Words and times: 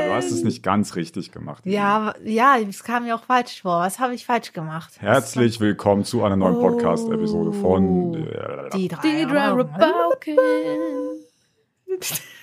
du 0.07 0.13
hast 0.15 0.31
es 0.31 0.43
nicht 0.45 0.63
ganz 0.63 0.97
richtig 0.97 1.31
gemacht. 1.31 1.67
Ja, 1.67 2.15
ja, 2.25 2.57
es 2.59 2.83
kam 2.83 3.05
mir 3.05 3.15
auch 3.17 3.25
falsch 3.25 3.61
vor. 3.61 3.81
Was 3.81 3.99
habe 3.99 4.15
ich 4.15 4.25
falsch 4.25 4.55
gemacht? 4.55 4.95
Herzlich 4.99 5.61
willkommen 5.61 6.07
zu 6.07 6.25
einer 6.25 6.37
neuen 6.37 6.55
Podcast-Episode 6.59 7.53
von. 7.61 8.15
äh, 8.15 8.71
Die 8.79 8.89
drei, 8.89 9.01
Die 9.03 9.27
drei. 9.27 9.49
Rabauken. 9.49 10.37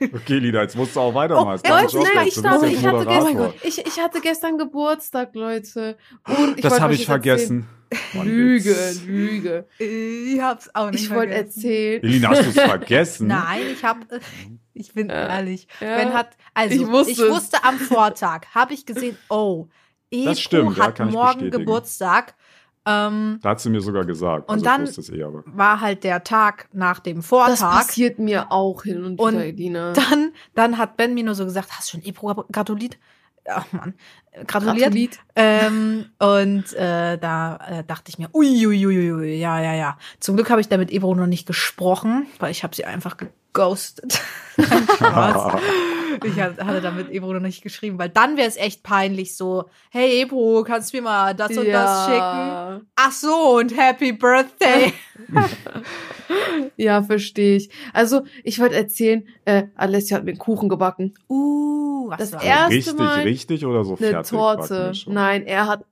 Okay, 0.00 0.38
Lida, 0.38 0.62
jetzt 0.62 0.76
musst 0.76 0.96
du 0.96 1.00
auch 1.00 1.14
weitermachen. 1.14 1.60
Oh, 1.64 1.68
Leute, 1.68 1.98
nein, 1.98 2.26
ich, 2.28 2.34
dachte, 2.40 2.66
ich, 2.66 2.84
hatte 2.86 3.04
gestern, 3.06 3.52
ich, 3.62 3.86
ich 3.86 4.00
hatte 4.00 4.20
gestern 4.20 4.58
Geburtstag, 4.58 5.34
Leute. 5.34 5.96
Und 6.26 6.56
ich 6.56 6.62
Das 6.62 6.80
habe 6.80 6.94
ich 6.94 7.00
erzählen- 7.00 7.06
vergessen. 7.06 7.68
Mann, 8.14 8.26
Lüge. 8.26 8.74
Lüge. 9.06 9.66
Ich 9.78 10.40
hab's 10.40 10.70
auch 10.74 10.90
nicht 10.90 11.04
Ich 11.04 11.10
wollte 11.10 11.34
erzählen. 11.34 12.02
Elina, 12.02 12.30
hast 12.30 12.42
du 12.44 12.48
es 12.48 12.60
vergessen? 12.60 13.26
Nein, 13.28 13.60
ich 13.72 13.84
habe, 13.84 14.00
ich 14.72 14.92
bin 14.94 15.10
Äh, 15.10 15.28
ehrlich. 15.28 15.68
ja. 15.80 15.96
Ben 15.96 16.12
hat, 16.12 16.30
also 16.54 16.74
Ich 16.74 16.80
ich 16.82 16.88
wusste 16.88 17.30
wusste, 17.30 17.56
es. 17.58 17.64
am 17.64 17.78
Vortag, 17.78 18.46
habe 18.54 18.74
ich 18.74 18.86
gesehen, 18.86 19.16
oh, 19.28 19.68
Ebro 20.10 20.34
stimmt, 20.34 20.76
ja, 20.78 20.84
hat 20.86 20.94
kann 20.96 21.08
ich 21.08 21.14
morgen. 21.14 21.50
Geburtstag. 21.50 22.34
Ähm, 22.86 23.38
Da 23.42 23.50
hat 23.50 23.60
sie 23.60 23.70
mir 23.70 23.80
sogar 23.80 24.04
gesagt. 24.04 24.48
Und 24.48 24.66
also 24.66 25.02
dann- 25.02 25.16
eh, 25.18 25.22
aber. 25.22 25.42
war 25.46 25.80
halt 25.80 26.04
der 26.04 26.22
Tag 26.22 26.68
nach 26.72 26.98
dem 27.00 27.16
Das 27.18 27.26
Vortag. 27.26 27.58
passiert 27.78 28.18
mir 28.18 28.52
auch 28.52 28.82
hin 28.82 29.04
und 29.04 29.18
Und 29.18 29.34
wieder, 29.34 29.44
Elina. 29.46 29.92
Dann, 29.94 30.32
dann 30.54 30.76
hat 30.78 30.96
Ben 30.98 31.14
mir 31.14 31.24
nur 31.24 31.34
so 31.34 31.44
gesagt, 31.44 31.70
hast 31.72 31.92
du 31.92 31.98
schon 31.98 32.06
Ebro 32.06 32.44
gratuliert? 32.52 32.98
Ach 33.46 33.66
man, 33.72 33.92
gratuliert. 34.46 34.84
Gratuliert. 34.86 35.18
Ähm, 35.36 36.06
und 36.18 36.72
äh, 36.74 37.18
da 37.18 37.58
äh, 37.68 37.84
dachte 37.84 38.08
ich 38.08 38.18
mir, 38.18 38.28
uiuiuiui, 38.34 39.34
ja, 39.34 39.60
ja, 39.60 39.74
ja. 39.74 39.98
Zum 40.20 40.36
Glück 40.36 40.48
habe 40.50 40.60
ich 40.62 40.68
da 40.68 40.78
mit 40.78 40.90
Ebro 40.90 41.14
noch 41.14 41.26
nicht 41.26 41.46
gesprochen, 41.46 42.26
weil 42.38 42.50
ich 42.50 42.64
habe 42.64 42.74
sie 42.74 42.84
einfach 42.86 43.16
geghostet. 43.18 44.20
Spaß. 44.96 45.60
Ich 46.22 46.38
hat- 46.40 46.58
hatte 46.62 46.80
da 46.80 46.90
mit 46.90 47.10
Ebro 47.10 47.32
noch 47.32 47.40
nicht 47.40 47.62
geschrieben, 47.62 47.98
weil 47.98 48.08
dann 48.10 48.36
wäre 48.36 48.48
es 48.48 48.56
echt 48.56 48.82
peinlich 48.82 49.36
so, 49.36 49.64
hey 49.90 50.22
Ebro, 50.22 50.62
kannst 50.66 50.92
du 50.92 50.98
mir 50.98 51.02
mal 51.02 51.34
das 51.34 51.56
und 51.56 51.66
das 51.68 52.04
schicken? 52.06 52.86
Ach 52.96 53.12
so, 53.12 53.56
und 53.58 53.76
Happy 53.76 54.12
Birthday. 54.12 54.92
Ja, 56.76 57.02
verstehe 57.02 57.56
ich. 57.56 57.70
Also, 57.92 58.22
ich 58.42 58.58
wollte 58.60 58.74
erzählen, 58.76 59.26
äh, 59.44 59.64
Alessia 59.76 60.16
hat 60.16 60.24
mir 60.24 60.30
einen 60.32 60.38
Kuchen 60.38 60.68
gebacken. 60.68 61.14
Uh, 61.28 62.08
was 62.08 62.18
Das 62.18 62.32
war 62.32 62.42
erste 62.42 62.74
richtig, 62.74 62.94
Mal 62.94 63.20
richtig 63.22 63.66
oder 63.66 63.84
so 63.84 63.96
Eine 63.96 64.10
fertig? 64.10 64.30
Torte. 64.30 64.92
Nein, 65.06 65.44
er 65.46 65.66
hat 65.66 65.84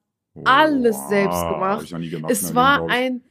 alles 0.44 0.96
Boah, 0.96 1.08
selbst 1.08 1.36
hab 1.36 1.52
gemacht. 1.54 1.82
Ich 1.84 1.90
noch 1.92 1.98
nie 1.98 2.08
gemacht 2.10 2.32
Es 2.32 2.42
ne, 2.42 2.54
war 2.54 2.88
ein 2.88 3.22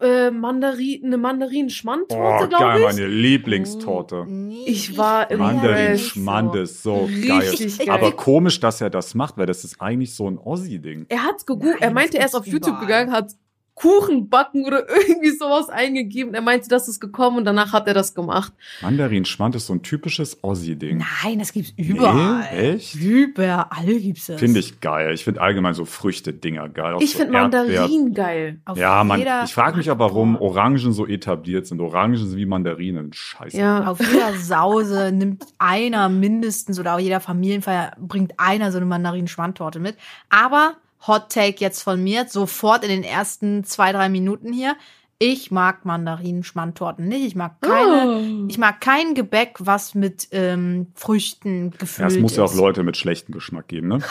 äh, 0.00 0.30
Mandarin, 0.30 1.04
eine 1.04 1.16
Mandarin-Schmandtorte, 1.18 2.44
Oh, 2.44 2.48
glaube 2.48 2.64
geil, 2.64 2.78
ich. 2.80 2.84
meine 2.96 3.06
Lieblingstorte. 3.06 4.24
Nee, 4.28 4.64
Ich 4.66 4.96
war 4.96 5.30
im 5.30 5.38
Mandarin 5.40 5.76
Impressed. 5.92 6.04
Schmandes, 6.10 6.82
so 6.82 7.04
Richtig 7.04 7.78
geil. 7.78 7.86
geil. 7.86 7.94
Aber 7.96 8.12
komisch, 8.12 8.60
dass 8.60 8.80
er 8.80 8.90
das 8.90 9.14
macht, 9.14 9.38
weil 9.38 9.46
das 9.46 9.64
ist 9.64 9.80
eigentlich 9.80 10.14
so 10.14 10.28
ein 10.30 10.38
Ossi-Ding. 10.38 11.06
Er 11.08 11.24
hat's 11.24 11.46
gegoogelt, 11.46 11.80
er 11.80 11.90
meinte, 11.92 12.18
er 12.18 12.26
ist 12.26 12.34
auf 12.34 12.46
YouTube 12.46 12.80
gegangen, 12.80 13.12
hat 13.12 13.32
Kuchen 13.80 14.28
backen 14.28 14.64
oder 14.64 14.84
irgendwie 15.08 15.30
sowas 15.30 15.68
eingegeben. 15.68 16.34
Er 16.34 16.40
meinte, 16.40 16.68
das 16.68 16.88
ist 16.88 17.00
gekommen 17.00 17.38
und 17.38 17.44
danach 17.44 17.72
hat 17.72 17.86
er 17.88 17.94
das 17.94 18.14
gemacht. 18.14 18.52
Mandarin 18.82 19.24
Schmand 19.24 19.54
ist 19.54 19.66
so 19.66 19.72
ein 19.74 19.82
typisches 19.82 20.42
Ossi-Ding. 20.42 21.04
Nein, 21.24 21.38
das 21.38 21.52
gibt's 21.52 21.72
überall. 21.76 22.44
Nee, 22.52 22.70
echt? 22.74 22.94
Überall 22.94 23.86
gibt's 23.86 24.28
es. 24.28 24.38
Finde 24.40 24.60
ich 24.60 24.80
geil. 24.80 25.14
Ich 25.14 25.24
finde 25.24 25.40
allgemein 25.40 25.74
so 25.74 25.84
Früchte-Dinger 25.84 26.68
geil. 26.70 26.94
Auch 26.94 27.00
Ich 27.00 27.12
so 27.12 27.18
finde 27.18 27.34
Erdbeer- 27.38 27.42
Mandarin 27.42 28.14
geil. 28.14 28.60
Auf 28.64 28.78
Ja, 28.78 29.04
man, 29.04 29.20
ich 29.44 29.52
frage 29.54 29.76
mich 29.76 29.90
aber, 29.90 30.06
warum 30.08 30.36
Orangen 30.36 30.92
so 30.92 31.06
etabliert 31.06 31.66
sind. 31.66 31.80
Orangen 31.80 32.16
sind 32.16 32.36
wie 32.36 32.46
Mandarinen. 32.46 33.12
Scheiße. 33.12 33.56
Ja. 33.56 33.86
Auf 33.86 34.00
jeder 34.00 34.32
Sause 34.34 35.12
nimmt 35.12 35.44
einer 35.58 36.08
mindestens 36.08 36.78
oder 36.80 36.94
auf 36.94 37.00
jeder 37.00 37.20
Familienfeier 37.20 37.92
bringt 37.98 38.32
einer 38.38 38.70
so 38.72 38.78
eine 38.78 38.86
Mandarin-Schmandtorte 38.86 39.78
mit. 39.80 39.96
Aber 40.30 40.76
Hot 41.06 41.30
Take 41.30 41.56
jetzt 41.58 41.82
von 41.82 42.02
mir, 42.02 42.26
sofort 42.28 42.82
in 42.84 42.90
den 42.90 43.04
ersten 43.04 43.64
zwei, 43.64 43.92
drei 43.92 44.08
Minuten 44.08 44.52
hier. 44.52 44.76
Ich 45.20 45.50
mag 45.50 45.84
Mandarinen-Schmandtorten 45.84 47.08
nicht. 47.08 47.24
Ich 47.26 47.34
mag 47.34 47.60
keine. 47.60 48.20
Oh. 48.20 48.46
Ich 48.48 48.56
mag 48.58 48.80
kein 48.80 49.14
Gebäck, 49.14 49.56
was 49.58 49.94
mit 49.96 50.28
ähm, 50.30 50.88
Früchten 50.94 51.70
Ja, 51.72 51.76
gefüllt 51.78 52.10
es 52.12 52.18
muss 52.18 52.36
ja 52.36 52.44
auch 52.44 52.52
ist. 52.52 52.56
Leute 52.58 52.82
mit 52.84 52.96
schlechtem 52.96 53.34
Geschmack 53.34 53.66
geben, 53.68 53.88
ne? 53.88 53.98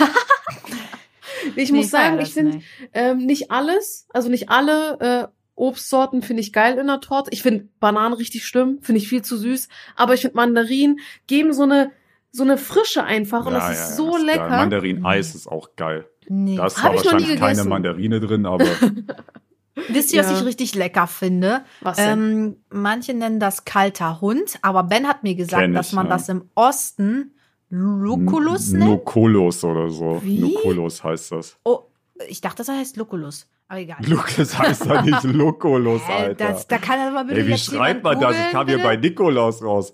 Ich 1.55 1.71
Nee, 1.71 1.77
muss 1.77 1.91
sagen, 1.91 2.15
ich 2.15 2.25
das 2.25 2.31
finde 2.33 2.57
nicht. 2.57 2.67
ähm, 2.93 3.17
nicht 3.19 3.51
alles, 3.51 4.07
also 4.13 4.27
nicht 4.29 4.49
alle 4.49 4.99
äh, 4.99 5.27
Obstsorten 5.55 6.21
finde 6.21 6.41
ich 6.41 6.51
geil 6.51 6.77
in 6.77 6.87
der 6.87 6.99
Torte. 6.99 7.31
Ich 7.31 7.41
finde 7.41 7.67
Bananen 7.79 8.13
richtig 8.13 8.45
schlimm, 8.45 8.79
finde 8.81 8.99
ich 8.99 9.07
viel 9.07 9.21
zu 9.21 9.37
süß. 9.37 9.69
Aber 9.95 10.13
ich 10.13 10.21
finde 10.21 10.35
Mandarinen 10.35 10.99
geben 11.27 11.53
so 11.53 11.63
eine 11.63 11.91
so 12.31 12.43
eine 12.43 12.57
Frische 12.57 13.03
einfach 13.03 13.45
und 13.45 13.53
das 13.53 13.71
ist 13.71 13.95
so 13.97 14.11
geil. 14.11 14.25
lecker. 14.25 14.49
Mandarin-Eis 14.49 15.33
ist 15.35 15.47
auch 15.47 15.69
geil. 15.77 16.05
Nee. 16.29 16.57
Da 16.57 16.67
ist 16.67 16.77
zwar 16.77 16.93
ich 16.93 17.03
noch 17.03 17.11
nie 17.13 17.13
wahrscheinlich 17.13 17.39
keine 17.39 17.51
gegessen. 17.53 17.69
Mandarine 17.69 18.19
drin, 18.19 18.45
aber 18.45 18.65
Wisst 19.89 20.11
ihr, 20.11 20.21
was 20.21 20.31
Ja. 20.31 20.37
ich 20.39 20.45
richtig 20.45 20.73
lecker 20.75 21.05
finde? 21.07 21.61
Was 21.81 21.97
denn? 21.97 22.07
Ähm, 22.19 22.55
manche 22.71 23.13
nennen 23.13 23.39
das 23.39 23.63
kalter 23.63 24.21
Hund, 24.21 24.57
aber 24.63 24.83
Ben 24.83 25.07
hat 25.07 25.23
mir 25.23 25.35
gesagt, 25.35 25.67
ich, 25.67 25.73
dass 25.73 25.93
man 25.93 26.07
ja. 26.07 26.13
das 26.13 26.29
im 26.29 26.49
Osten 26.55 27.35
Lucullus 27.69 28.71
nennt. 28.71 28.85
Nukulus 28.89 29.63
oder 29.63 29.89
so. 29.89 30.19
Wie? 30.23 30.39
Nukulus 30.39 31.03
heißt 31.03 31.31
das. 31.33 31.57
Oh, 31.63 31.81
ich 32.27 32.41
dachte, 32.41 32.57
das 32.57 32.69
heißt 32.69 32.97
Lucullus. 32.97 33.47
Aber 33.69 33.79
egal. 33.81 33.97
Lukas 34.05 34.57
heißt 34.57 34.85
da 34.85 35.01
nicht 35.01 35.23
Lukulus, 35.23 36.01
Äh, 36.07 36.11
Alter. 36.23 36.47
das, 36.47 36.67
da 36.67 36.77
kann 36.77 36.99
er 36.99 37.11
mal 37.11 37.25
bitte 37.25 37.41
Ey, 37.41 37.47
wie 37.47 37.57
schreibt 37.57 38.03
man 38.03 38.19
das? 38.19 38.35
Ich 38.35 38.51
kam 38.51 38.65
hier 38.67 38.81
bei 38.81 38.95
Nikolaus 38.95 39.61
raus. 39.61 39.93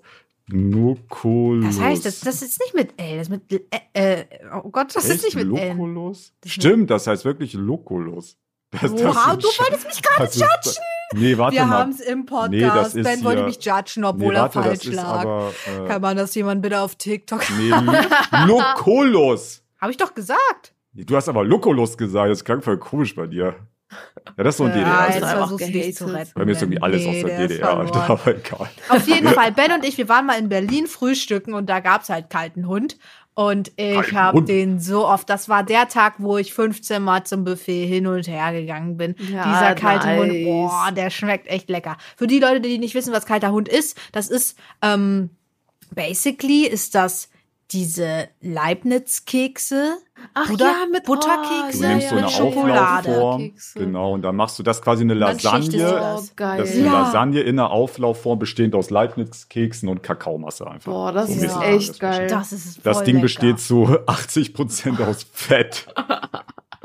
Nukulus. 0.50 1.78
Das 1.78 1.80
heißt, 1.86 2.06
das, 2.06 2.20
das 2.22 2.42
ist 2.42 2.60
nicht 2.60 2.74
mit 2.74 2.94
L, 3.02 3.18
das 3.18 3.28
ist 3.28 3.30
mit 3.30 3.52
äh, 3.52 3.60
äh, 3.94 4.26
oh 4.64 4.70
Gott, 4.70 4.96
das 4.96 5.06
ist 5.06 5.24
Echt? 5.24 5.36
nicht 5.36 5.48
mit 5.50 5.58
L. 5.60 5.76
Das 6.10 6.20
ist 6.46 6.52
Stimmt, 6.54 6.90
das 6.90 7.08
heißt 7.08 7.26
wirklich 7.26 7.54
Lukulus. 7.54 8.38
Das, 8.72 8.84
ist 8.84 9.00
du 9.00 9.04
wolltest 9.06 9.86
mich 9.86 10.02
gerade 10.02 10.24
ist- 10.26 10.82
Nee, 11.16 11.38
warte 11.38 11.56
Wir 11.56 11.66
mal. 11.66 11.78
haben 11.78 11.92
es 11.92 12.00
im 12.00 12.26
Podcast. 12.26 12.50
Nee, 12.52 12.62
das 12.62 12.96
ist 12.96 13.04
ben 13.04 13.24
wollte 13.24 13.42
hier- 13.42 13.46
mich 13.46 13.64
judgen, 13.64 14.04
obwohl 14.04 14.30
nee, 14.30 14.34
er 14.40 14.42
warte, 14.42 14.58
das 14.60 14.66
falsch 14.68 14.86
ist 14.88 14.96
lag. 14.96 15.06
aber. 15.22 15.54
Kann 15.88 15.90
Äh, 15.92 16.00
man 16.00 16.18
das 16.18 16.34
jemand 16.34 16.62
bitte 16.64 16.80
auf 16.82 16.96
TikTok? 16.96 17.44
nee, 17.60 17.70
Lukulus. 18.48 19.62
Habe 19.80 19.92
ich 19.92 19.98
doch 19.98 20.14
gesagt. 20.16 20.74
Du 20.96 21.16
hast 21.16 21.30
aber 21.30 21.44
Lukulus 21.44 21.98
gesagt, 21.98 22.32
das 22.32 22.44
klang 22.44 22.62
voll 22.64 22.78
komisch 22.80 23.16
bei 23.16 23.28
dir. 23.28 23.56
Ja, 24.38 24.44
das 24.44 24.56
ist 24.56 24.58
so 24.58 24.64
ein 24.66 24.70
Ja, 24.72 24.76
DDR. 24.78 25.06
jetzt 25.08 25.16
ist 25.18 25.24
einfach 25.24 25.38
versuchst 25.40 25.68
du 25.68 25.72
dich 25.72 25.96
zu 25.96 26.06
retten. 26.06 26.32
Bei 26.36 26.46
mir 26.46 26.52
ist 26.54 26.62
irgendwie 26.62 26.82
alles 26.82 27.06
aus 27.06 27.16
der 27.24 27.38
DDR, 27.48 27.78
Alter, 27.78 28.10
aber 28.10 28.28
egal. 28.36 28.70
Auf 28.90 29.08
jeden 29.08 29.28
Fall, 29.30 29.52
Ben 29.52 29.72
und 29.74 29.86
ich, 29.86 29.98
wir 29.98 30.10
waren 30.10 30.26
mal 30.26 30.38
in 30.40 30.50
Berlin 30.50 30.88
frühstücken 30.88 31.54
und 31.54 31.68
da 31.70 31.80
gab's 31.80 32.10
halt 32.10 32.30
kalten 32.30 32.68
Hund. 32.68 32.98
Und 33.36 33.72
ich 33.78 34.14
habe 34.14 34.44
den 34.44 34.80
so 34.80 35.08
oft, 35.08 35.28
das 35.28 35.50
war 35.50 35.64
der 35.64 35.88
Tag, 35.88 36.16
wo 36.20 36.38
ich 36.38 36.54
15 36.54 37.02
Mal 37.02 37.24
zum 37.24 37.44
Buffet 37.44 37.88
hin 37.88 38.06
und 38.06 38.28
her 38.28 38.52
gegangen 38.54 38.96
bin. 38.96 39.16
Ja, 39.32 39.44
Dieser 39.46 39.74
kalte 39.76 40.06
nice. 40.06 40.20
Hund, 40.20 40.44
boah, 40.46 40.92
der 40.96 41.10
schmeckt 41.10 41.48
echt 41.48 41.68
lecker. 41.68 41.98
Für 42.16 42.28
die 42.28 42.38
Leute, 42.40 42.62
die 42.62 42.78
nicht 42.78 42.94
wissen, 42.94 43.12
was 43.12 43.26
kalter 43.26 43.52
Hund 43.52 43.68
ist, 43.68 43.98
das 44.12 44.30
ist, 44.30 44.56
ähm, 44.84 45.32
basically 45.96 46.68
ist 46.68 46.94
das 46.96 47.30
diese 47.74 48.28
Leibniz-Kekse. 48.42 49.98
Ach 50.34 50.50
oder 50.52 50.66
ja, 50.66 50.74
mit 50.92 51.04
Butterkekse 51.04 51.80
Du 51.80 51.80
Oh, 51.80 51.84
ja, 51.84 51.90
nimmst 51.90 52.10
so 52.10 52.16
eine 52.16 52.30
Schokolade. 52.30 53.10
Auflaufform. 53.10 53.52
Genau, 53.76 54.14
und 54.14 54.22
dann 54.22 54.36
machst 54.36 54.58
du 54.58 54.64
das 54.64 54.82
quasi 54.82 55.04
eine 55.04 55.16
Lasagne. 55.16 55.78
das. 55.78 56.32
Oh. 56.32 56.34
Das 56.38 56.70
ist 56.70 56.76
eine 56.78 56.86
Ja. 56.86 57.02
Lasagne 57.04 57.42
in 57.42 57.60
einer 57.60 57.72
Auflaufform 57.72 58.40
bestehend 58.40 58.76
aus 58.76 58.90
Leibniz-Keksen 58.90 59.90
und 59.90 60.02
Kakaomasse 60.04 60.66
einfach. 60.68 60.92
Boah, 60.92 61.12
das 61.12 61.28
So 61.30 61.46
ist 61.46 61.62
echt 61.62 61.90
das 61.90 62.00
geil. 62.00 62.28
Das 62.28 62.54
ist 62.54 62.86
Das 62.86 63.04
Ding 63.04 63.16
lecker. 63.16 63.24
besteht 63.24 63.60
zu 63.60 63.98
80 64.06 64.54
Prozent 64.54 65.02
aus 65.02 65.26
Fett. 65.34 65.88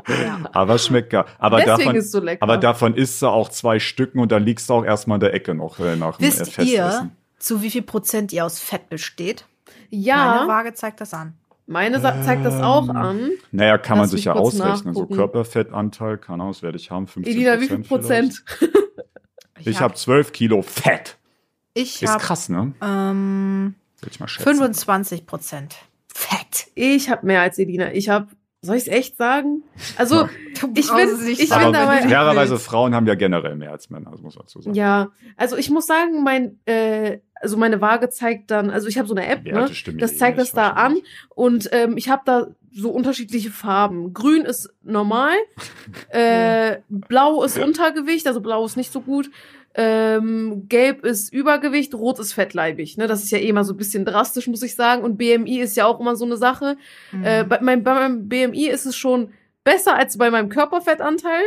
Ja. 0.07 0.39
Aber 0.53 0.79
schmeckt 0.79 1.11
geil. 1.11 1.25
Aber 1.37 1.57
Deswegen 1.57 1.77
davon, 1.79 1.95
ist 1.95 2.05
es 2.05 2.11
so 2.11 2.19
lecker. 2.19 2.41
aber 2.43 2.57
davon 2.57 2.95
isst 2.95 3.21
du 3.21 3.27
auch 3.27 3.49
zwei 3.49 3.79
Stücken 3.79 4.19
und 4.19 4.31
dann 4.31 4.43
liegst 4.43 4.69
du 4.69 4.73
auch 4.73 4.83
erstmal 4.83 5.17
in 5.17 5.21
der 5.21 5.33
Ecke 5.35 5.53
noch 5.53 5.79
äh, 5.79 5.95
nach 5.95 6.17
dem 6.17 6.25
Wisst 6.27 6.39
ihr, 6.39 6.45
Festessen. 6.47 7.11
zu 7.37 7.61
wie 7.61 7.69
viel 7.69 7.83
Prozent 7.83 8.33
ihr 8.33 8.43
aus 8.45 8.59
Fett 8.59 8.89
besteht? 8.89 9.45
Meine 9.91 10.03
ja, 10.03 10.47
Waage 10.47 10.73
zeigt 10.73 11.01
das 11.01 11.13
an. 11.13 11.33
meine 11.67 11.99
Sa- 11.99 12.21
zeigt 12.23 12.45
das 12.45 12.61
auch 12.61 12.89
Ähm, 12.89 12.95
an. 12.95 13.29
Naja, 13.51 13.77
kann 13.77 13.97
man 13.97 14.03
Lass 14.05 14.11
sich 14.11 14.19
mich 14.19 14.25
ja 14.25 14.33
ausrechnen. 14.33 14.93
So 14.93 15.01
nachgucken. 15.01 15.15
Körperfettanteil, 15.15 16.17
keine 16.17 16.35
Ahnung, 16.43 16.49
was 16.49 16.61
werde 16.63 16.77
ich 16.77 16.89
haben? 16.91 17.07
15 17.07 17.33
Elina, 17.35 17.59
wie 17.59 17.67
viel 17.67 17.79
Prozent? 17.79 18.43
Ich 19.65 19.81
habe 19.81 19.93
12 19.93 20.31
Kilo 20.31 20.61
Fett. 20.61 21.17
ich 21.73 22.01
Ist 22.01 22.09
hab, 22.13 22.21
krass, 22.21 22.47
ne? 22.47 22.73
ähm, 22.81 23.75
Würde 23.99 24.11
ich 24.13 24.19
mal 24.21 24.27
schätzen. 24.29 24.43
25 24.47 25.25
Prozent. 25.25 25.75
Fett. 26.07 26.67
Ich 26.75 27.09
habe 27.09 27.25
mehr 27.25 27.41
als 27.41 27.59
Elina. 27.59 27.91
Ich 27.91 28.07
habe, 28.07 28.27
soll 28.61 28.77
ich 28.77 28.83
es 28.83 28.87
echt 28.87 29.17
sagen? 29.17 29.63
Also, 29.97 30.29
ich 30.75 30.87
brauchst 30.87 30.95
bin, 30.95 31.09
es 31.09 31.21
nicht 31.25 31.41
ich 31.41 31.49
sagen, 31.49 31.65
bin 31.65 31.73
dabei. 31.73 32.01
fairerweise. 32.07 32.57
Frauen 32.57 32.95
haben 32.95 33.05
ja 33.05 33.15
generell 33.15 33.55
mehr 33.57 33.71
als 33.71 33.89
Männer, 33.89 34.11
das 34.11 34.21
muss 34.21 34.35
man 34.35 34.43
dazu 34.45 34.61
sagen. 34.61 34.75
Ja, 34.75 35.09
also 35.35 35.57
ich 35.57 35.69
muss 35.69 35.85
sagen, 35.87 36.23
mein, 36.23 36.57
äh, 36.65 37.19
also 37.39 37.57
meine 37.57 37.81
Waage 37.81 38.09
zeigt 38.09 38.51
dann, 38.51 38.69
also 38.69 38.87
ich 38.87 38.97
habe 38.97 39.07
so 39.07 39.15
eine 39.15 39.27
App, 39.27 39.45
Werte 39.45 39.91
ne? 39.91 39.97
Das 39.97 40.17
zeigt 40.17 40.37
das 40.37 40.51
da 40.51 40.71
an 40.71 40.97
und 41.29 41.69
ähm, 41.71 41.97
ich 41.97 42.09
habe 42.09 42.21
da 42.25 42.47
so 42.71 42.91
unterschiedliche 42.91 43.49
Farben. 43.49 44.13
Grün 44.13 44.43
ist 44.43 44.73
normal, 44.83 45.33
äh, 46.09 46.77
blau 46.89 47.43
ist 47.43 47.57
Untergewicht, 47.57 48.27
also 48.27 48.41
blau 48.41 48.65
ist 48.65 48.77
nicht 48.77 48.91
so 48.91 49.01
gut. 49.01 49.29
Ähm, 49.75 50.65
gelb 50.67 51.05
ist 51.05 51.31
Übergewicht, 51.31 51.93
rot 51.93 52.19
ist 52.19 52.33
fettleibig. 52.33 52.97
Ne? 52.97 53.07
Das 53.07 53.23
ist 53.23 53.31
ja 53.31 53.37
eh 53.37 53.53
mal 53.53 53.63
so 53.63 53.73
ein 53.73 53.77
bisschen 53.77 54.03
drastisch, 54.03 54.47
muss 54.47 54.63
ich 54.63 54.75
sagen. 54.75 55.03
Und 55.03 55.17
BMI 55.17 55.59
ist 55.59 55.77
ja 55.77 55.85
auch 55.85 55.99
immer 55.99 56.15
so 56.15 56.25
eine 56.25 56.37
Sache. 56.37 56.75
Mhm. 57.11 57.23
Äh, 57.23 57.43
bei, 57.43 57.59
mein, 57.61 57.83
bei 57.83 57.93
meinem 57.93 58.27
BMI 58.27 58.67
ist 58.67 58.87
es 58.87 58.97
schon 58.97 59.31
besser 59.63 59.95
als 59.95 60.17
bei 60.17 60.31
meinem 60.31 60.49
Körperfettanteil. 60.49 61.43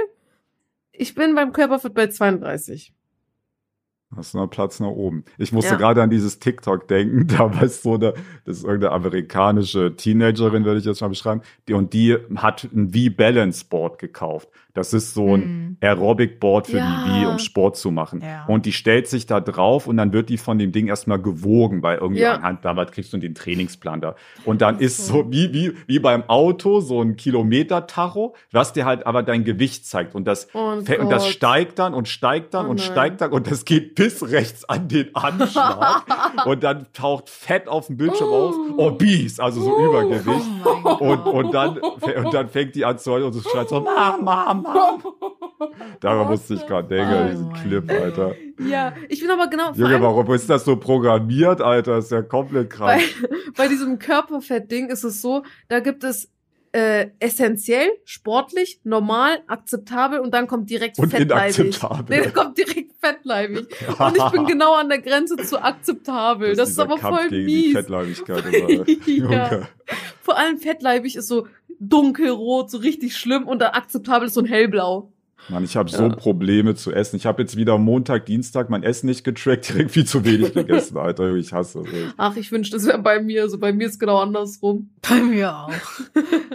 Ich 0.92 1.14
bin 1.14 1.34
beim 1.34 1.52
Körperfett 1.52 1.94
bei 1.94 2.06
32. 2.06 2.92
Hast 4.14 4.34
du 4.34 4.38
noch 4.38 4.48
Platz 4.48 4.78
nach 4.78 4.88
oben. 4.88 5.24
Ich 5.38 5.52
musste 5.52 5.72
Ja. 5.72 5.76
gerade 5.78 6.02
an 6.02 6.10
dieses 6.10 6.38
TikTok 6.38 6.86
denken. 6.86 7.26
Da 7.38 7.54
war 7.54 7.62
es 7.62 7.82
so 7.82 7.94
eine, 7.94 8.12
das 8.44 8.58
ist 8.58 8.64
irgendeine 8.64 8.92
amerikanische 8.92 9.96
Teenagerin, 9.96 10.64
würde 10.64 10.80
ich 10.80 10.84
jetzt 10.84 11.00
mal 11.00 11.08
beschreiben. 11.08 11.40
Die, 11.68 11.72
und 11.72 11.92
die 11.94 12.16
hat 12.36 12.64
ein 12.74 12.90
V-Balance-Board 12.92 13.98
gekauft. 13.98 14.48
Das 14.74 14.94
ist 14.94 15.12
so 15.14 15.34
ein 15.36 15.40
Mhm. 15.40 15.76
Aerobic-Board 15.82 16.66
für 16.68 16.78
Ja. 16.78 17.04
die 17.06 17.10
Wii, 17.20 17.26
um 17.26 17.38
Sport 17.38 17.76
zu 17.76 17.90
machen. 17.90 18.22
Ja. 18.22 18.44
Und 18.46 18.64
die 18.64 18.72
stellt 18.72 19.06
sich 19.06 19.26
da 19.26 19.40
drauf 19.40 19.86
und 19.86 19.96
dann 19.98 20.12
wird 20.12 20.28
die 20.30 20.38
von 20.38 20.58
dem 20.58 20.72
Ding 20.72 20.86
erstmal 20.88 21.20
gewogen, 21.20 21.82
weil 21.82 21.98
irgendwie 21.98 22.22
Ja. 22.22 22.34
anhand 22.34 22.64
damals 22.64 22.92
kriegst 22.92 23.12
du 23.12 23.18
den 23.18 23.34
Trainingsplan 23.34 24.00
da. 24.00 24.14
Und 24.44 24.62
dann 24.62 24.78
ist 24.78 25.06
so 25.06 25.30
wie, 25.30 25.52
wie, 25.52 25.72
wie 25.86 25.98
beim 25.98 26.22
Auto 26.28 26.80
so 26.80 27.02
ein 27.02 27.16
Kilometer-Tacho, 27.16 28.34
was 28.50 28.72
dir 28.72 28.84
halt 28.86 29.06
aber 29.06 29.22
dein 29.22 29.44
Gewicht 29.44 29.86
zeigt. 29.86 30.14
Und 30.14 30.26
das, 30.26 30.48
Oh 30.54 30.70
und 30.72 30.88
das 31.10 31.28
steigt 31.28 31.78
dann 31.78 31.94
und 31.94 32.08
steigt 32.08 32.54
dann 32.54 32.66
Oh 32.66 32.70
und 32.70 32.76
nein. 32.78 32.86
steigt 32.90 33.20
dann 33.20 33.32
und 33.32 33.50
das 33.50 33.64
geht 33.64 33.94
bis 33.94 34.22
rechts 34.30 34.64
an 34.68 34.88
den 34.88 35.14
Anschlag. 35.14 36.04
und 36.46 36.62
dann 36.64 36.86
taucht 36.92 37.28
Fett 37.28 37.68
auf 37.68 37.88
dem 37.88 37.96
Bildschirm 37.96 38.28
auf. 38.30 38.54
Obese, 38.78 39.42
also 39.42 39.60
so 39.60 39.72
Oh. 39.76 39.86
Übergewicht. 39.86 40.46
Oh. 40.84 40.88
Und, 41.12 41.26
und, 41.26 41.54
dann, 41.54 41.78
und 41.78 42.32
dann 42.34 42.48
fängt 42.48 42.74
die 42.74 42.84
an 42.84 42.98
zu 42.98 43.12
heulen 43.12 43.26
und 43.26 43.32
so 43.32 43.40
schreit 43.48 43.68
so, 43.68 43.80
Mama, 43.80 44.16
Mama. 44.22 44.61
Daran 46.00 46.28
musste 46.28 46.54
ich 46.54 46.66
gerade 46.66 46.88
denken, 46.88 47.14
Oh 47.14 47.28
diesen 47.30 47.52
Clip. 47.52 47.90
Alter. 47.90 48.34
Ja, 48.66 48.94
ich 49.08 49.20
bin 49.20 49.30
aber 49.30 49.48
genau 49.48 49.72
Junge, 49.72 50.00
warum 50.00 50.32
ist 50.32 50.48
das 50.50 50.64
so 50.64 50.76
programmiert, 50.76 51.60
Alter? 51.60 51.96
Das 51.96 52.06
ist 52.06 52.10
ja 52.12 52.22
komplett 52.22 52.68
bei, 52.70 52.76
krass. 52.98 53.02
bei 53.56 53.68
diesem 53.68 53.98
Körperfett-Ding 53.98 54.88
ist 54.90 55.04
es 55.04 55.20
so, 55.22 55.42
da 55.68 55.80
gibt 55.80 56.04
es 56.04 56.28
äh, 56.72 57.08
essentiell, 57.18 57.88
sportlich, 58.04 58.80
normal, 58.84 59.40
akzeptabel 59.46 60.18
und 60.20 60.32
dann 60.32 60.46
kommt 60.46 60.70
direkt 60.70 60.98
Und 60.98 61.10
fettleibig. 61.10 61.58
inakzeptabel. 61.58 62.16
Nee, 62.16 62.24
da 62.24 62.30
kommt 62.30 62.56
direkt 62.56 62.92
fettleibig. 62.98 63.66
Und 63.98 64.16
ich 64.16 64.24
bin 64.30 64.46
genau 64.46 64.74
an 64.74 64.88
der 64.88 65.00
Grenze 65.00 65.36
zu 65.36 65.62
akzeptabel. 65.62 66.56
Das, 66.56 66.70
ist 66.70 66.76
dieser 66.78 66.84
aber 66.84 66.96
Kampf 66.96 67.18
voll 67.18 67.28
gegen 67.28 67.46
die 67.46 67.54
mies. 67.66 67.72
Fettleibigkeit. 67.72 68.44
immer. 68.46 68.86
Ja. 69.06 69.14
Junge. 69.14 69.68
Vor 70.22 70.38
allem 70.38 70.56
fettleibig 70.58 71.16
ist 71.16 71.28
so 71.28 71.46
dunkelrot, 71.88 72.70
so 72.70 72.78
richtig 72.78 73.16
schlimm 73.16 73.46
und 73.46 73.60
dann 73.60 73.72
akzeptabel 73.72 74.28
ist 74.28 74.34
so 74.34 74.40
ein 74.40 74.46
hellblau. 74.46 75.11
Mann, 75.48 75.64
ich 75.64 75.76
habe 75.76 75.90
so 75.90 76.04
Ja. 76.04 76.08
Probleme 76.10 76.74
zu 76.74 76.92
essen. 76.92 77.16
Ich 77.16 77.26
habe 77.26 77.42
jetzt 77.42 77.56
wieder 77.56 77.76
Montag, 77.76 78.26
Dienstag 78.26 78.70
mein 78.70 78.82
Essen 78.82 79.06
nicht 79.06 79.24
getrackt, 79.24 79.68
direkt 79.74 79.90
viel 79.90 80.04
zu 80.04 80.24
wenig 80.24 80.54
gegessen, 80.54 80.96
Alter. 80.96 81.34
Ich 81.34 81.52
hasse 81.52 81.80
es. 81.80 81.88
Ach, 82.16 82.36
ich 82.36 82.50
wünschte, 82.52 82.76
das 82.76 82.86
wäre 82.86 82.98
bei 82.98 83.20
mir. 83.20 83.48
So 83.48 83.58
bei 83.58 83.72
mir 83.72 83.88
ist 83.88 83.98
genau 83.98 84.18
andersrum. 84.18 84.90
Bei 85.08 85.16
mir 85.20 85.54
auch. 85.54 85.70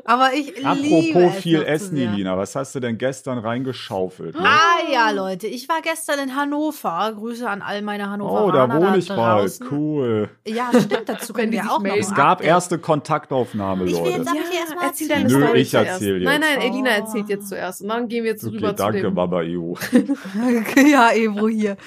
Aber 0.06 0.32
ich 0.34 0.56
liebe 0.58 0.68
Apropos 1.14 1.36
es 1.38 1.42
viel 1.44 1.62
Essen. 1.64 1.98
Elina, 1.98 2.38
was 2.38 2.56
hast 2.56 2.74
du 2.76 2.80
denn 2.80 2.98
gestern 2.98 3.38
reingeschaufelt? 3.40 4.36
Ah 4.38 4.78
ja, 4.92 5.12
Leute, 5.12 5.48
ich 5.48 5.68
war 5.68 5.82
gestern 5.82 6.20
in 6.20 6.36
Hannover. 6.36 7.12
Grüße 7.16 7.48
an 7.50 7.62
all 7.62 7.82
meine 7.82 8.10
Hannoveraner 8.10 8.46
Oh, 8.48 8.52
da 8.52 8.74
wohne 8.74 8.98
ich 8.98 9.08
bald. 9.10 9.60
Cool. 9.70 10.30
Ja, 10.48 10.70
stimmt, 10.72 11.04
dazu 11.08 11.34
können 11.34 11.52
wir 11.52 11.64
auch 11.64 11.78
noch 11.78 11.82
melden. 11.82 12.00
Es 12.00 12.14
gab 12.16 12.42
erste 12.44 12.78
Kontaktaufnahme, 12.80 13.86
Ich 13.86 13.92
will 13.94 14.00
Leute. 14.00 14.18
jetzt 14.20 14.28
aber 14.30 14.40
hier 14.40 14.60
erstmal 14.60 14.86
erzähl 14.88 15.10
erzählen. 15.12 15.28
deine 15.28 15.40
Nö, 15.40 15.46
Story 15.46 15.62
ich 15.62 15.70
zuerst. 15.70 15.90
erzähl 15.90 16.20
Nein, 16.22 16.42
jetzt. 16.42 16.52
nein, 16.58 16.62
Elina 16.72 16.90
Oh. 16.90 17.00
erzählt 17.02 17.30
jetzt 17.30 17.50
zuerst. 17.50 17.82
Und 17.82 17.90
dann 17.90 18.08
gehen 18.08 18.24
wir 18.24 18.32
jetzt 18.32 18.46
Okay, 18.46 18.56
rüber 18.56 18.76
zu 18.76 18.77
danke. 18.80 19.12
Baba 19.12 19.40
EU. 19.44 19.74
ja, 20.90 21.12
Ebro 21.14 21.48
hier. 21.48 21.78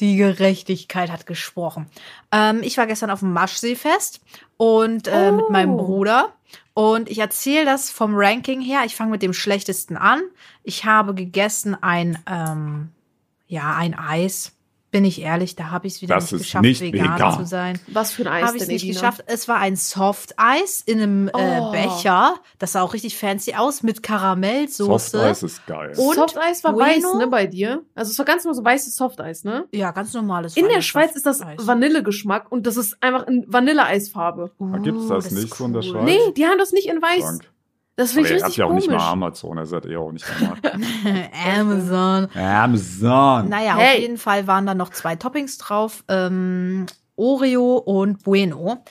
Die 0.00 0.16
Gerechtigkeit 0.16 1.10
hat 1.10 1.26
gesprochen. 1.26 1.86
Ähm, 2.30 2.60
ich 2.62 2.76
war 2.78 2.86
gestern 2.86 3.10
auf 3.10 3.20
dem 3.20 3.32
Maschseefest 3.32 4.20
und 4.56 5.08
äh, 5.08 5.30
Oh. 5.30 5.36
mit 5.36 5.50
meinem 5.50 5.76
Bruder. 5.76 6.32
Und 6.74 7.10
ich 7.10 7.18
erzähle 7.18 7.64
das 7.64 7.90
vom 7.90 8.12
Ranking 8.14 8.60
her. 8.60 8.82
Ich 8.86 8.94
fange 8.94 9.10
mit 9.10 9.22
dem 9.22 9.32
schlechtesten 9.32 9.96
an. 9.96 10.20
Ich 10.62 10.84
habe 10.84 11.14
gegessen 11.14 11.76
ein, 11.80 12.18
ähm, 12.30 12.90
ja, 13.48 13.74
ein 13.76 13.98
Eis. 13.98 14.52
Bin 14.90 15.04
ich 15.04 15.20
ehrlich, 15.20 15.54
da 15.54 15.70
habe 15.70 15.86
ich 15.86 15.94
es 15.96 16.02
wieder 16.02 16.14
Das 16.14 16.24
nicht 16.24 16.32
ist 16.32 16.38
geschafft, 16.46 16.62
nicht 16.62 16.80
vegan, 16.80 17.14
vegan. 17.16 17.38
zu 17.40 17.44
sein. 17.46 17.78
Was 17.88 18.12
für 18.12 18.22
ein 18.22 18.28
Eis 18.28 18.46
Habe 18.46 18.56
ich 18.56 18.62
denn, 18.64 18.72
nicht 18.72 18.86
geschafft. 18.86 19.22
Es 19.26 19.46
war 19.46 19.58
ein 19.58 19.76
Soft-Eis 19.76 20.82
in 20.86 21.00
einem 21.02 21.28
äh, 21.28 21.32
Oh. 21.60 21.72
Becher. 21.72 22.36
Das 22.58 22.72
sah 22.72 22.80
auch 22.82 22.94
richtig 22.94 23.16
fancy 23.18 23.54
aus 23.54 23.82
mit 23.82 24.02
Karamellsoße. 24.02 25.10
Softeis 25.10 25.42
ist 25.42 25.66
geil. 25.66 25.92
Und 25.96 26.14
Softeis 26.14 26.64
war 26.64 26.72
Bueno? 26.72 26.86
weiß, 26.88 27.14
ne, 27.18 27.26
bei 27.26 27.46
dir? 27.46 27.82
Also 27.94 28.12
es 28.12 28.18
war 28.18 28.24
ganz 28.24 28.44
nur 28.44 28.54
so 28.54 28.64
weißes 28.64 28.96
Softeis, 28.96 29.44
ne? 29.44 29.66
Ja, 29.72 29.90
ganz 29.90 30.14
normales. 30.14 30.56
In 30.56 30.68
der 30.68 30.80
Schweiz 30.80 31.14
ist 31.14 31.26
das. 31.26 31.42
Vanillegeschmack 31.58 32.50
und 32.50 32.66
das 32.66 32.76
ist 32.78 32.96
einfach 33.02 33.26
in 33.26 33.44
Vanilleeisfarbe. 33.46 34.52
Ah, 34.58 34.78
gibt's 34.78 35.08
das 35.08 35.26
ist 35.26 35.32
nicht 35.32 35.54
so 35.54 35.64
in 35.66 35.72
der 35.74 35.82
Schweiz? 35.82 36.04
Nee, 36.04 36.32
die 36.36 36.46
haben 36.46 36.58
das 36.58 36.72
nicht 36.72 36.88
in 36.88 37.00
weiß. 37.02 37.22
Krank. 37.24 37.44
Das 37.98 38.12
finde 38.12 38.28
ich 38.28 38.34
richtig 38.36 38.56
ja 38.58 38.64
auch 38.64 38.68
komisch. 38.68 38.86
nicht 38.86 38.96
mal 38.96 39.10
Amazon, 39.10 39.58
ihr 39.58 39.66
seid 39.66 39.84
ihr 39.86 40.00
auch 40.00 40.12
nicht 40.12 40.24
normal. 40.40 40.56
Amazon. 41.58 42.28
Amazon. 42.34 43.48
Naja, 43.48 43.76
Hey. 43.76 43.96
auf 43.96 44.00
jeden 44.02 44.18
Fall 44.18 44.46
waren 44.46 44.66
da 44.66 44.74
noch 44.74 44.90
zwei 44.90 45.16
Toppings 45.16 45.58
drauf. 45.58 46.04
Ähm, 46.08 46.86
Oreo 47.16 47.76
und 47.78 48.22
Bueno. 48.22 48.84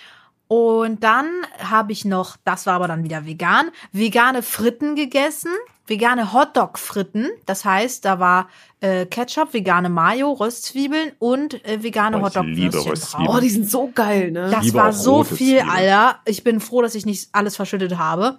Und 0.50 1.04
dann 1.04 1.26
habe 1.60 1.92
ich 1.94 2.04
noch, 2.06 2.36
das 2.44 2.66
war 2.66 2.74
aber 2.76 2.88
dann 2.90 3.04
wieder 3.06 3.26
vegan, 3.26 3.70
vegane 3.94 4.44
Fritten 4.44 4.96
gegessen. 4.96 5.52
Vegane 5.90 6.34
Hotdog-Fritten. 6.34 7.30
Das 7.46 7.64
heißt, 7.64 8.04
da 8.04 8.20
war 8.20 8.50
äh, 8.82 9.06
Ketchup, 9.06 9.54
vegane 9.54 9.88
Mayo, 9.88 10.34
Röstzwiebeln 10.34 11.14
und 11.18 11.66
äh, 11.66 11.82
vegane 11.82 12.18
Oh, 12.18 12.24
Hotdog-Würstchen 12.24 12.94
drauf. 12.94 13.36
Oh, 13.38 13.40
die 13.40 13.50
sind 13.50 13.70
so 13.70 13.90
geil, 13.96 14.32
ne? 14.32 14.50
Das 14.52 14.66
liebe 14.66 14.78
war 14.78 14.92
so 14.92 15.24
viel, 15.24 15.60
Zwiebeln. 15.60 15.70
Alter. 15.70 16.20
Ich 16.26 16.44
bin 16.44 16.60
froh, 16.60 16.82
dass 16.82 16.94
ich 16.94 17.06
nicht 17.06 17.30
alles 17.32 17.56
verschüttet 17.56 17.98
habe. 17.98 18.38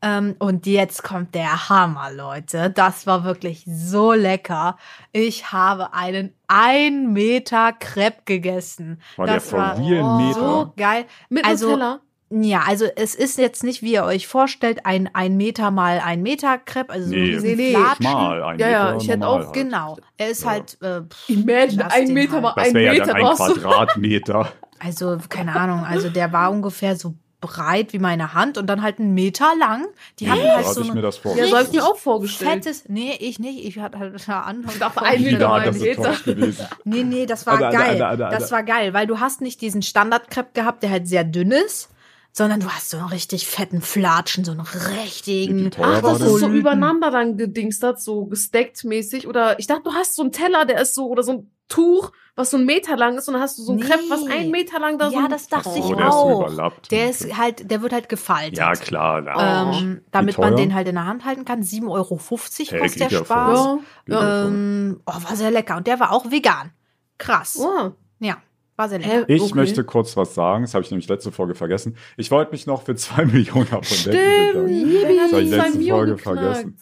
Ähm, 0.00 0.36
und 0.38 0.66
jetzt 0.66 1.02
kommt 1.02 1.34
der 1.34 1.68
Hammer, 1.68 2.12
Leute. 2.12 2.70
Das 2.70 3.06
war 3.06 3.24
wirklich 3.24 3.64
so 3.66 4.12
lecker. 4.12 4.76
Ich 5.12 5.50
habe 5.52 5.92
einen 5.92 6.32
ein 6.46 7.12
Meter 7.12 7.72
Crepe 7.72 8.22
gegessen. 8.24 9.00
War 9.16 9.26
der 9.26 9.34
das 9.36 9.50
for 9.50 9.58
war 9.58 9.74
ein 9.74 10.16
Meter? 10.26 10.34
so 10.40 10.72
geil. 10.76 11.04
Mit 11.28 11.44
also- 11.44 11.70
Nutella. 11.70 12.00
Ja, 12.30 12.64
also 12.68 12.84
es 12.94 13.14
ist 13.14 13.38
jetzt 13.38 13.64
nicht, 13.64 13.80
wie 13.80 13.94
ihr 13.94 14.04
euch 14.04 14.26
vorstellt, 14.28 14.84
ein 14.84 15.08
ein 15.14 15.38
Meter 15.38 15.70
mal 15.70 16.02
ein 16.04 16.20
Meter 16.22 16.58
Crepe, 16.58 16.92
also 16.92 17.08
so 17.08 17.14
Nee, 17.14 17.22
riesen 17.36 17.56
nee. 17.56 17.74
Schmal, 17.96 18.42
ein 18.42 18.58
Ja, 18.58 18.68
ja, 18.68 18.84
Meter 18.84 18.96
ich 19.02 19.08
hätte 19.08 19.26
auch- 19.26 19.38
halt. 19.38 19.52
Genau. 19.54 19.96
Er 20.18 20.28
ist 20.28 20.44
Ja. 20.44 20.50
halt 20.50 20.76
äh, 20.82 21.00
pff, 21.08 21.28
Imagine, 21.30 21.90
ein 21.90 22.12
Meter 22.12 22.32
halt. 22.34 22.42
mal 22.42 22.52
Das 22.54 22.68
ein 22.68 22.74
wäre 22.74 22.94
ja 22.94 23.00
Meter 23.06 23.14
dann 23.14 23.26
ein. 23.26 23.34
Quadratmeter. 23.34 24.52
Also, 24.78 25.16
keine 25.30 25.56
Ahnung, 25.58 25.84
also 25.86 26.10
der 26.10 26.30
war 26.32 26.50
ungefähr 26.50 26.96
so 26.96 27.14
breit 27.40 27.92
wie 27.92 27.98
meine 27.98 28.34
Hand 28.34 28.58
und 28.58 28.66
dann 28.66 28.82
halt 28.82 28.98
einen 28.98 29.14
Meter 29.14 29.52
lang. 29.58 29.86
Die 30.18 30.28
hatten 30.30 30.40
so 30.42 30.48
halt 30.48 30.66
so 30.66 30.80
ich 30.82 30.92
mir 30.94 31.02
das 31.02 31.16
Ja, 31.16 31.22
vorgestellt. 31.22 31.50
so 31.50 31.56
hab 31.56 31.66
ich 31.66 31.72
mir 31.72 31.84
auch 31.84 31.96
vorgestellt. 31.96 32.50
fettes, 32.64 32.84
nee, 32.88 33.16
ich 33.20 33.38
nicht, 33.38 33.64
ich 33.64 33.78
hatte 33.78 33.98
halt 33.98 34.26
da 34.26 34.40
an. 34.40 34.64
dachte, 34.78 35.02
ein 35.02 35.22
Meter 35.22 35.36
Wieder 35.36 35.48
mal 35.48 35.60
hat 35.60 35.68
das 35.68 35.76
ein 35.76 35.80
so 35.80 35.86
Meter. 35.86 36.68
Nee, 36.84 37.04
nee, 37.04 37.26
das 37.26 37.46
war 37.46 37.54
Alter, 37.54 37.70
geil. 37.70 37.90
Alter, 38.02 38.08
Alter. 38.08 38.28
Das 38.30 38.50
war 38.50 38.62
geil, 38.64 38.92
weil 38.92 39.06
du 39.06 39.20
hast 39.20 39.40
nicht 39.40 39.60
diesen 39.60 39.82
Standardkrepp 39.82 40.54
gehabt, 40.54 40.82
der 40.82 40.90
halt 40.90 41.06
sehr 41.06 41.22
dünn 41.24 41.52
ist, 41.52 41.90
sondern 42.32 42.60
du 42.60 42.68
hast 42.68 42.90
so 42.90 42.98
einen 42.98 43.08
richtig 43.08 43.46
fetten 43.46 43.80
Flatschen, 43.80 44.44
so 44.44 44.52
einen 44.52 44.60
richtigen. 44.60 45.70
Ach, 45.80 46.02
das 46.02 46.20
ist 46.20 46.38
so 46.40 46.48
übereinander 46.48 47.10
dann 47.10 47.36
gedingstert, 47.36 48.00
so 48.00 48.26
gesteckt 48.26 48.84
mäßig. 48.84 49.26
Oder 49.26 49.58
ich 49.58 49.66
dachte, 49.66 49.82
du 49.84 49.92
hast 49.92 50.14
so 50.14 50.22
einen 50.22 50.32
Teller, 50.32 50.64
der 50.64 50.80
ist 50.80 50.94
so, 50.94 51.08
oder 51.08 51.22
so 51.22 51.32
ein 51.32 51.50
Tuch, 51.68 52.12
was 52.34 52.50
so 52.50 52.56
ein 52.56 52.64
Meter 52.64 52.96
lang 52.96 53.18
ist, 53.18 53.28
und 53.28 53.34
dann 53.34 53.42
hast 53.42 53.58
du 53.58 53.62
so 53.62 53.72
ein 53.72 53.76
Nee. 53.76 53.82
Crepe, 53.82 54.04
was 54.08 54.24
ein 54.26 54.50
Meter 54.50 54.78
lang 54.78 54.96
da 54.98 55.10
so. 55.10 55.16
Ja, 55.16 55.28
das 55.28 55.48
dachte 55.48 55.68
Ach 55.72 55.76
ich 55.76 55.84
der 55.86 55.98
ist 56.06 56.14
auch. 56.14 56.40
überlappt. 56.46 56.90
Der 56.92 57.10
ist 57.10 57.36
halt, 57.36 57.70
der 57.70 57.82
wird 57.82 57.92
halt 57.92 58.08
gefaltet. 58.08 58.58
Ja, 58.58 58.72
klar. 58.72 59.20
Da. 59.22 59.72
Ähm, 59.72 60.00
damit 60.12 60.38
man 60.38 60.56
den 60.56 60.72
halt 60.74 60.88
in 60.88 60.94
der 60.94 61.04
Hand 61.06 61.24
halten 61.24 61.44
kann. 61.44 61.62
7,50 61.62 61.90
Euro 61.90 62.16
kostet 62.16 62.70
Hey, 62.70 63.08
der. 63.08 63.10
Spaß. 63.24 63.78
Ja. 64.06 64.46
Ähm, 64.46 65.00
oh, 65.04 65.12
war 65.12 65.36
sehr 65.36 65.50
lecker. 65.50 65.76
Und 65.76 65.86
der 65.86 66.00
war 66.00 66.12
auch 66.12 66.30
vegan. 66.30 66.72
Krass. 67.18 67.58
Oh. 67.60 67.90
Ja, 68.20 68.38
war 68.78 68.88
sehr 68.88 68.98
lecker. 69.00 69.24
Ich 69.28 69.42
Okay. 69.42 69.54
möchte 69.56 69.84
kurz 69.84 70.16
was 70.16 70.34
sagen, 70.34 70.62
das 70.64 70.74
habe 70.74 70.84
ich 70.84 70.90
nämlich 70.90 71.08
letzte 71.08 71.32
Folge 71.32 71.54
vergessen. 71.54 71.96
Ich 72.16 72.30
wollte 72.30 72.52
mich 72.52 72.66
noch 72.66 72.82
für 72.82 72.94
zwei 72.94 73.24
Millionen 73.26 73.66
Abonnenten 73.66 73.84
Stimmt. 73.84 74.14
bedanken. 74.16 74.94
Das 75.20 75.32
habe 75.32 75.42
ich 75.42 75.50
zwei 75.50 75.56
letzte 75.58 75.82
Folge 75.88 76.14
geknackt. 76.16 76.22
vergessen. 76.22 76.76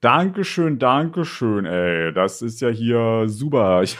Dankeschön, 0.00 0.78
Dankeschön, 0.78 1.64
ey. 1.64 2.12
Das 2.12 2.42
ist 2.42 2.60
ja 2.60 2.68
hier 2.68 3.24
super. 3.26 3.82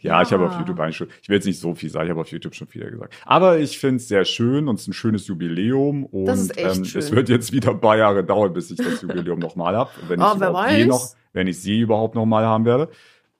Ja, 0.00 0.22
ich 0.22 0.32
habe 0.32 0.46
auf 0.46 0.52
Ja. 0.52 0.60
YouTube 0.60 0.80
eigentlich 0.80 0.96
schon, 0.96 1.08
ich 1.22 1.28
will 1.28 1.36
jetzt 1.36 1.44
nicht 1.44 1.58
so 1.60 1.74
viel 1.74 1.90
sagen, 1.90 2.06
ich 2.06 2.10
habe 2.10 2.20
auf 2.22 2.28
YouTube 2.28 2.54
schon 2.54 2.66
viel 2.66 2.90
gesagt. 2.90 3.14
Aber 3.26 3.58
ich 3.58 3.78
finde 3.78 3.96
es 3.96 4.08
sehr 4.08 4.24
schön 4.24 4.68
und 4.68 4.76
es 4.76 4.82
ist 4.82 4.88
ein 4.88 4.92
schönes 4.94 5.26
Jubiläum. 5.26 6.04
Und 6.06 6.24
Das 6.26 6.40
ist 6.40 6.56
echt 6.56 6.76
ähm, 6.78 6.84
schön. 6.86 6.98
es 7.00 7.12
wird 7.12 7.28
jetzt 7.28 7.52
wieder 7.52 7.72
ein 7.72 7.80
paar 7.80 7.96
Jahre 7.98 8.24
dauern, 8.24 8.54
bis 8.54 8.70
ich 8.70 8.78
das 8.78 9.02
Jubiläum 9.02 9.38
nochmal 9.40 9.76
habe. 9.76 9.90
Wenn 10.08 10.18
ich 10.20 10.24
Ah, 10.24 10.70
je 10.70 10.86
noch, 10.86 11.10
wenn 11.34 11.46
ich 11.46 11.60
sie 11.60 11.80
überhaupt 11.80 12.14
nochmal 12.14 12.44
haben 12.46 12.64
werde. 12.64 12.88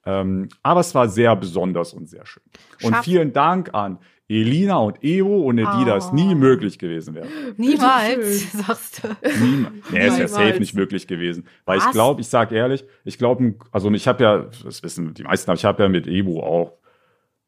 Ähm, 0.06 0.49
aber 0.62 0.80
es 0.80 0.94
war 0.94 1.08
sehr 1.08 1.34
besonders 1.37 1.92
und 1.94 2.08
sehr 2.08 2.26
schön. 2.26 2.42
Und 2.82 2.92
Schaff- 2.94 3.04
vielen 3.04 3.32
Dank 3.32 3.70
an 3.75 3.99
Elina 4.28 4.76
und 4.78 5.02
Evo, 5.04 5.42
ohne 5.42 5.62
die 5.78 5.84
das 5.84 6.08
Oh. 6.11 6.14
nie 6.14 6.34
möglich 6.34 6.78
gewesen 6.78 7.14
wäre. 7.14 7.26
Niemals, 7.56 8.52
sagst 8.52 9.02
du. 9.04 9.08
Niemand. 9.44 9.92
Nee, 9.92 9.99
ist 9.99 10.04
ja 10.06 10.12
Niemals. 10.12 10.32
safe 10.32 10.58
nicht 10.61 10.75
möglich 10.75 11.06
gewesen. 11.06 11.46
Weil 11.66 11.78
ich 11.78 11.84
Was? 11.84 11.92
glaube, 11.92 12.20
ich 12.23 12.28
sag 12.28 12.50
ehrlich, 12.52 12.84
ich 13.04 13.18
glaube, 13.18 13.54
also 13.70 13.90
ich 13.90 14.08
habe 14.08 14.23
ja, 14.25 14.38
das 14.64 14.82
wissen 14.82 15.12
die 15.14 15.25
meisten, 15.25 15.50
aber 15.50 15.58
ich 15.58 15.64
habe 15.64 15.82
ja 15.82 15.88
mit 15.88 16.06
Evo 16.06 16.40
auch, 16.42 16.73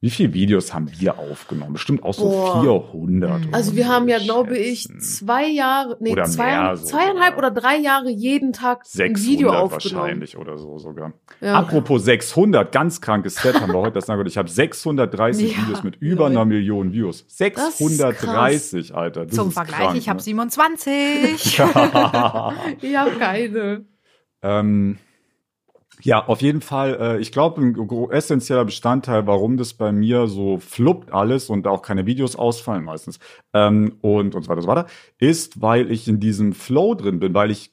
wie 0.00 0.10
viele 0.10 0.34
Videos 0.34 0.74
haben 0.74 0.90
wir 0.98 1.18
aufgenommen? 1.18 1.72
Bestimmt 1.72 2.02
auch 2.02 2.12
so 2.12 2.28
Boah. 2.28 2.60
400. 2.60 3.46
oder 3.46 3.54
Also 3.56 3.74
wir 3.76 3.84
so, 3.86 3.90
haben 3.90 4.08
ja, 4.08 4.18
glaube 4.18 4.56
ich, 4.58 4.86
zwei 5.00 5.46
Jahre, 5.48 5.96
nee, 6.00 6.12
Oder 6.12 6.24
zwei, 6.24 6.46
mehr 6.46 6.76
sogar. 6.76 6.90
zweieinhalb 7.00 7.38
oder 7.38 7.50
drei 7.50 7.78
Jahre 7.78 8.10
jeden 8.10 8.52
Tag 8.52 8.80
ein 8.80 8.84
600 8.84 9.24
Video 9.26 9.50
aufgenommen. 9.52 10.02
wahrscheinlich 10.02 10.36
oder 10.36 10.58
so 10.58 10.78
sogar. 10.78 11.14
Ja. 11.40 11.54
Apropos 11.54 12.04
600, 12.04 12.70
ganz 12.72 13.00
krankes 13.00 13.36
Set 13.36 13.58
haben 13.60 13.72
wir 13.72 13.80
heute 13.80 13.92
das. 13.94 14.08
Ich 14.26 14.36
habe 14.36 14.48
630 14.50 15.52
Ja, 15.56 15.62
Videos 15.62 15.82
mit 15.82 15.96
über 15.96 16.26
einer 16.26 16.44
Million 16.44 16.92
Views. 16.92 17.22
ist 17.22 17.38
630, 17.38 18.94
Alter. 18.94 19.24
Das 19.26 19.34
Zum 19.34 19.50
Vergleich, 19.50 19.78
krank, 19.78 19.96
ich 19.96 20.08
habe 20.10 20.18
ne? 20.18 20.22
27. 20.22 21.42
Ich 22.82 22.96
habe 22.96 23.10
keine. 23.18 23.84
Ähm, 24.42 24.98
ja, 26.06 26.24
auf 26.24 26.40
jeden 26.40 26.60
Fall. 26.60 26.96
Äh, 27.00 27.20
ich 27.20 27.32
glaube, 27.32 27.60
ein 27.60 28.10
essentieller 28.10 28.64
Bestandteil, 28.64 29.26
warum 29.26 29.56
das 29.56 29.74
bei 29.74 29.90
mir 29.90 30.28
so 30.28 30.58
fluppt 30.58 31.12
alles 31.12 31.50
und 31.50 31.66
auch 31.66 31.82
keine 31.82 32.06
Videos 32.06 32.36
ausfallen 32.36 32.84
meistens 32.84 33.18
ähm, 33.52 33.96
und 34.02 34.36
und 34.36 34.42
so 34.44 34.48
weiter, 34.48 34.62
so 34.62 34.68
weiter, 34.68 34.86
ist, 35.18 35.60
weil 35.60 35.90
ich 35.90 36.06
in 36.06 36.20
diesem 36.20 36.52
Flow 36.52 36.94
drin 36.94 37.18
bin, 37.18 37.34
weil 37.34 37.50
ich, 37.50 37.72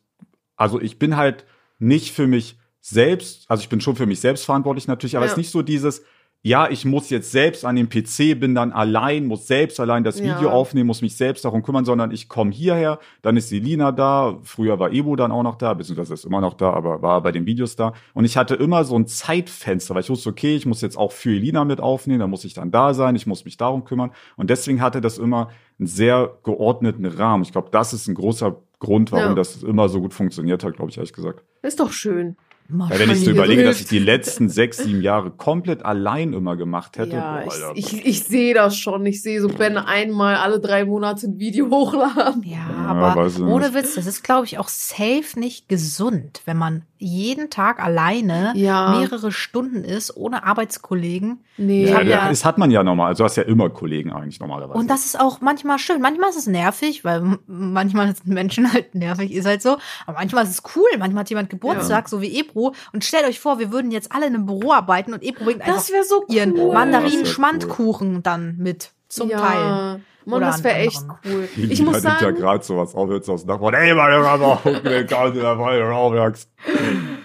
also 0.56 0.82
ich 0.82 0.98
bin 0.98 1.16
halt 1.16 1.46
nicht 1.78 2.12
für 2.12 2.26
mich 2.26 2.58
selbst, 2.82 3.46
also 3.50 3.62
ich 3.62 3.70
bin 3.70 3.82
schon 3.82 3.96
für 3.96 4.08
mich 4.08 4.20
selbst 4.20 4.46
verantwortlich 4.46 4.88
natürlich, 4.88 5.16
aber 5.16 5.26
es 5.26 5.32
Ja. 5.32 5.34
ist 5.34 5.38
nicht 5.38 5.52
so 5.52 5.62
dieses, 5.62 6.04
ja, 6.46 6.70
ich 6.70 6.84
muss 6.84 7.10
jetzt 7.10 7.32
selbst 7.32 7.64
an 7.64 7.78
den 7.78 7.88
PC, 7.88 8.38
bin 8.38 8.54
dann 8.54 8.74
allein, 8.74 9.26
muss 9.28 9.48
selbst 9.48 9.80
allein 9.80 10.04
das 10.04 10.20
Ja. 10.20 10.26
Video 10.36 10.50
aufnehmen, 10.50 10.88
muss 10.88 11.02
mich 11.02 11.16
selbst 11.16 11.46
darum 11.46 11.64
kümmern, 11.64 11.86
sondern 11.86 12.12
ich 12.12 12.28
komme 12.28 12.52
hierher, 12.52 13.00
dann 13.22 13.38
ist 13.38 13.50
die 13.50 13.60
Lina 13.62 13.94
da, 13.94 14.38
früher 14.44 14.78
war 14.78 14.92
Ebo 14.92 15.16
dann 15.16 15.32
auch 15.32 15.44
noch 15.44 15.56
da, 15.56 15.74
beziehungsweise 15.74 16.14
ist 16.14 16.26
immer 16.26 16.42
noch 16.42 16.56
da, 16.56 16.74
aber 16.74 17.02
war 17.02 17.22
bei 17.22 17.32
den 17.32 17.46
Videos 17.46 17.78
da. 17.78 17.94
Und 18.14 18.26
ich 18.26 18.36
hatte 18.36 18.56
immer 18.56 18.84
so 18.84 18.98
ein 18.98 19.08
Zeitfenster, 19.08 19.96
weil 19.96 20.02
ich 20.02 20.10
wusste, 20.10 20.30
okay, 20.30 20.56
ich 20.58 20.66
muss 20.66 20.82
jetzt 20.82 20.98
auch 20.98 21.14
für 21.14 21.30
Elina 21.32 21.64
mit 21.64 21.80
aufnehmen, 21.80 22.20
da 22.20 22.28
muss 22.28 22.44
ich 22.44 22.54
dann 22.54 22.72
da 22.72 22.94
sein, 22.94 23.16
ich 23.16 23.26
muss 23.26 23.46
mich 23.46 23.56
darum 23.56 23.86
kümmern. 23.86 24.12
Und 24.36 24.50
deswegen 24.50 24.82
hatte 24.82 25.00
das 25.00 25.18
immer 25.18 25.48
einen 25.80 25.88
sehr 25.88 26.30
geordneten 26.44 27.06
Rahmen. 27.06 27.44
Ich 27.44 27.54
glaube, 27.54 27.70
das 27.72 27.94
ist 27.94 28.10
ein 28.10 28.16
großer 28.16 28.58
Grund, 28.80 29.14
warum 29.14 29.30
Ja. 29.30 29.34
das 29.36 29.64
immer 29.64 29.88
so 29.88 30.02
gut 30.02 30.14
funktioniert 30.14 30.62
hat, 30.66 30.76
glaube 30.76 30.92
ich, 30.92 30.98
ehrlich 30.98 31.14
gesagt. 31.14 31.42
Ist 31.62 31.80
doch 31.80 31.94
schön. 31.94 32.36
Weil 32.70 33.00
wenn 33.00 33.12
ich 33.12 33.26
so 33.26 33.32
überlege, 33.32 33.62
so 33.62 33.68
dass 33.68 33.76
ich 33.76 33.90
hilft. 33.90 33.92
die 33.92 34.00
letzten 34.00 34.50
sechs, 34.50 34.78
sieben 34.78 35.02
Jahre 35.02 35.32
komplett 35.32 35.84
allein 35.86 36.34
immer 36.34 36.56
gemacht 36.56 36.98
hätte, 36.98 37.16
Ja, 37.16 37.44
boah, 37.46 37.74
ich, 37.76 37.94
ich, 37.94 38.06
ich 38.06 38.24
sehe 38.24 38.54
das 38.54 38.78
schon. 38.78 39.06
Ich 39.06 39.22
sehe 39.22 39.42
so 39.42 39.48
Ben 39.50 39.78
einmal 39.78 40.36
alle 40.36 40.60
drei 40.60 40.86
Monate 40.86 41.28
ein 41.28 41.40
Video 41.40 41.70
hochladen. 41.70 42.44
Ja, 42.44 42.58
Ja, 42.70 42.76
aber 42.88 43.32
ohne 43.42 43.70
nicht. 43.70 43.76
Witz, 43.76 43.96
das 43.96 44.08
ist, 44.08 44.24
glaube 44.24 44.46
ich, 44.46 44.58
auch 44.58 44.70
safe 44.70 45.38
nicht 45.40 45.68
gesund, 45.70 46.42
wenn 46.46 46.58
man 46.58 46.84
jeden 47.04 47.50
Tag 47.50 47.80
alleine 47.84 48.54
Ja. 48.56 48.98
mehrere 49.00 49.32
Stunden 49.32 49.84
ist, 49.84 50.16
ohne 50.18 50.44
Arbeitskollegen. 50.46 51.44
Nee. 51.58 51.88
ja, 51.90 52.02
ja- 52.02 52.30
das 52.30 52.46
hat 52.46 52.58
man 52.58 52.72
ja 52.72 52.82
normal. 52.84 53.10
Also 53.10 53.24
du 53.24 53.26
hast 53.26 53.36
ja 53.36 53.44
immer 53.44 53.70
Kollegen 53.70 54.12
eigentlich 54.12 54.40
normalerweise. 54.40 54.80
Und 54.80 54.90
das 54.90 55.06
ist 55.06 55.20
auch 55.20 55.42
manchmal 55.42 55.78
schön. 55.78 56.02
Manchmal 56.02 56.30
ist 56.32 56.38
es 56.38 56.48
nervig, 56.48 57.04
weil 57.06 57.38
manchmal 57.46 58.08
sind 58.16 58.28
Menschen 58.28 58.72
halt 58.74 58.96
nervig, 58.96 59.32
ist 59.34 59.46
halt 59.46 59.62
so. 59.62 59.78
Aber 60.08 60.18
manchmal 60.18 60.46
ist 60.46 60.52
es 60.52 60.64
cool. 60.76 60.88
Manchmal 60.98 61.22
hat 61.22 61.30
jemand 61.30 61.50
Geburtstag, 61.50 62.10
so 62.10 62.22
wie 62.22 62.40
Ebro. 62.40 62.74
Und 62.94 63.04
stellt 63.06 63.26
euch 63.28 63.40
vor, 63.40 63.60
wir 63.60 63.72
würden 63.72 63.92
jetzt 63.92 64.12
alle 64.12 64.26
in 64.26 64.34
einem 64.34 64.46
Büro 64.46 64.72
arbeiten 64.72 65.14
und 65.14 65.22
Ebro 65.22 65.44
bringt 65.46 65.62
einfach 65.62 65.76
Das 65.76 65.92
wäre 65.92 66.04
so 66.06 66.22
cool. 66.28 66.36
ihren 66.36 66.54
Mandarinen-Schmandkuchen 66.56 68.24
dann 68.24 68.56
mit 68.58 68.93
zum 69.14 69.30
ja. 69.30 69.40
Teil. 69.40 70.02
Mann, 70.26 70.38
Oder 70.38 70.48
das 70.48 70.64
wäre 70.64 70.76
echt 70.78 71.04
cool. 71.26 71.50
Die 71.56 71.74
Ich 71.74 71.82
muss 71.82 72.02
nimmt 72.02 72.06
ja 72.06 72.20
sagen, 72.20 72.38
gerade 72.38 72.64
sowas 72.64 72.96
auf, 72.96 73.10
jetzt 73.12 73.30
aus 73.30 73.46
Nachbarn. 73.46 73.74
Ey, 73.74 73.96
Weile 73.96 75.94
aufwachst. 75.94 76.50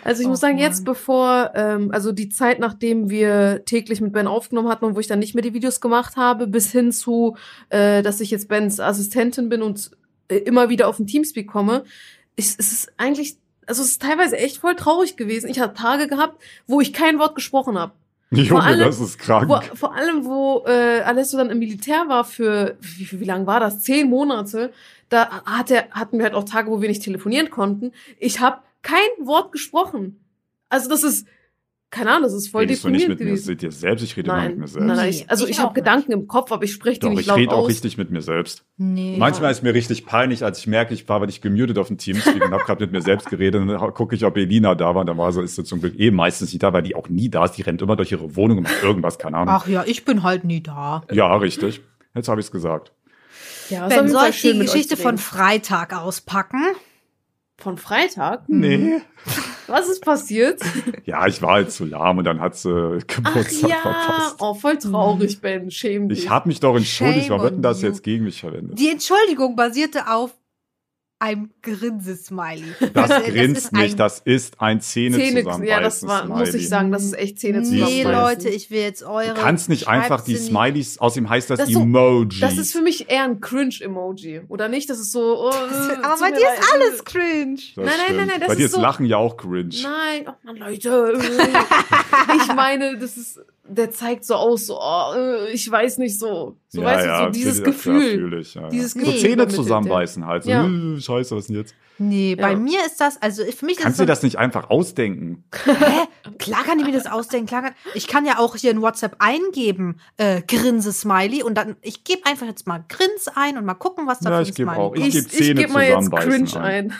Also 0.02 0.22
ich 0.22 0.26
Oh 0.26 0.30
muss 0.30 0.40
sagen, 0.40 0.54
Mann. 0.54 0.62
jetzt 0.62 0.84
bevor, 0.84 1.52
ähm, 1.54 1.90
also 1.92 2.12
die 2.12 2.28
Zeit, 2.28 2.58
nachdem 2.58 3.08
wir 3.10 3.64
täglich 3.64 4.00
mit 4.00 4.12
Ben 4.12 4.26
aufgenommen 4.26 4.68
hatten 4.68 4.84
und 4.84 4.96
wo 4.96 5.00
ich 5.00 5.06
dann 5.06 5.20
nicht 5.20 5.34
mehr 5.34 5.42
die 5.42 5.54
Videos 5.54 5.80
gemacht 5.80 6.16
habe, 6.16 6.46
bis 6.46 6.72
hin 6.72 6.92
zu, 6.92 7.36
äh, 7.68 8.02
dass 8.02 8.20
ich 8.20 8.30
jetzt 8.30 8.48
Bens 8.48 8.80
Assistentin 8.80 9.48
bin 9.48 9.62
und 9.62 9.90
äh, 10.28 10.36
immer 10.36 10.68
wieder 10.68 10.88
auf 10.88 10.96
den 10.96 11.06
Teamspeak 11.06 11.46
komme, 11.46 11.84
ist, 12.36 12.58
ist 12.58 12.72
es 12.72 12.88
eigentlich, 12.96 13.36
also 13.66 13.82
es 13.82 13.90
ist 13.90 14.02
teilweise 14.02 14.38
echt 14.38 14.58
voll 14.58 14.74
traurig 14.76 15.16
gewesen. 15.16 15.48
Ich 15.50 15.60
habe 15.60 15.74
Tage 15.74 16.08
gehabt, 16.08 16.42
wo 16.66 16.80
ich 16.80 16.92
kein 16.92 17.18
Wort 17.18 17.34
gesprochen 17.34 17.78
habe. 17.78 17.92
Junge, 18.30 18.62
allem- 18.62 18.80
das 18.80 19.00
ist 19.00 19.18
krank. 19.18 19.48
Wo, 19.48 19.76
vor 19.76 19.94
allem, 19.94 20.24
wo 20.24 20.64
äh, 20.66 21.00
Alessio 21.00 21.38
dann 21.38 21.50
im 21.50 21.58
Militär 21.58 22.04
war 22.08 22.24
für, 22.24 22.76
wie, 22.80 23.10
wie, 23.10 23.20
wie 23.20 23.24
lange 23.24 23.46
war 23.46 23.60
das? 23.60 23.80
Zehn 23.80 24.10
Monate. 24.10 24.72
Da 25.08 25.42
hat 25.46 25.70
er, 25.70 25.88
hatten 25.92 26.18
wir 26.18 26.24
halt 26.24 26.34
auch 26.34 26.44
Tage, 26.44 26.70
wo 26.70 26.82
wir 26.82 26.88
nicht 26.88 27.02
telefonieren 27.02 27.48
konnten. 27.50 27.92
Ich 28.18 28.40
habe 28.40 28.58
kein 28.82 28.98
Wort 29.26 29.52
gesprochen. 29.52 30.22
Also 30.68 30.90
das 30.90 31.02
ist, 31.02 31.26
keine 31.90 32.10
Ahnung, 32.10 32.24
das 32.24 32.34
ist 32.34 32.48
voll 32.48 32.62
Redest 32.62 32.84
du 32.84 32.90
nicht 32.90 33.08
mit 33.08 33.18
mir, 33.18 33.26
gewesen. 33.26 33.48
mit 33.48 33.62
dir 33.62 33.72
selbst? 33.72 34.02
Ich 34.02 34.16
rede 34.16 34.30
immer 34.30 34.42
mit 34.42 34.58
Nein, 34.58 34.58
mir 34.58 34.60
nein, 34.60 34.68
selbst. 34.68 34.86
nein, 34.86 34.98
Nee, 35.04 35.10
ich, 35.10 35.30
also 35.30 35.44
ich 35.46 35.52
ich, 35.52 35.58
habe 35.60 35.72
Gedanken 35.72 36.12
im 36.12 36.26
Kopf, 36.26 36.52
aber 36.52 36.62
ich 36.64 36.72
spreche 36.72 37.00
die 37.00 37.06
Doch, 37.06 37.10
nicht 37.10 37.20
ich 37.20 37.26
laut 37.26 37.38
rede 37.38 37.52
auch 37.52 37.62
aus. 37.62 37.68
richtig 37.68 37.96
mit 37.96 38.10
mir 38.10 38.20
selbst. 38.20 38.64
Nee. 38.76 39.16
Manchmal 39.18 39.50
ist 39.52 39.62
mir 39.62 39.72
richtig 39.72 40.04
peinlich, 40.04 40.44
als 40.44 40.58
ich 40.58 40.66
merke, 40.66 40.92
ich 40.92 41.08
war 41.08 41.16
aber 41.16 41.26
nicht 41.26 41.40
gemutet 41.40 41.78
auf 41.78 41.86
dem 41.88 41.96
Teamspeak 41.96 42.44
und 42.44 42.50
habe 42.52 42.64
gerade 42.64 42.82
mit 42.84 42.92
mir 42.92 43.00
selbst 43.00 43.30
geredet 43.30 43.60
und 43.62 43.68
dann 43.68 43.78
gucke 43.94 44.14
ich, 44.14 44.24
ob 44.24 44.36
Elina 44.36 44.74
da 44.74 44.94
war. 44.94 45.00
Und 45.00 45.06
dann 45.06 45.16
war 45.18 45.32
sie, 45.32 45.42
ist 45.42 45.56
sie 45.56 45.64
zum 45.64 45.80
Glück 45.80 45.98
eh 45.98 46.10
meistens 46.10 46.52
nicht 46.52 46.62
da, 46.62 46.72
weil 46.74 46.82
die 46.82 46.94
auch 46.94 47.08
nie 47.08 47.30
da 47.30 47.44
ist. 47.46 47.52
Die 47.52 47.62
rennt 47.62 47.80
immer 47.80 47.96
durch 47.96 48.12
ihre 48.12 48.36
Wohnung 48.36 48.58
und 48.58 48.64
macht 48.64 48.82
irgendwas, 48.82 49.18
keine 49.18 49.38
Ahnung. 49.38 49.54
Ach 49.56 49.66
ja, 49.66 49.84
ich 49.86 50.04
bin 50.04 50.22
halt 50.22 50.44
nie 50.44 50.62
da. 50.62 51.02
Ja, 51.10 51.34
richtig. 51.36 51.80
Jetzt 52.14 52.28
habe 52.28 52.40
ich 52.40 52.46
es 52.48 52.52
gesagt. 52.52 52.92
Ja, 53.70 53.88
Ben, 53.88 54.08
soll 54.08 54.28
ich 54.28 54.40
die 54.42 54.58
Geschichte 54.58 54.96
von. 54.96 55.16
Freitag 55.18 55.94
auspacken? 55.96 56.62
von 57.60 57.76
Freitag? 57.76 58.44
Nee. 58.48 59.00
Was 59.68 59.88
ist 59.88 60.02
passiert? 60.04 60.60
Ja, 61.04 61.26
ich 61.26 61.40
war 61.40 61.52
halt 61.52 61.72
zu 61.72 61.86
lahm 61.86 62.18
und 62.18 62.24
dann 62.24 62.40
hat 62.40 62.54
sie 62.56 62.70
Ach 62.70 63.06
Geburtstag 63.06 63.70
ja, 63.70 63.76
verpasst. 63.76 64.36
oh, 64.40 64.52
voll 64.54 64.76
traurig, 64.76 65.40
Ben, 65.40 65.70
schäm 65.70 66.08
dich. 66.08 66.24
Ich 66.24 66.30
habe 66.30 66.48
mich 66.48 66.60
doch 66.60 66.76
entschuldigt. 66.76 67.26
Shame 67.26 67.30
Warum 67.30 67.42
wird 67.44 67.54
denn 67.54 67.62
das 67.62 67.80
jetzt 67.80 68.02
gegen 68.02 68.24
mich 68.24 68.40
verwendet? 68.40 68.78
Die 68.78 68.90
Entschuldigung 68.90 69.56
basierte 69.56 70.10
auf 70.10 70.34
einem 71.20 71.50
Grinsesmiley. 71.62 72.74
Das 72.94 73.08
grinst 73.24 73.72
nicht, 73.72 73.98
das 73.98 74.20
ist 74.20 74.60
ein 74.60 74.80
Zähne, 74.80 75.18
ja, 75.64 75.80
das 75.80 76.06
war, 76.06 76.26
muss 76.26 76.54
ich 76.54 76.68
sagen, 76.68 76.92
das 76.92 77.02
ist 77.04 77.14
echt 77.18 77.40
Zähne 77.40 77.60
Nee, 77.60 77.64
zusammenbeißen. 77.80 78.12
Leute, 78.12 78.48
ich 78.50 78.70
will 78.70 78.80
jetzt 78.80 79.02
eure. 79.02 79.34
Du 79.34 79.40
kannst 79.40 79.68
nicht 79.68 79.88
einfach 79.88 80.20
die 80.20 80.36
Smileys, 80.36 80.98
außerdem 80.98 81.28
heißt 81.28 81.50
das, 81.50 81.58
Das 81.58 81.68
ist 81.68 81.74
so- 81.74 81.80
Emoji. 81.82 82.40
Das 82.40 82.56
ist 82.56 82.72
für 82.72 82.82
mich 82.82 83.10
eher 83.10 83.24
ein 83.24 83.40
Cringe-Emoji, 83.40 84.42
oder 84.48 84.68
nicht? 84.68 84.88
Das 84.90 84.98
ist 85.00 85.10
so. 85.12 85.48
Oh, 85.48 85.50
Aber 85.50 86.20
bei 86.20 86.30
dir 86.30 86.38
ist 86.38 86.72
alles 86.72 87.04
cringe. 87.04 87.56
Das 87.74 87.84
Nein, 87.84 87.94
nein, 88.06 88.16
nein, 88.16 88.26
nein, 88.28 88.40
das 88.40 88.48
Bei 88.48 88.54
dir 88.54 88.60
ist 88.64 88.70
ist 88.70 88.74
so- 88.76 88.80
Lachen 88.80 89.06
ja 89.06 89.16
auch 89.16 89.36
cringe. 89.36 89.74
Nein, 89.82 90.24
oh 90.28 90.32
Mann, 90.44 90.56
Leute. 90.56 91.18
ich 92.36 92.54
meine, 92.54 92.96
das 92.98 93.16
ist, 93.16 93.40
der 93.68 93.90
zeigt 93.90 94.24
so 94.24 94.34
aus, 94.34 94.66
so, 94.66 94.78
oh, 94.80 95.12
äh, 95.14 95.50
ich 95.52 95.70
weiß 95.70 95.98
nicht 95.98 96.18
so. 96.18 96.56
So, 96.68 96.80
ja, 96.80 96.86
weißt 96.86 97.06
ja, 97.06 97.18
du, 97.18 97.24
so 97.26 97.30
dieses 97.32 97.62
Gefühl. 97.64 98.10
fühl 98.12 98.40
ich, 98.40 98.54
ja, 98.54 98.62
ja. 98.62 98.68
Dieses 98.68 98.92
so 98.92 99.00
Gefühl 99.00 99.14
Zähne 99.18 99.32
übermittelt, 99.34 99.56
zusammenbeißen 99.62 100.26
halt. 100.26 100.44
So, 100.44 100.50
Ja. 100.50 100.66
äh, 100.66 101.00
scheiße, 101.00 101.36
was 101.36 101.46
denn 101.46 101.56
jetzt? 101.56 101.74
Nee, 102.00 102.36
bei 102.36 102.54
mir 102.54 102.78
ist 102.86 103.00
das, 103.00 103.20
also 103.20 103.44
für 103.44 103.66
mich 103.66 103.76
Kannst 103.78 103.98
ist 103.98 104.00
du 104.00 104.06
das 104.06 104.18
das 104.18 104.22
nicht 104.22 104.36
einfach 104.38 104.70
ausdenken? 104.70 105.42
Hä? 105.64 105.72
Klar 106.38 106.62
kann 106.62 106.78
ich 106.78 106.86
mir 106.86 106.92
das 106.92 107.06
ausdenken. 107.06 107.48
Klar 107.48 107.62
kann, 107.62 107.74
ich 107.94 108.06
kann 108.06 108.24
ja 108.24 108.38
auch 108.38 108.54
hier 108.54 108.70
in 108.70 108.80
WhatsApp 108.80 109.16
eingeben, 109.18 109.98
äh, 110.16 110.40
Grinse-Smiley 110.42 111.42
und 111.42 111.56
dann, 111.56 111.74
ich 111.82 112.04
gebe 112.04 112.24
einfach 112.24 112.46
jetzt 112.46 112.68
mal 112.68 112.84
Grins 112.88 113.26
ein 113.34 113.58
und 113.58 113.64
mal 113.64 113.74
gucken, 113.74 114.06
was 114.06 114.20
da 114.20 114.30
Ja, 114.30 114.36
für 114.36 114.42
ich 114.42 114.48
ein 114.50 114.54
gebe 114.54 114.70
Smiley 114.70 114.80
auch. 114.80 114.94
Ich 114.94 115.00
kommt. 115.00 115.12
geb 115.12 115.26
Ich, 115.26 115.32
Zähne 115.32 115.48
ich 115.48 115.56
gebe 115.66 115.72
mal 115.72 115.82
jetzt 115.84 116.04
zusammenbeißen 116.04 116.30
Cringe 116.46 116.60
ein. 116.64 116.90
ein. 116.92 116.94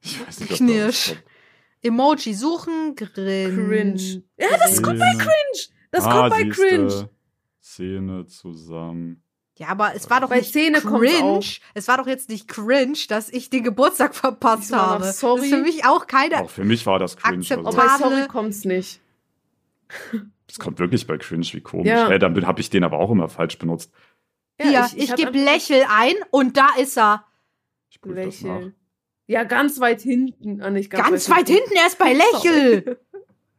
Ich 0.00 0.26
weiß 0.28 0.40
nicht, 0.40 0.52
Knirsch. 0.52 1.08
das 1.08 1.16
Emoji 1.82 2.34
suchen, 2.34 2.94
Grin. 2.94 3.68
Cringe. 3.68 4.22
Ja, 4.38 4.56
das 4.58 4.80
kommt 4.80 5.00
bei 5.00 5.10
Zähne. 5.10 5.18
Cringe. 5.24 5.75
Das 5.96 6.04
Ah, 6.04 6.12
kommt 6.12 6.30
bei 6.30 6.42
siehste. 6.44 6.66
Cringe. 6.68 7.10
Zähne 7.60 8.26
zusammen. 8.26 9.22
Ja, 9.58 9.68
aber 9.68 9.94
es 9.94 10.10
war 10.10 10.20
doch 10.20 10.28
Bei 10.28 10.40
nicht 10.40 10.52
kommt's 10.54 10.82
cringe. 10.82 11.44
Es 11.72 11.88
war 11.88 11.96
doch 11.96 12.06
jetzt 12.06 12.28
nicht 12.28 12.46
cringe, 12.46 12.98
dass 13.08 13.30
ich 13.30 13.48
den 13.48 13.64
Geburtstag 13.64 14.14
verpasst 14.14 14.74
habe. 14.74 15.04
sorry. 15.12 15.36
Das 15.40 15.46
ist 15.46 15.54
für 15.54 15.62
mich 15.62 15.86
auch 15.86 16.06
keine. 16.06 16.42
Auch 16.42 16.50
für 16.50 16.64
mich 16.64 16.84
war 16.84 16.98
das 16.98 17.16
cringe. 17.16 17.38
Also, 17.38 17.54
Aber 17.60 17.72
bei 17.72 17.86
Table. 17.86 18.16
Sorry 18.16 18.28
kommt's 18.28 18.64
nicht. 18.66 19.00
das 20.46 20.58
kommt 20.58 20.78
wirklich 20.78 21.06
bei 21.06 21.16
cringe, 21.16 21.46
wie 21.52 21.60
komisch. 21.62 21.88
Ja. 21.88 22.10
Äh, 22.10 22.18
dann 22.18 22.46
habe 22.46 22.60
ich 22.60 22.68
den 22.68 22.84
aber 22.84 22.98
auch 22.98 23.10
immer 23.10 23.30
falsch 23.30 23.58
benutzt. 23.58 23.90
Hier, 24.60 24.86
ich, 24.94 25.10
hab 25.10 25.16
gebe 25.16 25.30
einfach 25.30 25.52
Lächel 25.52 25.84
ein 25.88 26.14
und 26.30 26.56
da 26.58 26.68
ist 26.78 26.98
er. 26.98 27.24
Ich 27.88 28.00
prüfe 28.00 28.26
das 28.26 28.42
nach. 28.42 28.56
Lächeln. 28.56 28.74
Ja, 29.28 29.42
ganz 29.44 29.80
weit 29.80 30.02
hinten. 30.02 30.60
Ah, 30.62 30.70
nicht 30.70 30.88
ganz, 30.90 31.08
Ganz 31.08 31.30
weit 31.30 31.48
hinten 31.48 31.74
erst 31.74 31.98
bei 31.98 32.12
Lächel. 32.42 33.00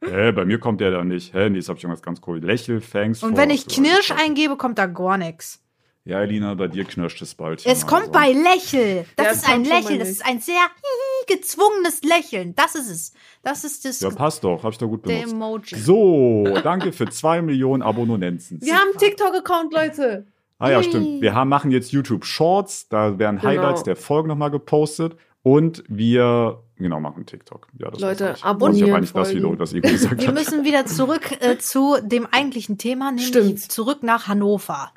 Hä, 0.04 0.32
bei 0.32 0.46
mir 0.46 0.60
kommt 0.60 0.80
der 0.82 0.92
da 0.92 1.04
nicht. 1.04 1.34
Hä, 1.34 1.50
nee, 1.50 1.58
jetzt 1.58 1.70
habe 1.70 1.78
ich 1.78 1.84
irgendwas 1.84 2.04
ganz 2.04 2.22
cool. 2.28 2.40
Lächel, 2.40 2.82
Fangs. 2.82 3.24
Und 3.24 3.36
wenn 3.38 3.50
ich 3.50 3.68
Knirsch 3.68 4.12
eingebe, 4.12 4.56
kommt 4.58 4.78
da 4.78 4.86
gar 4.86 5.18
nichts. 5.18 5.64
Ja, 6.06 6.22
Elina, 6.22 6.54
bei 6.54 6.70
dir 6.70 6.86
knirscht 6.86 7.22
es 7.22 7.36
bald. 7.36 7.66
Es 7.66 7.86
kommt 7.86 8.06
so. 8.06 8.12
bei 8.14 8.32
Lächel. 8.32 9.06
Das 9.18 9.26
Ja, 9.26 9.32
ist 9.34 9.50
ein 9.50 9.66
Lächeln. 9.66 10.00
Das 10.00 10.08
ist 10.10 10.26
ein 10.26 10.40
sehr 10.40 10.62
gezwungenes 11.28 12.02
Lächeln. 12.04 12.56
Das 12.56 12.76
ist 12.76 12.90
es. 12.90 13.12
Das 13.44 13.64
ist 13.66 13.84
das 13.84 14.00
Ja, 14.00 14.10
passt 14.12 14.44
doch. 14.44 14.64
Hab 14.64 14.72
ich 14.72 14.78
doch 14.78 14.88
gut 14.88 15.06
der 15.06 15.26
benutzt. 15.26 15.34
Emoji. 15.34 15.76
So, 15.80 16.46
danke 16.64 16.94
für 16.94 17.10
zwei 17.10 17.42
Millionen 17.42 17.82
Abonnenten. 17.84 18.62
Wir 18.62 18.76
haben 18.76 18.90
einen 18.92 18.98
TikTok-Account, 19.00 19.74
Leute. 19.74 20.28
Ah 20.60 20.72
ja, 20.72 20.82
stimmt. 20.82 21.22
Wir 21.22 21.36
haben, 21.36 21.50
machen 21.50 21.72
jetzt 21.72 21.92
YouTube 21.92 22.24
Shorts. 22.24 22.88
Da 22.88 23.20
werden 23.20 23.40
Genau. 23.40 23.50
Highlights 23.50 23.84
der 23.84 23.96
Folge 23.98 24.30
nochmal 24.30 24.50
gepostet. 24.52 25.18
Und 25.48 25.84
wir, 25.88 26.62
genau, 26.78 27.00
machen 27.00 27.26
TikTok. 27.26 27.68
Ja, 27.78 27.90
das 27.90 28.02
Leute, 28.02 28.36
abonnieren, 28.44 28.90
Und 28.92 29.04
ich 29.06 29.14
das 29.14 29.28
folgen. 29.30 29.44
wieder, 29.44 29.60
was 29.60 29.74
Igor 29.74 29.92
gesagt 29.92 30.20
Wir 30.20 30.28
hat. 30.28 30.34
müssen 30.36 30.66
wieder 30.66 30.86
zurück 30.86 31.32
äh, 31.42 31.58
zu 31.58 31.98
dem 32.04 32.28
eigentlichen 32.30 32.78
Thema, 32.78 33.12
nämlich 33.12 33.28
Stimmt. 33.28 33.60
zurück 33.60 34.04
nach 34.04 34.28
Hannover. 34.28 34.92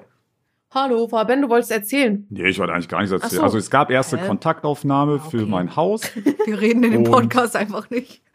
Hallo, 0.72 1.08
Fabian, 1.08 1.42
du 1.42 1.48
wolltest 1.48 1.72
erzählen. 1.72 2.24
Nee, 2.30 2.48
ich 2.50 2.58
wollte 2.60 2.72
eigentlich 2.72 2.88
gar 2.88 3.00
nichts 3.00 3.12
erzählen. 3.12 3.40
So. 3.40 3.42
Also 3.42 3.58
es 3.58 3.70
gab 3.70 3.90
erste 3.90 4.16
Hä? 4.20 4.26
Kontaktaufnahme 4.28 5.18
für 5.18 5.38
Okay. 5.38 5.46
mein 5.50 5.74
Haus. 5.74 6.02
Wir 6.46 6.60
reden 6.60 6.84
in 6.84 6.92
dem 6.92 7.04
Podcast 7.04 7.56
einfach 7.56 7.90
nicht. 7.90 8.22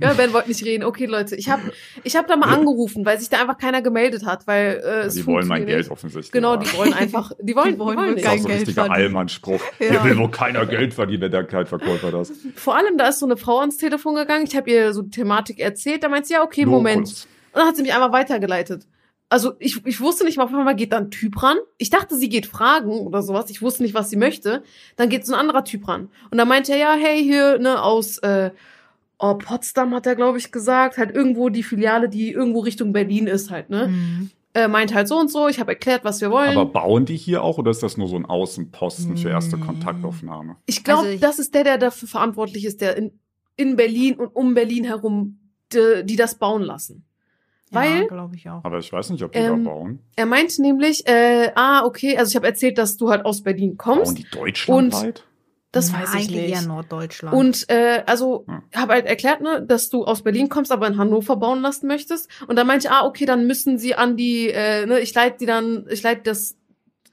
Ja, 0.00 0.12
Ben 0.14 0.32
wollte 0.32 0.48
nicht 0.48 0.64
reden. 0.64 0.84
Okay, 0.84 1.06
Leute, 1.06 1.34
ich 1.36 1.48
habe 1.48 1.62
ich 2.04 2.14
hab 2.16 2.28
da 2.28 2.36
mal 2.36 2.48
angerufen, 2.54 3.04
weil 3.04 3.18
sich 3.18 3.28
da 3.28 3.40
einfach 3.40 3.58
keiner 3.58 3.82
gemeldet 3.82 4.24
hat, 4.24 4.46
weil 4.46 4.80
äh, 4.84 5.06
es 5.06 5.14
die 5.14 5.26
wollen 5.26 5.46
mein 5.48 5.66
Geld 5.66 5.90
offensichtlich. 5.90 6.30
Genau, 6.32 6.56
die 6.56 6.72
wollen 6.76 6.92
einfach, 6.92 7.32
die 7.40 7.56
wollen, 7.56 7.74
die 7.74 7.78
wollen, 7.78 7.96
wollen 7.98 8.14
nicht. 8.14 8.24
Das 8.26 8.36
ist 8.36 8.38
kein 8.38 8.38
auch 8.38 8.42
so 8.42 8.48
ein 8.48 8.56
Geld 8.56 8.68
richtiger. 8.68 8.90
Allmann-Spruch. 8.90 9.60
Ja. 9.80 9.88
Hier 9.90 10.04
will 10.04 10.18
wohl 10.18 10.30
keiner 10.30 10.66
Geld 10.66 10.94
verdienen, 10.94 11.22
wenn 11.22 11.30
der 11.32 11.44
Kaltverkäufer 11.44 12.10
das. 12.12 12.32
Vor 12.54 12.76
allem, 12.76 12.96
da 12.96 13.08
ist 13.08 13.18
so 13.18 13.26
eine 13.26 13.36
Frau 13.36 13.58
ans 13.60 13.76
Telefon 13.76 14.14
gegangen. 14.14 14.44
Ich 14.46 14.56
habe 14.56 14.70
ihr 14.70 14.92
so 14.92 15.02
die 15.02 15.10
Thematik 15.10 15.58
erzählt. 15.58 16.04
Da 16.04 16.08
meint 16.08 16.26
sie, 16.26 16.34
ja, 16.34 16.42
okay, 16.42 16.64
Nur 16.64 16.74
Moment. 16.74 17.04
kurz. 17.06 17.26
Und 17.52 17.60
dann 17.60 17.68
hat 17.68 17.76
sie 17.76 17.82
mich 17.82 17.92
einfach 17.94 18.12
weitergeleitet. 18.12 18.86
Also 19.28 19.54
ich, 19.58 19.84
ich 19.84 20.00
wusste 20.00 20.24
nicht 20.24 20.36
mal, 20.36 20.44
auf 20.44 20.54
einmal 20.54 20.76
geht 20.76 20.92
da 20.92 20.98
ein 20.98 21.10
Typ 21.10 21.42
ran. 21.42 21.56
Ich 21.78 21.90
dachte, 21.90 22.16
sie 22.16 22.28
geht 22.28 22.46
fragen 22.46 22.90
oder 22.90 23.22
sowas. 23.22 23.50
Ich 23.50 23.60
wusste 23.60 23.82
nicht, 23.82 23.94
was 23.94 24.08
sie 24.08 24.16
möchte. 24.16 24.62
Dann 24.96 25.08
geht 25.08 25.26
so 25.26 25.34
ein 25.34 25.40
anderer 25.40 25.64
Typ 25.64 25.88
ran. 25.88 26.10
Und 26.30 26.38
dann 26.38 26.46
meinte 26.46 26.72
er, 26.72 26.78
ja, 26.78 26.94
hey, 26.94 27.22
hier, 27.22 27.58
ne, 27.58 27.82
aus 27.82 28.18
äh, 28.18 28.50
oh, 29.18 29.34
Potsdam 29.34 29.92
hat 29.94 30.06
er, 30.06 30.14
glaube 30.14 30.38
ich, 30.38 30.52
gesagt. 30.52 30.96
Halt 30.98 31.14
irgendwo 31.14 31.48
die 31.48 31.64
Filiale, 31.64 32.08
die 32.08 32.30
irgendwo 32.30 32.60
Richtung 32.60 32.92
Berlin 32.92 33.26
ist 33.26 33.50
halt, 33.50 33.68
ne? 33.70 33.88
Mhm. 33.88 34.30
Äh, 34.54 34.68
meint 34.68 34.94
halt 34.94 35.06
so 35.06 35.18
und 35.18 35.30
so, 35.30 35.48
ich 35.48 35.60
habe 35.60 35.72
erklärt, 35.72 36.04
was 36.04 36.20
wir 36.22 36.30
wollen. 36.30 36.56
Aber 36.56 36.64
bauen 36.64 37.04
die 37.04 37.16
hier 37.16 37.42
auch 37.42 37.58
oder 37.58 37.70
ist 37.72 37.82
das 37.82 37.98
nur 37.98 38.08
so 38.08 38.16
ein 38.16 38.24
Außenposten 38.24 39.18
für 39.18 39.28
erste 39.28 39.58
Mm. 39.58 39.60
Kontaktaufnahme? 39.60 40.56
ich 40.64 40.82
glaube, 40.82 41.08
Also 41.08 41.18
das 41.18 41.38
ist 41.38 41.54
der, 41.54 41.64
der 41.64 41.76
dafür 41.76 42.08
verantwortlich 42.08 42.64
ist, 42.64 42.80
der 42.80 42.96
in, 42.96 43.18
in 43.56 43.76
Berlin 43.76 44.14
und 44.14 44.28
um 44.28 44.54
Berlin 44.54 44.84
herum, 44.84 45.40
die, 45.74 46.04
die 46.04 46.16
das 46.16 46.38
bauen 46.38 46.62
lassen. 46.62 47.05
Weil 47.72 48.02
ja, 48.02 48.06
glaube 48.06 48.36
ich 48.36 48.48
auch. 48.48 48.56
Ah, 48.58 48.60
Aber 48.64 48.78
ich 48.78 48.92
weiß 48.92 49.10
nicht, 49.10 49.22
ob 49.24 49.32
die 49.32 49.38
Ähm, 49.38 49.64
da 49.64 49.70
bauen. 49.70 49.98
Er 50.14 50.26
meinte 50.26 50.62
nämlich, 50.62 51.06
äh, 51.08 51.50
ah, 51.56 51.84
okay, 51.84 52.16
also 52.16 52.30
ich 52.30 52.36
habe 52.36 52.46
erzählt, 52.46 52.78
dass 52.78 52.96
du 52.96 53.10
halt 53.10 53.24
aus 53.24 53.42
Berlin 53.42 53.76
Bauen 53.76 53.98
kommst. 53.98 54.18
die 54.18 54.26
deutschlandweit? 54.30 55.24
Das 55.72 55.90
Na, 55.92 55.98
weiß 56.00 56.10
ich 56.14 56.20
eigentlich 56.30 56.50
eher 56.52 56.58
nicht. 56.58 56.68
Norddeutschland. 56.68 57.36
Und 57.36 57.68
äh, 57.68 58.02
also 58.06 58.44
Hm. 58.46 58.62
habe 58.74 58.92
halt 58.94 59.06
erklärt, 59.06 59.40
ne, 59.40 59.62
dass 59.66 59.90
du 59.90 60.04
aus 60.04 60.22
Berlin 60.22 60.48
kommst, 60.48 60.70
aber 60.72 60.86
in 60.86 60.96
Hannover 60.96 61.36
bauen 61.36 61.60
lassen 61.60 61.86
möchtest. 61.88 62.30
Und 62.46 62.56
dann 62.56 62.66
meinte 62.66 62.86
ich, 62.86 62.92
ah, 62.92 63.04
okay, 63.04 63.26
dann 63.26 63.46
müssen 63.46 63.78
sie 63.78 63.94
an 63.94 64.16
die, 64.16 64.48
äh, 64.48 64.86
ne, 64.86 65.00
ich 65.00 65.12
leite 65.12 65.38
die 65.40 65.46
dann, 65.46 65.86
ich 65.90 66.02
leite 66.02 66.22
das 66.22 66.56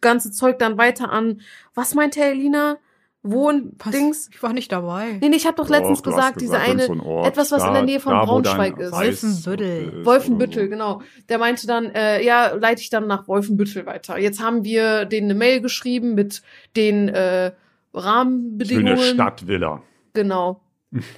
ganze 0.02 0.32
Zeug 0.32 0.60
dann 0.60 0.78
weiter 0.78 1.12
an. 1.12 1.42
Was 1.74 1.96
meinte 1.96 2.20
Herr 2.20 2.32
Elina? 2.32 2.78
Wohn 3.26 3.72
Was? 3.80 3.94
Dings? 3.94 4.30
ich 4.34 4.44
war 4.44 4.52
nicht 4.52 4.70
dabei. 4.72 5.18
Nee, 5.22 5.30
nee, 5.30 5.38
ich 5.38 5.46
habe 5.46 5.56
doch 5.56 5.70
letztens 5.70 6.02
Doch, 6.02 6.12
du 6.12 6.18
hast 6.18 6.36
gesagt, 6.36 6.42
diese 6.42 6.60
eine 6.60 6.90
Ort. 7.06 7.28
etwas, 7.28 7.54
was 7.54 7.66
in 7.66 7.74
der 7.74 7.84
Nähe 7.84 8.02
von 8.02 8.14
dein 8.14 8.26
Braunschweig 8.26 8.78
ist. 8.78 8.92
Wolfenbüttel. 8.92 10.06
Wolfenbüttel, 10.06 10.64
so. 10.66 10.70
genau. 10.70 11.02
Der 11.30 11.38
meinte 11.38 11.66
dann, 11.66 11.86
äh, 11.86 12.22
ja, 12.22 12.54
leite 12.54 12.82
ich 12.82 12.90
dann 12.90 13.08
nach 13.08 13.30
Wolfenbüttel 13.30 13.86
weiter. 13.86 14.20
Jetzt 14.20 14.42
haben 14.42 14.66
wir 14.66 15.06
denen 15.06 15.28
eine 15.28 15.40
Mail 15.40 15.62
geschrieben 15.62 16.16
mit 16.16 16.42
den 16.76 17.08
äh, 17.08 17.54
Rahmenbedingungen. 17.94 18.88
eine 18.88 19.02
Stadtvilla. 19.02 19.82
Genau. 20.14 20.60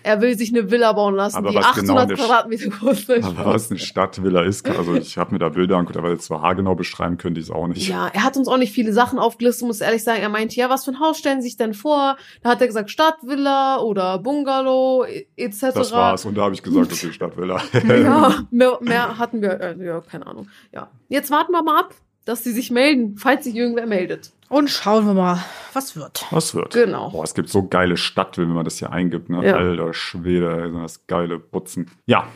Er 0.03 0.21
will 0.21 0.37
sich 0.37 0.49
eine 0.55 0.71
Villa 0.71 0.93
bauen 0.93 1.15
lassen, 1.15 1.37
Aber 1.37 1.49
die 1.49 1.55
was 1.55 1.65
800 1.65 2.09
genau 2.09 2.21
Quadratmeter 2.21 2.69
groß 2.69 3.09
ist. 3.09 3.25
Aber 3.25 3.45
was 3.45 3.69
eine 3.69 3.79
Stadtvilla 3.79 4.43
ist, 4.43 4.67
also 4.69 4.95
ich 4.95 5.17
habe 5.17 5.33
mir 5.33 5.39
da 5.39 5.49
Bilder 5.49 5.77
angeguckt, 5.77 5.97
aber 5.97 6.11
jetzt 6.11 6.25
so 6.25 6.41
haargenau 6.41 6.75
beschreiben 6.75 7.17
könnte 7.17 7.39
ich 7.39 7.47
es 7.47 7.51
auch 7.51 7.67
nicht. 7.67 7.87
Ja, 7.87 8.07
er 8.07 8.23
hat 8.23 8.37
uns 8.37 8.47
auch 8.47 8.57
nicht 8.57 8.73
viele 8.73 8.93
Sachen 8.93 9.19
aufgelistet, 9.19 9.67
muss 9.67 9.81
ehrlich 9.81 10.03
sagen. 10.03 10.21
Er 10.21 10.29
meinte, 10.29 10.55
ja, 10.55 10.69
was 10.69 10.85
für 10.85 10.91
ein 10.91 10.99
Haus 10.99 11.17
stellen 11.17 11.41
Sie 11.41 11.49
sich 11.49 11.57
denn 11.57 11.73
vor? 11.73 12.17
Da 12.41 12.49
hat 12.49 12.61
er 12.61 12.67
gesagt, 12.67 12.89
Stadtvilla 12.89 13.79
oder 13.79 14.19
Bungalow 14.19 15.05
e- 15.05 15.25
etc. 15.35 15.71
Das 15.73 15.91
war's. 15.91 16.25
Und 16.25 16.35
da 16.37 16.43
habe 16.43 16.55
ich 16.55 16.63
gesagt, 16.63 16.91
okay, 16.91 17.11
Stadtvilla. 17.13 17.61
Ja, 17.87 18.43
mehr, 18.51 18.77
mehr 18.81 19.17
hatten 19.17 19.41
wir, 19.41 19.59
äh, 19.59 19.85
ja, 19.85 20.01
keine 20.01 20.27
Ahnung. 20.27 20.47
Ja. 20.73 20.89
Jetzt 21.09 21.31
warten 21.31 21.51
wir 21.51 21.63
mal 21.63 21.79
ab, 21.79 21.93
dass 22.25 22.43
sie 22.43 22.51
sich 22.51 22.71
melden, 22.71 23.17
falls 23.17 23.43
sich 23.45 23.55
irgendwer 23.55 23.85
meldet. 23.85 24.31
Und 24.49 24.69
schauen 24.69 25.05
wir 25.07 25.13
mal, 25.13 25.43
was 25.73 25.95
wird. 25.95 26.25
Was 26.31 26.53
wird? 26.53 26.73
Genau. 26.73 27.09
Boah, 27.09 27.23
es 27.23 27.33
gibt 27.33 27.49
so 27.49 27.67
geile 27.67 27.97
Stadtvillen, 27.97 28.49
wenn 28.49 28.55
man 28.55 28.65
das 28.65 28.77
hier 28.77 28.91
eingibt, 28.91 29.29
ne? 29.29 29.43
Ja. 29.45 29.55
Alter 29.55 29.93
Schwede, 29.93 30.71
das 30.71 31.07
geile 31.07 31.39
Butzen. 31.39 31.89
Ja. 32.05 32.27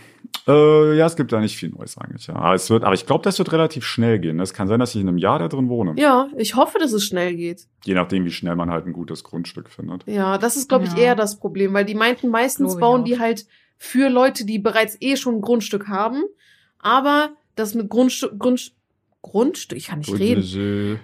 Äh, 0.48 0.98
ja, 0.98 1.06
es 1.06 1.16
gibt 1.16 1.32
da 1.32 1.40
nicht 1.40 1.56
viel 1.56 1.70
Neues 1.70 1.98
eigentlich, 1.98 2.28
ja. 2.28 2.36
Aber, 2.36 2.56
es 2.56 2.70
wird, 2.70 2.84
aber 2.84 2.94
ich 2.96 3.06
glaube, 3.06 3.24
das 3.24 3.38
wird 3.38 3.52
relativ 3.52 3.86
schnell 3.86 4.18
gehen. 4.20 4.38
ne? 4.38 4.44
Es 4.44 4.54
kann 4.54 4.68
sein, 4.68 4.80
dass 4.80 4.96
ich 4.96 5.02
in 5.02 5.08
einem 5.08 5.18
Jahr 5.20 5.38
da 5.40 5.48
drin 5.48 5.70
wohne. 5.70 5.94
Ja, 5.98 6.28
ich 6.36 6.56
hoffe, 6.56 6.80
dass 6.80 6.92
es 6.94 7.06
schnell 7.06 7.36
geht. 7.36 7.68
Je 7.86 7.94
nachdem, 7.94 8.26
wie 8.26 8.32
schnell 8.32 8.56
man 8.56 8.72
halt 8.72 8.86
ein 8.88 8.94
gutes 8.94 9.24
Grundstück 9.24 9.70
findet. 9.70 10.04
Ja, 10.08 10.38
das 10.40 10.56
ist, 10.58 10.68
glaube 10.68 10.86
ich, 10.86 10.94
Ja. 10.94 10.98
eher 11.00 11.16
das 11.16 11.40
Problem, 11.40 11.74
weil 11.74 11.86
die 11.86 11.96
meinten, 11.96 12.30
meistens 12.30 12.74
ich 12.74 12.80
bauen 12.80 13.06
die 13.06 13.20
halt 13.20 13.46
für 13.78 14.10
Leute, 14.10 14.46
die 14.46 14.60
bereits 14.60 14.98
eh 15.00 15.16
schon 15.16 15.36
ein 15.36 15.42
Grundstück 15.42 15.88
haben. 15.88 16.24
Aber 16.80 17.30
das 17.56 17.76
mit 17.76 17.90
Grundstück, 17.90 18.38
Grundstück, 18.40 18.76
Grundstück, 19.22 19.78
ich 19.78 19.88
kann 19.88 20.00
nicht 20.00 20.10
reden. 20.20 20.42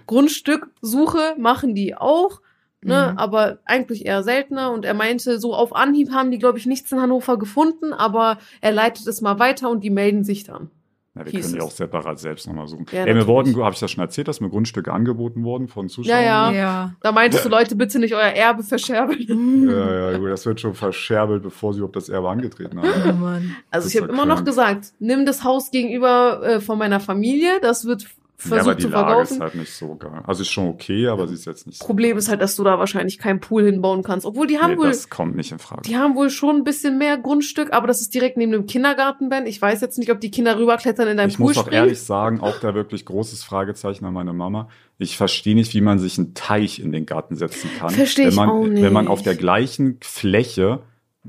Grundstücksuche 0.08 1.36
machen 1.38 1.75
die 1.75 1.95
auch, 1.95 2.41
ne, 2.82 3.12
Mhm. 3.12 3.17
aber 3.17 3.60
eigentlich 3.65 4.06
eher 4.06 4.23
seltener. 4.23 4.71
Und 4.71 4.86
er 4.86 4.93
meinte, 4.93 5.39
so 5.39 5.54
auf 5.54 5.75
Anhieb 5.75 6.12
haben 6.12 6.32
die, 6.32 6.38
glaube 6.39 6.58
ich, 6.58 6.65
nichts 6.65 6.91
in 6.91 7.01
Hannover 7.01 7.38
gefunden, 7.38 7.93
aber 7.93 8.38
er 8.62 8.71
leitet 8.71 9.08
es 9.08 9.21
mal 9.21 9.39
weiter 9.39 9.69
und 9.69 9.84
die 9.84 9.89
melden 9.89 10.23
sich 10.23 10.43
dann. 10.43 10.69
Ja, 11.15 11.25
wir 11.25 11.32
Hieß 11.32 11.41
können 11.41 11.54
die 11.54 11.60
es. 11.60 11.65
auch 11.65 11.71
separat 11.71 12.19
selbst 12.19 12.45
nochmal 12.45 12.67
suchen. 12.67 12.86
Ja, 12.91 13.06
Ey, 13.06 13.13
mir 13.13 13.25
wurden, 13.25 13.56
habe 13.63 13.73
ich 13.73 13.80
das 13.80 13.89
schon 13.89 14.04
erzählt, 14.04 14.28
dass 14.28 14.41
mir 14.41 14.49
Grundstücke 14.49 14.91
angeboten 14.91 15.43
wurden 15.43 15.69
von 15.69 15.88
Zuschauern? 15.88 16.21
Ja, 16.21 16.51
ja. 16.51 16.51
Ja. 16.51 16.95
Da 17.01 17.12
meintest 17.13 17.45
du, 17.45 17.49
Leute, 17.49 17.75
bitte 17.78 17.99
nicht 17.99 18.13
euer 18.13 18.21
Erbe 18.21 18.63
verscherbeln. 18.63 19.69
Ja, 19.69 20.12
ja, 20.12 20.17
gut, 20.17 20.30
das 20.30 20.45
wird 20.45 20.60
schon 20.60 20.73
verscherbelt, 20.73 21.43
bevor 21.43 21.73
sie 21.73 21.80
überhaupt 21.80 21.95
das 21.95 22.10
Erbe 22.10 22.30
angetreten 22.30 22.80
haben. 22.82 22.89
Oh 23.10 23.13
Mann. 23.13 23.56
Also 23.71 23.88
ich 23.88 23.95
habe 23.95 24.08
ja 24.08 24.13
immer 24.13 24.25
noch 24.25 24.43
gesagt, 24.43 24.88
nimm 24.99 25.25
das 25.25 25.43
Haus 25.45 25.71
gegenüber 25.71 26.41
äh, 26.43 26.60
von 26.60 26.78
meiner 26.78 26.99
Familie, 26.99 27.60
das 27.62 27.86
wird 27.86 28.06
ja, 28.43 28.52
aber 28.52 28.63
versucht 28.63 28.78
die 28.80 28.84
zu 28.84 28.89
Lage 28.89 29.21
ist 29.21 29.39
halt 29.39 29.56
nicht 29.56 29.74
so 29.74 29.95
geil. 29.95 30.21
Also 30.26 30.41
ist 30.41 30.50
schon 30.50 30.67
okay, 30.67 31.08
aber 31.08 31.28
sie 31.28 31.36
ist 31.36 31.45
jetzt 31.45 31.65
nicht 31.67 31.80
so 31.80 31.86
Problem 31.86 32.17
ist 32.17 32.30
halt, 32.30 32.41
dass 32.41 32.56
du 32.56 32.63
da 32.63 32.78
wahrscheinlich 32.80 33.17
keinen 33.17 33.39
Pool 33.39 33.63
hinbauen 33.65 34.04
kannst. 34.04 34.26
Obwohl 34.26 34.48
die 34.48 34.60
haben 34.60 34.71
nee, 34.74 34.78
wohl, 34.78 34.88
das 34.88 35.10
kommt 35.10 35.36
nicht 35.36 35.52
in 35.52 35.60
Frage. 35.60 35.84
die 35.84 35.95
haben 35.98 36.15
wohl 36.15 36.30
schon 36.30 36.58
ein 36.58 36.63
bisschen 36.63 36.98
mehr 36.98 37.17
Grundstück, 37.17 37.74
aber 37.74 37.88
das 37.88 38.02
ist 38.02 38.13
direkt 38.13 38.38
neben 38.38 38.52
dem 38.52 38.65
Kindergarten, 38.65 39.30
Ben. 39.30 39.45
Ich 39.45 39.62
weiß 39.62 39.82
jetzt 39.82 39.98
nicht, 39.98 40.12
ob 40.12 40.19
die 40.19 40.32
Kinder 40.32 40.58
rüberklettern 40.60 41.08
in 41.08 41.17
deinem 41.17 41.30
Ich 41.30 41.38
Pool 41.38 41.48
muss 41.48 41.58
auch 41.58 41.62
springen. 41.62 41.84
ehrlich 41.84 42.02
sagen, 42.02 42.41
auch 42.41 42.60
da 42.60 42.76
wirklich 42.76 43.06
großes 43.06 43.43
Fragezeichen 43.43 44.06
an 44.06 44.13
meine 44.13 44.34
Mama. 44.34 44.67
Ich 44.98 45.17
verstehe 45.17 45.56
nicht, 45.56 45.74
wie 45.74 45.82
man 45.82 46.00
sich 46.00 46.17
einen 46.17 46.34
Teich 46.34 46.80
in 46.80 46.91
den 46.91 47.06
Garten 47.06 47.36
setzen 47.36 47.69
kann. 47.78 47.89
Versteh 47.89 48.24
wenn 48.24 48.30
ich 48.30 48.36
man, 48.36 48.50
auch 48.50 48.63
Wenn 48.63 48.93
man 48.93 49.06
nicht. 49.06 49.12
auf 49.12 49.21
der 49.21 49.36
gleichen 49.36 49.98
Fläche, 50.02 50.80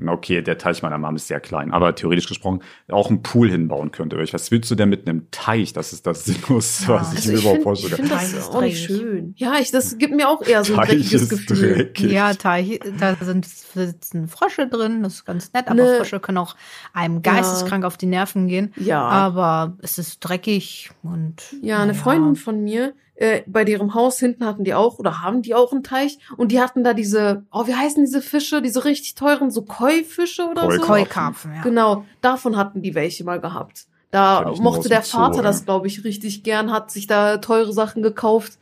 okay, 0.05 0.41
der 0.41 0.57
Teich 0.57 0.81
meiner 0.81 0.97
Mama 0.97 1.15
ist 1.15 1.27
sehr 1.27 1.39
klein, 1.39 1.71
aber 1.71 1.95
theoretisch 1.95 2.27
gesprochen 2.27 2.61
auch 2.91 3.09
einen 3.09 3.23
Pool 3.23 3.49
hinbauen 3.49 3.91
könnte. 3.91 4.21
Ich, 4.21 4.33
Was 4.33 4.51
willst 4.51 4.69
du 4.69 4.75
denn 4.75 4.89
mit 4.89 5.07
einem 5.07 5.29
Teich? 5.31 5.73
Das 5.73 5.93
ist 5.93 6.05
das 6.05 6.25
Sinnlosste, 6.25 6.91
Ja. 6.91 6.99
was 7.01 7.13
ich 7.13 7.17
Also 7.19 7.31
mir 7.31 7.35
ich 7.37 7.41
überhaupt 7.41 7.63
finde 7.63 7.63
vorstellen 7.63 7.91
kann. 7.91 8.05
find 8.07 8.11
das 8.11 8.31
Teich 8.31 8.39
ist 8.39 8.49
auch 8.49 8.61
nicht 8.61 8.89
dreckig. 8.89 9.01
schön. 9.01 9.33
Ja, 9.37 9.53
ich, 9.59 9.71
das 9.71 9.97
gibt 9.97 10.13
mir 10.15 10.29
auch 10.29 10.41
eher 10.41 10.63
so 10.63 10.73
ein 10.73 10.79
Teich 10.79 10.89
dreckiges 10.89 11.21
ist 11.31 11.47
Gefühl. 11.47 11.73
dreckig. 11.75 12.11
Ja, 12.11 12.33
Teich, 12.33 12.79
da 12.99 13.15
sind 13.21 13.45
sitzen 13.47 14.27
Frösche 14.27 14.67
drin, 14.67 15.03
das 15.03 15.13
ist 15.15 15.25
ganz 15.25 15.53
nett, 15.53 15.67
aber 15.67 15.75
Ne. 15.83 15.95
Frösche 15.97 16.19
können 16.19 16.37
auch 16.39 16.55
einem 16.93 17.21
geisteskrank 17.21 17.85
auf 17.85 17.97
die 17.97 18.05
Nerven 18.07 18.47
gehen. 18.47 18.73
Ja. 18.77 19.01
Aber 19.01 19.77
es 19.81 19.97
ist 19.97 20.19
dreckig 20.19 20.91
und. 21.03 21.55
Ja, 21.61 21.77
eine 21.77 21.91
naja. 21.93 22.03
Freundin 22.03 22.35
von 22.35 22.63
mir, 22.63 22.93
äh, 23.17 23.41
bei 23.47 23.65
deren 23.65 23.93
Haus 23.93 24.19
hinten 24.19 24.45
hatten 24.45 24.63
die 24.63 24.73
auch 24.73 24.99
oder 24.99 25.21
haben 25.21 25.41
die 25.41 25.55
auch 25.55 25.71
einen 25.71 25.83
Teich 25.83 26.19
und 26.37 26.51
die 26.51 26.61
hatten 26.61 26.83
da 26.83 26.93
diese, 26.93 27.45
oh, 27.51 27.67
wie 27.67 27.75
heißen 27.75 28.05
diese 28.05 28.21
Fische, 28.21 28.61
diese 28.61 28.85
richtig 28.85 29.15
teuren, 29.15 29.51
so 29.51 29.63
Koi-Fische 29.63 30.43
oder 30.43 30.61
so? 30.61 30.67
Koi-Karpfen. 30.67 30.87
Koi-Karpfen, 30.87 31.55
ja. 31.55 31.61
Genau, 31.63 32.05
davon 32.21 32.55
hatten 32.55 32.81
die 32.81 32.95
welche 32.95 33.23
mal 33.23 33.41
gehabt. 33.41 33.87
Da 34.11 34.53
mochte 34.59 34.87
der 34.87 35.01
Vater 35.01 35.35
Zoo, 35.35 35.41
das, 35.41 35.59
ja. 35.59 35.65
glaube 35.65 35.87
ich, 35.87 36.03
richtig 36.03 36.43
gern, 36.43 36.71
hat 36.71 36.91
sich 36.91 37.07
da 37.07 37.37
teure 37.37 37.73
Sachen 37.73 38.03
gekauft. 38.03 38.57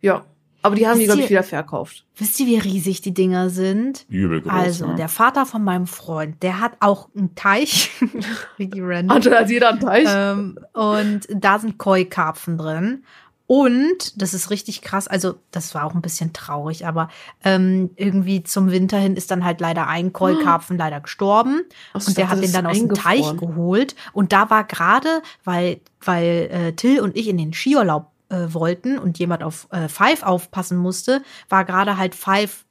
Ja, 0.00 0.24
aber 0.62 0.74
die 0.74 0.86
haben 0.86 0.98
die, 0.98 1.04
Wisst 1.04 1.08
glaube 1.08 1.22
ich, 1.22 1.30
wieder 1.30 1.42
verkauft. 1.42 2.04
Wisst 2.16 2.38
ihr, 2.40 2.46
wie 2.46 2.58
riesig 2.58 3.00
die 3.00 3.14
Dinger 3.14 3.48
sind? 3.48 4.04
Übel 4.08 4.42
groß. 4.42 4.52
Also, 4.52 4.86
ne? 4.88 4.94
der 4.96 5.08
Vater 5.08 5.46
von 5.46 5.64
meinem 5.64 5.86
Freund, 5.86 6.42
der 6.42 6.60
hat 6.60 6.72
auch 6.80 7.08
einen 7.16 7.34
Teich. 7.34 7.90
Random. 8.58 9.14
Hatte 9.14 9.30
hat 9.30 9.48
jeder 9.48 9.70
einen 9.70 9.80
Teich? 9.80 10.06
ähm, 10.08 10.58
und 10.74 11.20
da 11.30 11.58
sind 11.58 11.78
Koi-Karpfen 11.78 12.58
drin. 12.58 13.04
Und 13.50 14.22
das 14.22 14.32
ist 14.32 14.50
richtig 14.50 14.80
krass. 14.80 15.08
Also, 15.08 15.34
das 15.50 15.74
war 15.74 15.82
auch 15.84 15.96
ein 15.96 16.02
bisschen 16.02 16.32
traurig, 16.32 16.86
aber 16.86 17.08
ähm, 17.42 17.90
irgendwie 17.96 18.44
zum 18.44 18.70
Winter 18.70 18.96
hin 18.96 19.16
ist 19.16 19.32
dann 19.32 19.44
halt 19.44 19.60
leider 19.60 19.88
ein 19.88 20.12
Koi-Karpfen 20.12 20.78
leider 20.78 21.00
gestorben. 21.00 21.62
Ach, 21.92 22.06
Und 22.06 22.16
der 22.16 22.28
hat 22.28 22.40
den 22.40 22.52
dann 22.52 22.68
aus 22.68 22.78
dem 22.78 22.94
Teich 22.94 23.36
geholt. 23.36 23.96
Und 24.12 24.32
da 24.32 24.50
war 24.50 24.62
gerade, 24.62 25.20
weil, 25.42 25.80
weil 26.00 26.48
äh, 26.52 26.72
Till 26.74 27.00
und 27.00 27.16
ich 27.16 27.26
in 27.26 27.38
den 27.38 27.52
Skiurlaub 27.52 28.12
äh, 28.28 28.36
wollten 28.50 29.00
und 29.00 29.18
jemand 29.18 29.42
auf 29.42 29.66
äh, 29.72 29.88
Five 29.88 30.22
aufpassen 30.22 30.78
musste, 30.78 31.20
war 31.48 31.64
gerade 31.64 31.96
halt 31.96 32.14
Five 32.14 32.64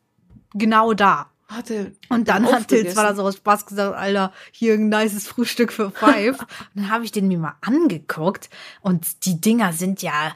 genau 0.53 0.93
da. 0.93 1.28
Hatte. 1.49 1.93
Und 2.09 2.27
dann 2.27 2.45
hat 2.45 2.67
Till 2.67 2.87
zwar 2.89 3.15
so 3.15 3.23
aus 3.23 3.37
Spaß 3.37 3.65
gesagt, 3.65 3.95
Alter, 3.95 4.31
hier 4.51 4.75
ein 4.75 4.87
nices 4.87 5.27
Frühstück 5.27 5.73
für 5.73 5.89
Five. 5.89 6.39
und 6.39 6.47
dann 6.75 6.91
habe 6.91 7.03
ich 7.03 7.11
den 7.11 7.27
mir 7.27 7.39
mal 7.39 7.55
angeguckt 7.61 8.51
und 8.81 9.25
die 9.25 9.41
Dinger 9.41 9.73
sind 9.73 10.03
ja 10.03 10.35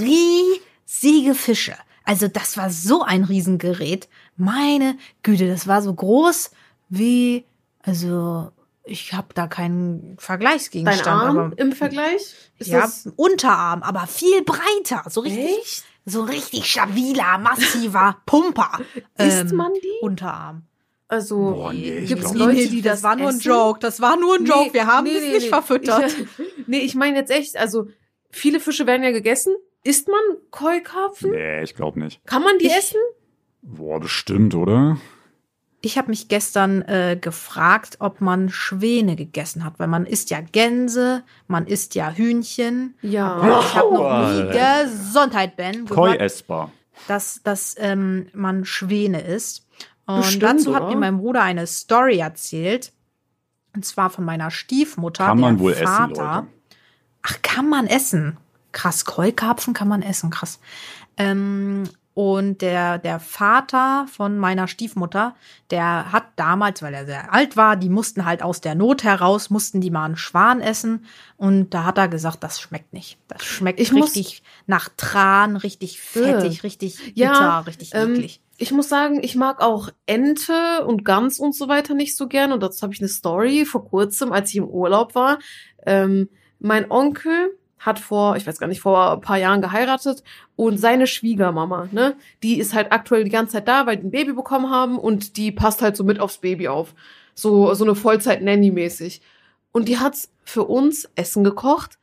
riesige 0.00 1.36
Fische. 1.36 1.76
Also 2.02 2.26
das 2.26 2.56
war 2.56 2.70
so 2.70 3.02
ein 3.04 3.22
Riesengerät. 3.22 4.08
Meine 4.36 4.98
Güte, 5.22 5.46
das 5.46 5.68
war 5.68 5.80
so 5.80 5.94
groß 5.94 6.50
wie, 6.88 7.44
also 7.82 8.50
ich 8.82 9.12
habe 9.12 9.28
da 9.34 9.46
keinen 9.46 10.00
Dein 10.00 10.18
Vergleichsgegenstand. 10.18 11.06
Arm 11.06 11.38
aber, 11.38 11.58
im 11.58 11.72
Vergleich? 11.72 12.34
Ist 12.58 12.68
ja, 12.68 12.80
das 12.80 13.08
Unterarm, 13.14 13.82
aber 13.82 14.06
viel 14.06 14.42
breiter. 14.42 15.04
So 15.08 15.20
richtig, 15.20 15.58
echt? 15.58 15.84
So 16.08 16.22
richtig 16.22 16.66
stabiler, 16.66 17.38
massiver 17.38 18.16
Pumper. 18.26 18.80
Isst 19.18 19.50
Ähm, 19.50 19.56
man 19.56 19.72
die? 19.74 19.98
Unterarm. 20.02 20.62
Also 21.10 21.36
Boah, 21.52 21.72
nee, 21.72 21.98
ich 22.00 22.08
gibt's 22.08 22.34
Leute, 22.34 22.52
nee, 22.54 22.66
die 22.66 22.82
das, 22.82 23.02
war 23.02 23.16
nur 23.16 23.30
ein? 23.30 23.38
Joke. 23.38 23.80
Das 23.80 24.00
war 24.00 24.18
nur 24.18 24.34
ein 24.36 24.44
Joke. 24.44 24.74
Wir 24.74 24.86
haben 24.86 25.04
nee, 25.04 25.14
das 25.14 25.22
nee, 25.22 25.32
nicht 25.32 25.42
nee. 25.44 25.48
verfüttert. 25.48 26.06
Ich, 26.06 26.26
nee, 26.66 26.78
ich 26.80 26.94
meine 26.94 27.16
jetzt 27.16 27.30
echt, 27.30 27.56
also 27.56 27.86
viele 28.30 28.60
Fische 28.60 28.86
werden 28.86 29.02
ja 29.02 29.10
gegessen. 29.10 29.54
Isst 29.84 30.08
man 30.08 30.20
Keukarpfen? 30.50 31.30
Nee, 31.30 31.62
ich 31.62 31.74
glaube 31.74 31.98
nicht. 32.00 32.20
Kann 32.26 32.42
man 32.42 32.58
die 32.58 32.66
Ich- 32.66 32.76
essen? 32.76 33.00
Boah, 33.62 34.00
bestimmt, 34.00 34.54
oder? 34.54 34.98
Ich 35.80 35.96
habe 35.96 36.08
mich 36.08 36.26
gestern 36.28 36.82
äh, 36.82 37.16
gefragt, 37.20 37.96
ob 38.00 38.20
man 38.20 38.48
Schwäne 38.48 39.14
gegessen 39.14 39.64
hat, 39.64 39.78
weil 39.78 39.86
man 39.86 40.06
isst 40.06 40.30
ja 40.30 40.40
Gänse, 40.40 41.22
man 41.46 41.66
isst 41.66 41.94
ja 41.94 42.10
Hühnchen. 42.10 42.96
Ja. 43.00 43.60
Ich 43.60 43.74
habe 43.74 43.94
noch 43.94 44.52
nie. 44.52 44.58
Gesundheit, 44.88 45.54
Ben, 45.56 45.86
Koi 45.86 46.16
essbar. 46.16 46.72
dass, 47.06 47.40
dass 47.44 47.76
ähm, 47.78 48.26
man 48.32 48.64
Schwäne 48.64 49.20
isst. 49.20 49.66
Und 50.06 50.16
Bestimmt, 50.22 50.42
dazu 50.42 50.74
hat 50.74 50.82
oder? 50.82 50.90
mir 50.94 50.96
mein 50.96 51.18
Bruder 51.18 51.42
eine 51.42 51.66
Story 51.66 52.18
erzählt. 52.18 52.92
Und 53.76 53.84
zwar 53.84 54.10
von 54.10 54.24
meiner 54.24 54.50
Stiefmutter. 54.50 55.26
Kann 55.26 55.38
man 55.38 55.56
der 55.56 55.62
wohl 55.64 55.74
Vater. 55.74 56.12
essen, 56.12 56.24
Leute. 56.24 56.46
Ach, 57.22 57.42
kann 57.42 57.68
man 57.68 57.86
essen. 57.86 58.36
Krass, 58.72 59.04
Keukarpfen 59.04 59.74
kann 59.74 59.86
man 59.88 60.02
essen, 60.02 60.30
krass. 60.30 60.58
Ähm, 61.16 61.84
und 62.18 62.62
der, 62.62 62.98
der 62.98 63.20
Vater 63.20 64.04
von 64.10 64.38
meiner 64.38 64.66
Stiefmutter, 64.66 65.36
der 65.70 66.10
hat 66.10 66.24
damals, 66.34 66.82
weil 66.82 66.92
er 66.92 67.06
sehr 67.06 67.32
alt 67.32 67.56
war, 67.56 67.76
die 67.76 67.88
mussten 67.88 68.24
halt 68.24 68.42
aus 68.42 68.60
der 68.60 68.74
Not 68.74 69.04
heraus, 69.04 69.50
mussten 69.50 69.80
die 69.80 69.92
mal 69.92 70.04
einen 70.04 70.16
Schwan 70.16 70.60
essen. 70.60 71.06
Und 71.36 71.74
da 71.74 71.84
hat 71.84 71.96
er 71.96 72.08
gesagt, 72.08 72.42
das 72.42 72.60
schmeckt 72.60 72.92
nicht. 72.92 73.18
Das 73.28 73.44
schmeckt 73.44 73.78
Ich 73.78 73.92
richtig 73.92 74.42
nach 74.66 74.88
Tran, 74.96 75.54
richtig 75.54 76.00
fettig, 76.00 76.64
richtig 76.64 76.98
bitter, 76.98 77.14
Ja, 77.14 77.60
richtig 77.60 77.92
ähm, 77.94 78.14
eklig. 78.16 78.40
Ich 78.56 78.72
muss 78.72 78.88
sagen, 78.88 79.22
ich 79.22 79.36
mag 79.36 79.60
auch 79.60 79.90
Ente 80.06 80.84
und 80.84 81.04
Gans 81.04 81.38
und 81.38 81.54
so 81.54 81.68
weiter 81.68 81.94
nicht 81.94 82.16
so 82.16 82.26
gern. 82.26 82.50
Und 82.50 82.64
dazu 82.64 82.82
habe 82.82 82.92
ich 82.92 83.00
eine 83.00 83.08
Story 83.08 83.64
vor 83.64 83.84
kurzem, 83.84 84.32
als 84.32 84.50
ich 84.50 84.56
im 84.56 84.66
Urlaub 84.66 85.14
war. 85.14 85.38
Ähm, 85.86 86.28
mein 86.58 86.90
Onkel 86.90 87.56
hat 87.78 87.98
vor, 87.98 88.36
ich 88.36 88.46
weiß 88.46 88.58
gar 88.58 88.66
nicht, 88.66 88.80
vor 88.80 89.12
ein 89.12 89.20
paar 89.20 89.38
Jahren 89.38 89.62
geheiratet 89.62 90.22
und 90.56 90.78
seine 90.78 91.06
Schwiegermama, 91.06 91.88
ne, 91.92 92.16
die 92.42 92.58
ist 92.58 92.74
halt 92.74 92.92
aktuell 92.92 93.24
die 93.24 93.30
ganze 93.30 93.54
Zeit 93.54 93.68
da, 93.68 93.86
weil 93.86 93.96
die 93.96 94.06
ein 94.06 94.10
Baby 94.10 94.32
bekommen 94.32 94.70
haben 94.70 94.98
und 94.98 95.36
die 95.36 95.52
passt 95.52 95.82
halt 95.82 95.96
so 95.96 96.04
mit 96.04 96.20
aufs 96.20 96.38
Baby 96.38 96.68
auf. 96.68 96.94
So, 97.34 97.72
so 97.74 97.84
eine 97.84 97.94
Vollzeit-Nanny-mäßig. 97.94 99.20
Und 99.70 99.88
die 99.88 99.98
hat's 99.98 100.30
für 100.44 100.64
uns 100.64 101.08
Essen 101.14 101.44
gekocht. 101.44 101.98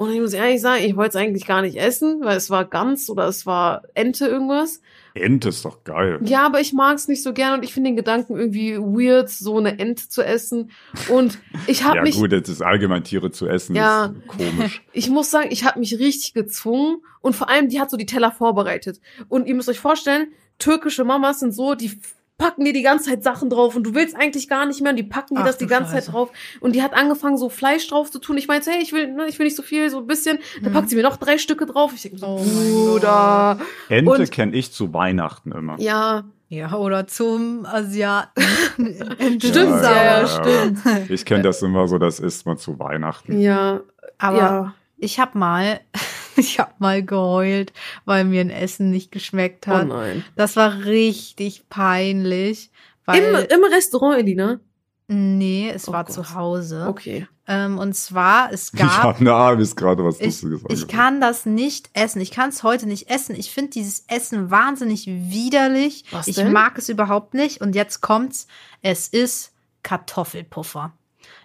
Und 0.00 0.10
ich 0.14 0.18
muss 0.18 0.32
ehrlich 0.32 0.62
sagen, 0.62 0.82
ich 0.82 0.96
wollte 0.96 1.10
es 1.10 1.16
eigentlich 1.16 1.44
gar 1.44 1.60
nicht 1.60 1.76
essen, 1.76 2.22
weil 2.22 2.38
es 2.38 2.48
war 2.48 2.64
Gans 2.64 3.10
oder 3.10 3.28
es 3.28 3.44
war 3.44 3.82
Ente 3.92 4.26
irgendwas. 4.26 4.80
Ente 5.12 5.50
ist 5.50 5.62
doch 5.66 5.84
geil. 5.84 6.18
Ja, 6.24 6.46
aber 6.46 6.58
ich 6.58 6.72
mag 6.72 6.96
es 6.96 7.06
nicht 7.06 7.22
so 7.22 7.34
gern 7.34 7.58
und 7.58 7.64
ich 7.64 7.74
finde 7.74 7.90
den 7.90 7.96
Gedanken 7.96 8.34
irgendwie 8.34 8.78
weird, 8.78 9.28
so 9.28 9.58
eine 9.58 9.78
Ente 9.78 10.08
zu 10.08 10.22
essen. 10.22 10.70
Und 11.10 11.38
ich 11.66 11.84
habe 11.84 11.96
Ja, 11.96 12.02
mich, 12.02 12.16
gut, 12.16 12.32
jetzt 12.32 12.48
ist 12.48 12.62
allgemein 12.62 13.04
Tiere 13.04 13.30
zu 13.30 13.46
essen. 13.46 13.76
Ja. 13.76 14.06
Ist 14.06 14.26
komisch. 14.26 14.82
ich 14.94 15.10
muss 15.10 15.30
sagen, 15.30 15.50
ich 15.52 15.66
habe 15.66 15.78
mich 15.78 15.98
richtig 15.98 16.32
gezwungen 16.32 17.02
und 17.20 17.36
vor 17.36 17.50
allem, 17.50 17.68
die 17.68 17.78
hat 17.78 17.90
so 17.90 17.98
die 17.98 18.06
Teller 18.06 18.32
vorbereitet. 18.32 19.02
Und 19.28 19.46
ihr 19.46 19.54
müsst 19.54 19.68
euch 19.68 19.80
vorstellen, 19.80 20.28
türkische 20.58 21.04
Mamas 21.04 21.40
sind 21.40 21.52
so, 21.52 21.74
die 21.74 22.00
packen 22.40 22.64
dir 22.64 22.72
die 22.72 22.82
ganze 22.82 23.10
Zeit 23.10 23.22
Sachen 23.22 23.50
drauf 23.50 23.76
und 23.76 23.84
du 23.84 23.94
willst 23.94 24.16
eigentlich 24.16 24.48
gar 24.48 24.66
nicht 24.66 24.80
mehr 24.80 24.90
und 24.90 24.96
die 24.96 25.04
packen 25.04 25.36
dir 25.36 25.42
Ach 25.42 25.46
das 25.46 25.58
die 25.58 25.66
ganze 25.68 25.92
Scheiße. 25.92 26.06
Zeit 26.06 26.14
drauf 26.14 26.30
und 26.60 26.74
die 26.74 26.82
hat 26.82 26.94
angefangen 26.94 27.36
so 27.36 27.48
Fleisch 27.50 27.86
drauf 27.86 28.10
zu 28.10 28.18
tun. 28.18 28.36
Ich 28.38 28.48
meinte, 28.48 28.70
hey, 28.70 28.82
ich 28.82 28.92
will, 28.92 29.12
ne, 29.12 29.26
ich 29.28 29.38
will 29.38 29.44
nicht 29.44 29.56
so 29.56 29.62
viel, 29.62 29.88
so 29.90 29.98
ein 29.98 30.06
bisschen. 30.08 30.38
Da 30.62 30.70
Mhm. 30.70 30.72
packt 30.72 30.88
sie 30.90 30.96
mir 30.96 31.02
noch 31.04 31.16
drei 31.18 31.38
Stücke 31.38 31.66
drauf. 31.66 31.92
Ich 31.94 32.02
denke 32.02 32.18
so, 32.18 32.26
Oh 32.26 32.38
mein 32.44 32.72
Bruder. 32.72 33.58
Ente 33.88 34.26
kenne 34.26 34.56
ich 34.56 34.72
zu 34.72 34.92
Weihnachten 34.92 35.52
immer. 35.52 35.78
Ja, 35.78 36.24
Ja, 36.48 36.72
oder 36.74 37.06
zum 37.06 37.64
Asiaten. 37.64 38.42
Stimmt, 39.38 39.82
ja, 39.82 40.20
ja, 40.20 40.26
stimmt. 40.26 40.78
Ich 41.10 41.24
kenne 41.24 41.42
das 41.42 41.62
immer 41.62 41.86
so, 41.86 41.98
das 41.98 42.18
isst 42.18 42.44
man 42.46 42.58
zu 42.58 42.78
Weihnachten. 42.78 43.38
ja, 43.40 43.80
Aber 44.18 44.36
ja. 44.38 44.74
ich 44.98 45.20
habe 45.20 45.38
mal, 45.38 45.80
ich 46.36 46.58
habe 46.58 46.72
mal 46.78 47.02
geheult, 47.04 47.72
weil 48.04 48.24
mir 48.24 48.40
ein 48.40 48.50
Essen 48.50 48.90
nicht 48.90 49.12
geschmeckt 49.12 49.66
Oh 49.68 49.72
hat. 49.72 49.88
nein. 49.88 50.24
das 50.36 50.56
war 50.56 50.84
richtig 50.84 51.68
peinlich, 51.68 52.70
weil 53.04 53.22
Im, 53.22 53.34
Im 53.58 53.64
Restaurant, 53.64 54.18
Elina? 54.18 54.60
nee, 55.08 55.70
es 55.74 55.88
Oh 55.88 55.92
war 55.92 56.04
Gott. 56.04 56.14
zu 56.14 56.34
Hause. 56.34 56.86
Okay. 56.88 57.26
Ähm, 57.48 57.78
und 57.78 57.94
zwar 57.96 58.52
es 58.52 58.72
Ich 58.72 58.78
gab 58.78 59.02
habe 59.02 59.18
eine 59.18 59.34
Ahnung, 59.34 59.60
ist 59.60 59.74
gerade 59.74 60.04
was 60.04 60.20
ich, 60.20 60.40
Lustiges 60.42 60.82
ich 60.82 60.86
kann 60.86 61.20
das 61.20 61.46
nicht 61.46 61.90
essen. 61.94 62.20
Ich 62.20 62.30
kann 62.30 62.50
es 62.50 62.62
heute 62.62 62.86
nicht 62.86 63.10
essen. 63.10 63.34
Ich 63.34 63.50
finde 63.50 63.70
dieses 63.72 64.04
Essen 64.06 64.52
wahnsinnig 64.52 65.06
widerlich. 65.08 66.04
Was 66.12 66.28
ich 66.28 66.36
denn? 66.36 66.52
mag 66.52 66.78
es 66.78 66.88
überhaupt 66.88 67.34
nicht. 67.34 67.60
Und 67.60 67.74
jetzt 67.74 68.02
kommt's. 68.02 68.46
Es 68.82 69.08
ist 69.08 69.52
Kartoffelpuffer. 69.82 70.92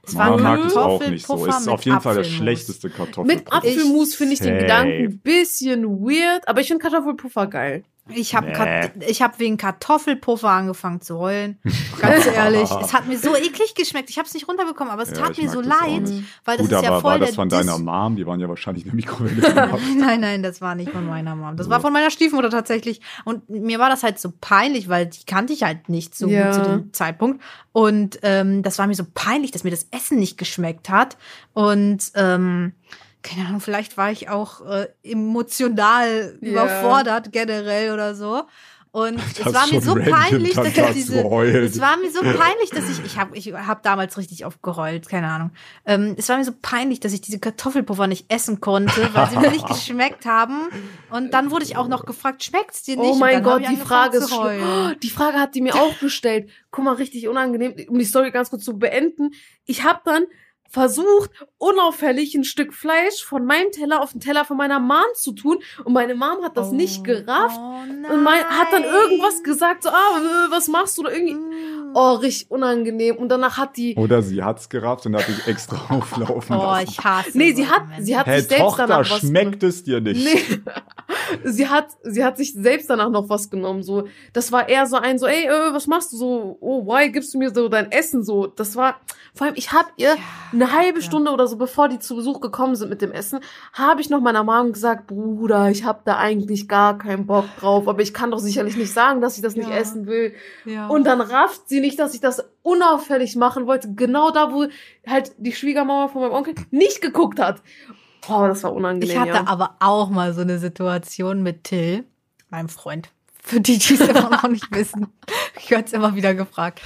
Es 0.07 0.15
war 0.15 0.29
Man 0.31 0.39
ein 0.39 0.43
mag 0.43 0.65
es 0.67 0.77
auch 0.77 0.99
nicht 1.07 1.25
so. 1.25 1.33
Kartoffelpuffer 1.33 1.57
Ist 1.57 1.65
mit 1.65 1.73
auf 1.73 1.81
jeden 1.83 2.01
Fall 2.01 2.13
der 2.15 2.21
Apfelmus. 2.21 2.37
schlechteste 2.37 2.89
Kartoffel. 2.89 3.25
Mit 3.35 3.51
Apfelmus 3.51 4.15
finde 4.15 4.33
ich 4.33 4.39
den. 4.39 4.57
Gedanken 4.59 5.05
ein 5.05 5.19
bisschen 5.19 5.83
weird, 6.01 6.47
aber 6.47 6.61
ich 6.61 6.67
finde 6.67 6.83
Kartoffelpuffer 6.83 7.47
geil. 7.47 7.83
Ich 8.07 8.35
habe 8.35 8.45
Nee. 8.47 9.05
ich 9.07 9.23
hab 9.23 9.39
wegen 9.39 9.57
Kartoffelpuffer 9.57 10.47
angefangen 10.49 11.01
zu 11.01 11.17
heulen. 11.17 11.57
Ganz 11.99 12.27
ehrlich, 12.35 12.69
es 12.69 12.93
hat 12.93 13.07
mir 13.07 13.17
so 13.17 13.35
eklig 13.35 13.73
geschmeckt. 13.73 14.11
Ich 14.11 14.19
habe 14.19 14.27
es 14.27 14.33
nicht 14.35 14.47
runterbekommen, 14.47 14.93
aber 14.93 15.01
es 15.01 15.09
Ja, 15.09 15.15
tat 15.25 15.37
mir 15.39 15.49
so 15.49 15.59
leid, 15.59 16.11
weil 16.45 16.57
das 16.57 16.67
Gut, 16.67 16.71
ist 16.77 16.83
ja 16.83 16.99
voll 16.99 17.03
war 17.13 17.19
das 17.19 17.33
von 17.33 17.49
Dis- 17.49 17.57
deiner 17.65 17.79
Mom? 17.79 18.15
Die 18.15 18.27
waren 18.27 18.39
ja 18.39 18.47
wahrscheinlich 18.47 18.83
in 18.85 18.89
der 18.91 18.95
Mikrowelle. 18.95 19.79
Nein, 19.97 20.19
nein, 20.21 20.43
das 20.43 20.61
war 20.61 20.75
nicht 20.75 20.91
von 20.91 21.07
meiner 21.07 21.35
Mom. 21.35 21.57
Das 21.57 21.67
war 21.69 21.81
von 21.81 21.91
meiner 21.91 22.11
Stiefmutter 22.11 22.51
tatsächlich. 22.51 23.01
Und 23.23 23.49
mir 23.49 23.79
war 23.79 23.89
das 23.89 24.03
halt 24.03 24.19
so 24.19 24.31
peinlich, 24.39 24.87
weil 24.87 25.07
die 25.07 25.25
kannte 25.25 25.53
ich 25.53 25.63
halt 25.63 25.89
nicht 25.89 26.13
so 26.15 26.27
Ja. 26.27 26.45
gut 26.45 26.53
zu 26.53 26.61
dem 26.69 26.93
Zeitpunkt. 26.93 27.41
Und 27.71 28.19
ähm, 28.21 28.61
das 28.61 28.77
war 28.77 28.85
mir 28.85 28.93
so 28.95 29.05
peinlich, 29.15 29.49
dass 29.49 29.63
mir 29.63 29.71
das 29.71 29.87
Essen 29.89 30.19
nicht 30.19 30.37
geschmeckt 30.37 30.89
hat. 30.89 31.17
Und 31.53 32.11
ähm, 32.13 32.73
keine 33.25 33.47
Ahnung, 33.47 33.59
vielleicht 33.59 33.97
war 33.97 34.11
ich 34.11 34.29
auch 34.29 34.61
äh, 34.65 34.87
emotional 35.03 36.37
Ja. 36.41 36.49
überfordert 36.51 37.31
generell 37.31 37.91
oder 37.91 38.15
so. 38.15 38.43
Und 38.91 39.17
es 39.19 39.33
Das 39.43 39.53
war 39.53 39.67
mir 39.67 39.81
so 39.81 39.93
peinlich, 39.93 40.53
dass 40.53 40.67
ich 40.67 40.93
diese. 40.93 41.17
Es 41.19 41.81
war 41.81 41.97
mir 41.97 42.09
so 42.11 42.21
peinlich, 42.21 42.69
dass 42.69 42.87
ich. 42.89 43.03
Ich 43.03 43.17
habe 43.19 43.35
ich 43.35 43.51
hab 43.53 43.83
damals 43.83 44.17
richtig 44.17 44.45
oft 44.45 44.63
geheult, 44.63 45.09
keine 45.09 45.27
Ahnung. 45.27 45.51
Ähm, 45.85 46.15
es 46.17 46.29
war 46.29 46.37
mir 46.37 46.45
so 46.45 46.53
peinlich, 46.61 47.01
dass 47.01 47.11
ich 47.11 47.19
diese 47.19 47.37
Kartoffelpuffer 47.39 48.07
nicht 48.07 48.31
essen 48.31 48.61
konnte, 48.61 49.09
weil 49.13 49.29
sie 49.29 49.37
mir 49.37 49.51
nicht 49.51 49.67
geschmeckt 49.67 50.25
haben. 50.25 50.69
Und 51.09 51.33
dann 51.33 51.51
wurde 51.51 51.65
ich 51.65 51.75
auch 51.75 51.89
noch 51.89 52.05
gefragt, 52.05 52.41
schmeckt's 52.45 52.83
dir 52.83 52.95
nicht? 52.95 53.05
Oh 53.11 53.15
mein 53.15 53.43
Gott, 53.43 53.63
die 53.69 53.75
Frage 53.75 54.19
ist. 54.19 54.31
Oh, 54.31 54.91
Die 55.03 55.09
Frage 55.09 55.39
hat 55.39 55.55
die 55.55 55.61
mir 55.61 55.75
auch 55.75 55.99
gestellt. 55.99 56.49
Guck 56.71 56.85
mal, 56.85 56.93
richtig 56.95 57.27
unangenehm, 57.27 57.75
um 57.89 57.99
die 57.99 58.05
Story 58.05 58.31
ganz 58.31 58.49
kurz 58.49 58.63
zu 58.63 58.79
beenden. 58.79 59.31
Ich 59.65 59.83
habe 59.83 59.99
dann 60.05 60.23
versucht, 60.69 61.31
unauffällig 61.57 62.35
ein 62.35 62.43
Stück 62.43 62.73
Fleisch 62.73 63.23
von 63.23 63.45
meinem 63.45 63.71
Teller 63.71 64.01
auf 64.01 64.11
den 64.11 64.19
Teller 64.19 64.45
von 64.45 64.57
meiner 64.57 64.79
Mom 64.79 65.03
zu 65.15 65.31
tun. 65.31 65.59
Und 65.83 65.93
meine 65.93 66.15
Mom 66.15 66.43
hat 66.43 66.57
das 66.57 66.71
nicht 66.71 67.03
gerafft. 67.03 67.57
Oh 67.59 68.11
Und 68.13 68.23
mein, 68.23 68.43
hat 68.43 68.73
dann 68.73 68.83
irgendwas 68.83 69.35
nein. 69.35 69.43
gesagt, 69.43 69.83
so, 69.83 69.89
ah, 69.89 70.47
was 70.49 70.67
machst 70.67 70.97
du 70.97 71.03
da 71.03 71.11
irgendwie? 71.11 71.35
Mm. 71.35 71.91
Oh, 71.95 72.13
richtig 72.15 72.51
unangenehm. 72.51 73.15
Und 73.15 73.29
danach 73.29 73.57
hat 73.57 73.77
die, 73.77 73.95
Oder 73.95 74.21
sie 74.21 74.43
hat's 74.43 74.67
gerafft 74.67 75.05
und 75.05 75.15
hat 75.15 75.27
dich 75.29 75.47
extra 75.47 75.77
auflaufen 75.95 76.55
Oh, 76.57 76.63
lassen. 76.63 76.87
ich 76.89 76.99
hasse 77.03 77.37
nee, 77.37 77.53
sie 77.53 77.67
hat, 77.67 77.83
sie 77.99 78.17
hat 78.17 78.25
Hey, 78.25 78.39
sich 78.39 78.49
selbst 78.49 78.63
Tochter, 78.65 78.87
danach 78.87 79.09
was 79.09 79.19
schmeckt 79.19 79.63
es 79.63 79.83
dir 79.83 80.01
nicht? 80.01 80.25
Nee. 80.25 80.61
sie 81.45 81.67
hat, 81.69 81.87
sie 82.03 82.23
hat 82.23 82.37
sich 82.37 82.53
selbst 82.53 82.89
danach 82.89 83.09
noch 83.09 83.29
was 83.29 83.49
genommen, 83.49 83.81
so. 83.81 84.07
Das 84.33 84.51
war 84.51 84.67
eher 84.67 84.85
so 84.87 84.97
ein, 84.97 85.17
so, 85.19 85.25
ey, 85.25 85.45
äh, 85.45 85.73
was 85.73 85.87
machst 85.87 86.11
du 86.11 86.17
so? 86.17 86.57
Oh, 86.59 86.85
why 86.85 87.09
gibst 87.09 87.33
du 87.33 87.37
mir 87.37 87.53
so 87.53 87.69
dein 87.69 87.91
Essen 87.91 88.23
so? 88.23 88.47
Das 88.47 88.75
war, 88.75 88.99
vor 89.33 89.47
allem, 89.47 89.55
ich 89.55 89.71
hab 89.71 89.93
ihr 89.95 90.15
eine 90.55 90.71
halbe. 90.71 91.01
Stunde 91.01 91.31
oder 91.31 91.47
so, 91.47 91.57
bevor 91.57 91.89
die 91.89 91.99
zu 91.99 92.15
Besuch 92.15 92.41
gekommen 92.41 92.75
sind 92.75 92.89
mit 92.89 93.01
dem 93.01 93.11
Essen, 93.11 93.39
habe 93.73 94.01
ich 94.01 94.09
noch 94.09 94.21
meiner 94.21 94.43
Mom 94.43 94.73
gesagt, 94.73 95.07
Bruder, 95.07 95.69
ich 95.69 95.83
hab 95.83 96.05
da 96.05 96.17
eigentlich 96.17 96.67
gar 96.67 96.97
keinen 96.97 97.25
Bock 97.25 97.45
drauf, 97.59 97.87
aber 97.87 98.01
ich 98.01 98.13
kann 98.13 98.31
doch 98.31 98.39
sicherlich 98.39 98.75
nicht 98.75 98.93
sagen, 98.93 99.21
dass 99.21 99.35
ich 99.35 99.41
das 99.41 99.55
nicht 99.55 99.69
essen 99.69 100.07
will. 100.07 100.33
Ja. 100.65 100.87
Und 100.87 101.05
dann 101.05 101.21
rafft 101.21 101.69
sie 101.69 101.79
nicht, 101.79 101.99
dass 101.99 102.13
ich 102.13 102.21
das 102.21 102.43
unauffällig 102.63 103.35
machen 103.35 103.67
wollte, 103.67 103.93
genau 103.93 104.31
da, 104.31 104.51
wo 104.51 104.65
halt 105.05 105.33
die 105.37 105.53
Schwiegermama 105.53 106.07
von 106.07 106.21
meinem 106.21 106.33
Onkel 106.33 106.55
nicht 106.71 107.01
geguckt 107.01 107.39
hat. 107.39 107.61
Boah, 108.27 108.47
das 108.47 108.63
war 108.63 108.73
unangenehm. 108.73 109.09
Ich 109.09 109.17
hatte 109.17 109.31
ja. 109.31 109.47
aber 109.47 109.75
auch 109.79 110.09
mal 110.09 110.33
so 110.33 110.41
eine 110.41 110.57
Situation 110.57 111.43
mit 111.43 111.65
Till, 111.65 112.05
meinem 112.49 112.69
Freund. 112.69 113.09
Für 113.43 113.61
die, 113.61 113.77
die 113.77 113.93
es 113.93 114.01
immer 114.01 114.29
noch 114.31 114.47
nicht 114.47 114.73
wissen. 114.73 115.07
Ich 115.59 115.69
werde 115.69 115.85
es 115.85 115.93
immer 115.93 116.15
wieder 116.15 116.33
gefragt. 116.33 116.81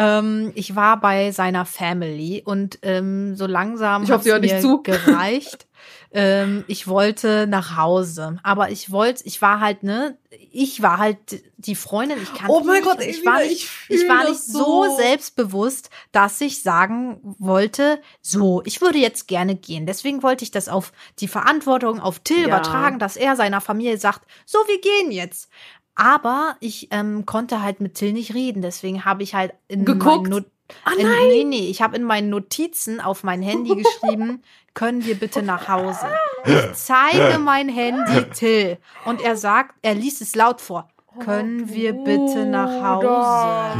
Ähm, 0.00 0.52
ich 0.54 0.76
war 0.76 1.00
bei 1.00 1.30
seiner 1.32 1.66
Family 1.66 2.42
und 2.44 2.78
ähm, 2.82 3.36
so 3.36 3.46
langsam 3.46 4.02
Ich 4.02 4.10
hoffe, 4.10 4.16
hat's 4.16 4.24
sie 4.24 4.30
hört 4.32 4.42
nicht 4.42 4.54
mir 4.54 4.60
zu. 4.60 4.82
gereicht. 4.82 5.66
ähm, 6.12 6.64
ich 6.68 6.86
wollte 6.88 7.46
nach 7.46 7.76
Hause, 7.76 8.38
aber 8.42 8.70
ich 8.70 8.90
wollte, 8.90 9.24
ich 9.26 9.42
war 9.42 9.60
halt 9.60 9.82
ne, 9.82 10.16
ich 10.52 10.80
war 10.82 10.98
halt 10.98 11.18
die 11.56 11.74
Freundin. 11.74 12.18
Ich 12.18 12.32
kann 12.32 12.50
Oh 12.50 12.60
mein 12.64 12.82
nicht, 12.82 12.84
Gott, 12.84 13.00
ich 13.02 13.24
war 13.26 13.40
nicht, 13.40 13.52
ich 13.52 13.68
ich 13.88 14.08
war 14.08 14.24
nicht 14.24 14.40
so 14.42 14.84
so. 14.84 14.96
selbstbewusst, 14.96 15.90
dass 16.12 16.40
ich 16.40 16.62
sagen 16.62 17.20
wollte, 17.38 18.00
so, 18.20 18.62
ich 18.64 18.80
würde 18.80 18.98
jetzt 18.98 19.28
gerne 19.28 19.54
gehen. 19.56 19.86
Deswegen 19.86 20.22
wollte 20.22 20.44
ich 20.44 20.50
das 20.50 20.68
auf 20.68 20.92
die 21.18 21.28
Verantwortung 21.28 22.00
auf 22.00 22.20
Till 22.20 22.44
Ja. 22.46 22.46
übertragen, 22.46 22.98
dass 22.98 23.16
er 23.16 23.36
seiner 23.36 23.60
Familie 23.60 23.98
sagt, 23.98 24.22
so, 24.46 24.58
wir 24.66 24.80
gehen 24.80 25.10
jetzt. 25.12 25.48
Aber 25.94 26.56
ich 26.60 26.88
ähm, 26.90 27.26
konnte 27.26 27.62
halt 27.62 27.80
mit 27.80 27.94
Till 27.94 28.12
nicht 28.12 28.34
reden, 28.34 28.62
deswegen 28.62 29.04
habe 29.04 29.22
ich 29.22 29.34
halt 29.34 29.52
in 29.68 29.84
Geguckt? 29.84 30.22
meinen 30.22 30.30
Not 30.30 30.44
Ah, 30.84 30.92
in, 30.96 31.02
nein. 31.02 31.18
nee, 31.28 31.44
nee, 31.44 31.68
ich 31.68 31.82
habe 31.82 31.96
in 31.96 32.04
meinen 32.04 32.30
Notizen 32.30 33.00
auf 33.00 33.24
mein 33.24 33.42
Handy 33.42 33.74
geschrieben, 33.74 34.42
können 34.74 35.04
wir 35.04 35.16
bitte 35.16 35.42
nach 35.42 35.66
Hause. 35.66 36.06
Ich 36.44 36.72
zeige 36.74 37.38
mein 37.40 37.68
Handy 37.68 38.22
Till 38.30 38.78
und 39.04 39.20
er 39.20 39.36
sagt, 39.36 39.74
er 39.82 39.94
liest 39.94 40.22
es 40.22 40.36
laut 40.36 40.60
vor. 40.60 40.88
Können 41.18 41.68
wir 41.68 41.92
bitte 41.92 42.46
nach. 42.46 43.00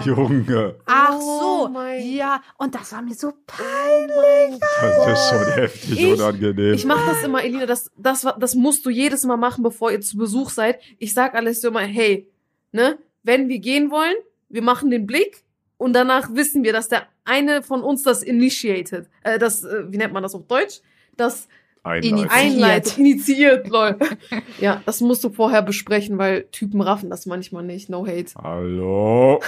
Hause? 0.00 0.08
Junge, 0.08 0.74
Ach 0.86 1.14
Oh 1.14 1.64
so, 1.66 1.68
mein- 1.68 2.04
ja, 2.04 2.42
und 2.58 2.74
das 2.74 2.90
war 2.92 3.02
mir 3.02 3.14
so 3.14 3.32
peinlich. 3.46 4.60
das 4.80 5.06
ist 5.12 5.28
schon 5.30 5.52
heftig 5.54 6.00
Ich- 6.00 6.12
unangenehm. 6.12 6.74
Ich 6.74 6.84
mache 6.84 7.08
das 7.10 7.22
immer, 7.22 7.42
Elina, 7.44 7.66
das, 7.66 7.90
das, 7.96 8.26
das 8.38 8.54
musst 8.54 8.84
du 8.84 8.90
jedes 8.90 9.24
Mal 9.24 9.36
machen, 9.36 9.62
bevor 9.62 9.92
ihr 9.92 10.00
zu 10.00 10.16
Besuch 10.16 10.50
seid. 10.50 10.80
Ich 10.98 11.14
sag 11.14 11.34
alles 11.34 11.62
immer, 11.62 11.80
hey, 11.80 12.28
ne, 12.72 12.98
wenn 13.22 13.48
wir 13.48 13.58
gehen 13.60 13.90
wollen, 13.90 14.14
wir 14.48 14.62
machen 14.62 14.90
den 14.90 15.06
Blick 15.06 15.44
und 15.76 15.92
danach 15.92 16.34
wissen 16.34 16.64
wir, 16.64 16.72
dass 16.72 16.88
der 16.88 17.06
eine 17.24 17.62
von 17.62 17.82
uns 17.82 18.02
das 18.02 18.22
initiated, 18.22 19.08
äh, 19.22 19.38
das, 19.38 19.62
äh, 19.64 19.84
wie 19.92 19.98
nennt 19.98 20.12
man 20.12 20.22
das 20.22 20.34
auf 20.34 20.46
Deutsch? 20.46 20.80
Das 21.16 21.48
Einleiten. 21.82 22.18
Initiiert. 22.18 22.32
einleitet, 22.32 22.98
initiiert, 22.98 23.68
lol. 23.68 23.98
ja, 24.60 24.82
das 24.84 25.00
musst 25.00 25.24
du 25.24 25.30
vorher 25.30 25.62
besprechen, 25.62 26.18
weil 26.18 26.44
Typen 26.52 26.80
raffen 26.82 27.08
das 27.08 27.24
manchmal 27.24 27.62
nicht, 27.64 27.88
no 27.88 28.06
hate. 28.06 28.34
Hallo. 28.42 29.40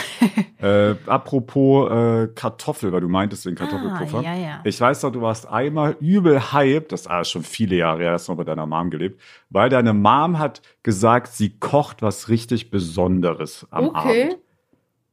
äh, 0.60 0.94
apropos 1.06 1.90
äh, 1.90 2.28
Kartoffel, 2.34 2.92
weil 2.92 3.00
du 3.00 3.08
meintest 3.08 3.46
den 3.46 3.54
Kartoffelpuffer. 3.54 4.18
Ah, 4.18 4.22
ja, 4.22 4.34
ja. 4.34 4.60
Ich 4.64 4.80
weiß 4.80 5.02
doch, 5.02 5.12
du 5.12 5.20
warst 5.20 5.48
einmal 5.48 5.96
übel 6.00 6.52
hyped, 6.52 6.90
das 6.90 7.06
ist 7.06 7.30
schon 7.30 7.44
viele 7.44 7.76
Jahre 7.76 8.02
her, 8.02 8.12
hast 8.12 8.26
du 8.26 8.32
noch 8.32 8.38
bei 8.38 8.44
deiner 8.44 8.66
Mom 8.66 8.90
gelebt, 8.90 9.20
weil 9.50 9.68
deine 9.68 9.92
Mom 9.92 10.38
hat 10.38 10.62
gesagt, 10.82 11.32
sie 11.32 11.58
kocht 11.58 12.02
was 12.02 12.28
richtig 12.28 12.70
Besonderes 12.70 13.66
am 13.70 13.88
Okay. 13.90 14.22
Abend. 14.24 14.38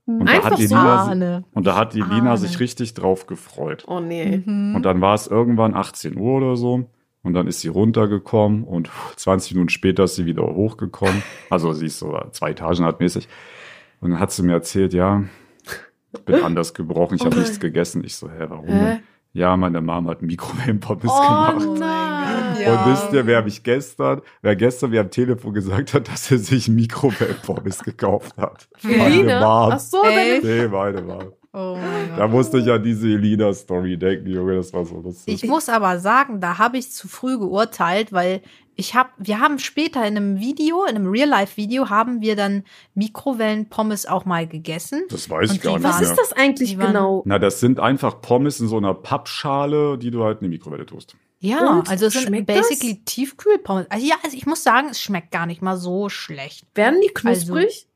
Und 0.08 0.26
da 0.28 0.34
Einfach 0.34 0.52
hat 0.52 0.60
die 0.60 0.68
so. 0.68 0.76
Lina, 0.76 1.04
Ahne. 1.06 1.44
und 1.54 1.66
da 1.66 1.76
hat 1.76 1.94
die 1.94 2.02
Lina 2.02 2.30
Ahne. 2.32 2.38
sich 2.38 2.60
richtig 2.60 2.94
drauf 2.94 3.26
gefreut. 3.26 3.86
Oh 3.88 4.00
nee. 4.00 4.44
Mhm. 4.46 4.76
Und 4.76 4.84
dann 4.84 5.02
war 5.02 5.16
es 5.16 5.28
irgendwann 5.28 5.74
18 5.76 6.18
Uhr 6.18 6.38
oder 6.38 6.56
so. 6.56 6.88
Und 7.24 7.34
dann 7.34 7.48
ist 7.48 7.62
sie 7.62 7.70
runtergekommen 7.70 8.64
und 8.64 8.92
20 9.16 9.54
Minuten 9.56 9.70
später 9.70 10.04
ist 10.04 10.16
sie 10.16 10.26
wieder 10.28 10.44
hochgekommen. 10.44 11.24
Also 11.50 11.74
sie 11.74 11.88
ist 11.88 11.98
so 11.98 12.16
zwei 12.32 12.52
Etagen 12.52 12.86
halt 12.86 13.00
mäßig. 13.00 13.28
Und 14.00 14.12
dann 14.12 14.20
hat 14.20 14.32
sie 14.32 14.44
mir 14.44 14.54
erzählt, 14.54 14.94
ja, 14.94 15.24
ich 16.14 16.22
bin 16.24 16.36
anders 16.44 16.76
gebrochen, 16.76 17.16
ich 17.16 17.24
Oh 17.24 17.26
habe 17.26 17.40
nichts 17.40 17.60
gegessen. 17.60 18.04
Ich 18.04 18.16
so, 18.16 18.30
hä, 18.30 18.46
warum? 18.48 18.68
Hä? 18.68 19.00
Ja, 19.34 19.58
meine 19.58 19.82
Mom 19.82 20.08
hat 20.08 20.22
Mikrowellenpommes 20.22 21.04
Oh 21.12 21.20
gemacht. 21.22 21.80
nein. 21.80 22.35
Und 22.72 22.92
wisst 22.92 23.14
ihr, 23.14 23.26
wer 23.28 23.44
mich 23.44 23.64
gestern, 23.64 24.22
wer 24.42 24.56
gestern 24.56 24.90
mir 24.92 25.02
am 25.02 25.12
Telefon 25.12 25.54
gesagt 25.54 25.94
hat, 25.94 26.08
dass 26.08 26.32
er 26.32 26.38
sich 26.40 26.68
Mikrowellenpommes 26.68 27.84
gekauft 27.84 28.36
hat? 28.38 28.68
Meine? 28.82 29.40
Mom. 29.40 29.72
Ach 29.74 29.80
so, 29.80 30.04
Echt? 30.04 30.44
Nee, 30.44 30.68
meine 30.68 31.02
Mom. 31.02 31.32
Oh. 31.54 31.78
Da 32.18 32.28
musste 32.28 32.58
ich 32.58 32.70
an 32.70 32.84
diese 32.84 33.08
Elina-Story 33.08 33.96
denken, 33.98 34.28
Junge, 34.30 34.56
das 34.56 34.74
war 34.74 34.84
so 34.84 35.00
lustig. 35.00 35.34
Ich 35.42 35.50
muss 35.50 35.70
aber 35.70 36.00
sagen, 36.00 36.42
da 36.42 36.58
habe 36.58 36.78
ich 36.78 36.92
zu 36.92 37.08
früh 37.08 37.38
geurteilt, 37.40 38.12
weil 38.12 38.42
ich 38.76 38.94
habe, 38.94 39.08
wir 39.18 39.40
haben 39.40 39.58
später 39.58 40.02
in 40.06 40.18
einem 40.18 40.40
Video, 40.42 40.84
in 40.84 40.98
einem 40.98 41.08
Real-Life-Video, 41.10 41.90
haben 41.90 42.20
wir 42.22 42.36
dann 42.36 42.64
Mikrowellenpommes 43.20 44.06
auch 44.06 44.26
mal 44.26 44.46
gegessen. 44.48 45.04
Das 45.10 45.30
weiß 45.30 45.54
ich 45.54 45.62
gar 45.62 45.76
nicht 45.76 45.84
Was 45.84 46.02
mehr. 46.02 46.10
ist 46.10 46.18
das 46.20 46.34
eigentlich 46.34 46.72
Die 46.72 46.78
waren- 46.78 46.88
genau? 46.88 47.24
Na, 47.26 47.40
das 47.40 47.60
sind 47.62 47.80
einfach 47.80 48.20
Pommes 48.22 48.60
in 48.60 48.68
so 48.68 48.78
einer 48.78 48.94
Pappschale, 48.94 49.98
die 49.98 50.12
du 50.12 50.24
halt 50.24 50.42
in 50.42 50.46
die 50.46 50.50
Mikrowelle 50.58 50.86
tust. 50.86 51.16
Ja, 51.40 51.80
Und? 51.80 51.90
also 51.90 52.08
es 52.08 52.14
sind 52.14 52.28
Schmeckt 52.28 52.48
basically 52.48 53.02
Tiefkühlpommes. 53.06 53.88
Also 53.90 54.06
ja, 54.08 54.16
also 54.24 54.36
ich 54.36 54.46
muss 54.46 54.64
sagen, 54.64 54.88
es 54.92 55.02
schmeckt 55.02 55.32
gar 55.32 55.46
nicht 55.46 55.62
mal 55.62 55.78
so 55.78 56.10
schlecht. 56.10 56.66
Werden 56.76 57.02
die 57.02 57.10
knusprig? 57.14 57.88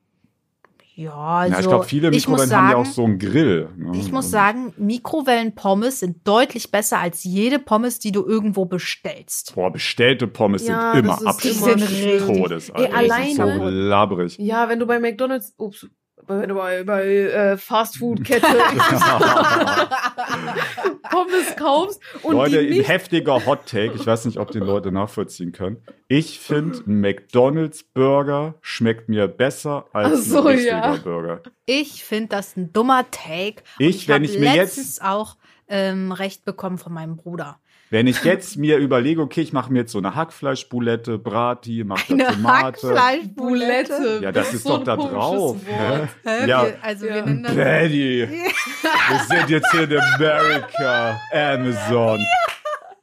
Ja, 0.96 1.14
also 1.14 1.54
ja, 1.54 1.60
ich 1.62 1.68
glaube, 1.68 1.86
viele 1.86 2.12
Mikrowellen 2.12 2.52
haben 2.54 2.72
ja 2.72 2.76
auch 2.76 2.84
sagen- 2.84 2.94
so 2.94 3.06
einen 3.06 3.20
Grill. 3.20 3.70
Ne? 3.78 3.98
Ich 3.98 4.12
muss 4.12 4.30
sagen, 4.30 4.74
Mikrowellenpommes 4.76 6.02
sind 6.02 6.28
deutlich 6.28 6.72
besser 6.72 7.00
als 7.00 7.24
jede 7.24 7.58
Pommes, 7.58 8.00
die 8.00 8.12
du 8.12 8.26
irgendwo 8.26 8.66
bestellst. 8.66 9.56
Boah, 9.56 9.72
bestellte 9.72 10.28
Pommes 10.28 10.68
Ja, 10.68 10.92
sind 10.94 11.06
immer 11.06 11.16
das 11.16 11.26
absolut. 11.26 11.80
Todes. 12.28 12.70
Ey, 12.72 12.82
sind 12.84 13.36
so 13.38 13.44
alleine- 13.44 13.70
labrig. 13.70 14.38
ja, 14.40 14.68
wenn 14.68 14.80
du 14.80 14.86
bei 14.86 15.00
McDonalds, 15.00 15.54
ups, 15.58 15.88
wenn 16.30 16.50
du 16.50 16.56
bei, 16.56 16.84
bei 16.84 17.06
äh, 17.06 17.58
Fastfood-Kette 17.58 18.46
Pommes 21.10 21.56
kaufst 21.58 22.02
und 22.24 22.36
Leute, 22.36 22.66
die 22.66 22.80
ein 22.80 22.86
heftiger 22.86 23.46
Hot 23.46 23.66
Take. 23.66 23.94
Ich 23.96 24.06
weiß 24.06 24.26
nicht, 24.26 24.38
ob 24.38 24.52
die 24.52 24.60
Leute 24.60 24.92
nachvollziehen 24.92 25.52
können. 25.52 25.78
Ich 26.08 26.40
finde, 26.40 26.80
ein 26.88 27.02
McDonalds 27.02 27.84
Burger 27.84 28.56
schmeckt 28.62 29.10
mir 29.10 29.28
besser 29.28 29.86
als 29.94 30.26
so, 30.26 30.42
ein 30.42 30.48
richtiger 30.48 30.72
ja. 30.72 30.96
Burger. 30.98 31.42
Ich 31.66 32.04
finde 32.04 32.30
das 32.30 32.56
ein 32.56 32.72
dummer 32.74 33.06
Take. 33.12 33.64
Und 33.80 33.86
Ich, 33.86 34.08
wenn 34.08 34.24
ich 34.24 34.38
mir 34.38 34.54
jetzt- 34.56 34.78
letztens 34.78 35.02
auch 35.02 35.38
ähm, 35.68 36.12
recht 36.12 36.46
bekommen 36.46 36.78
von 36.78 36.94
meinem 36.94 37.16
Bruder. 37.16 37.60
Wenn 37.92 38.06
ich 38.06 38.24
jetzt 38.24 38.56
mir 38.58 38.78
überlege, 38.78 39.20
okay, 39.22 39.42
ich 39.42 39.52
mache 39.52 39.74
mir 39.74 39.80
jetzt 39.80 39.92
so 39.92 39.98
eine 39.98 40.14
Hackfleischboulette, 40.14 41.18
Brati, 41.18 41.84
mache 41.84 42.16
da 42.16 42.28
Eine 42.28 42.36
Tomate. 42.36 43.30
Bulette. 43.36 44.20
Ja, 44.22 44.32
das 44.32 44.54
ist 44.54 44.64
so 44.64 44.78
doch 44.78 44.84
da 44.84 44.96
drauf. 44.96 45.58
Hä? 45.66 46.08
Ja. 46.48 46.66
Wir, 46.68 46.78
also 46.84 47.08
Ja. 47.08 47.16
wir 47.16 47.22
nennen 47.24 47.44
das 47.44 47.56
Paddy, 47.56 48.30
wir 48.30 49.20
sind 49.28 49.50
jetzt 49.50 49.72
hier 49.72 49.84
in 49.90 50.00
America, 50.00 51.20
Amazon. 51.34 52.20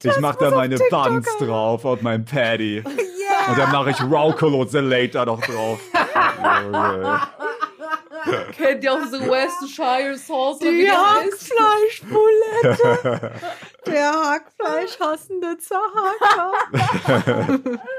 Ich 0.06 0.20
mache 0.20 0.38
da 0.38 0.50
meine 0.52 0.76
Buns 0.90 1.26
drauf 1.40 1.86
auf 1.86 2.02
meinem 2.02 2.26
Paddy. 2.26 2.84
Und 3.48 3.58
dann 3.58 3.72
mache 3.72 3.92
ich 3.92 4.02
Raukolozelator 4.04 5.26
noch 5.26 5.40
drauf. 5.40 5.80
Kennt 8.58 8.84
ihr 8.84 8.94
auch 8.94 9.00
diese 9.04 9.28
Worcestershire 9.28 10.18
Sauce? 10.18 10.60
Die? 10.60 10.90
Hackfleischbulette. 10.90 13.32
Der 13.86 14.12
Hackfleischhassende 14.12 15.58
Zahacker. 15.58 16.52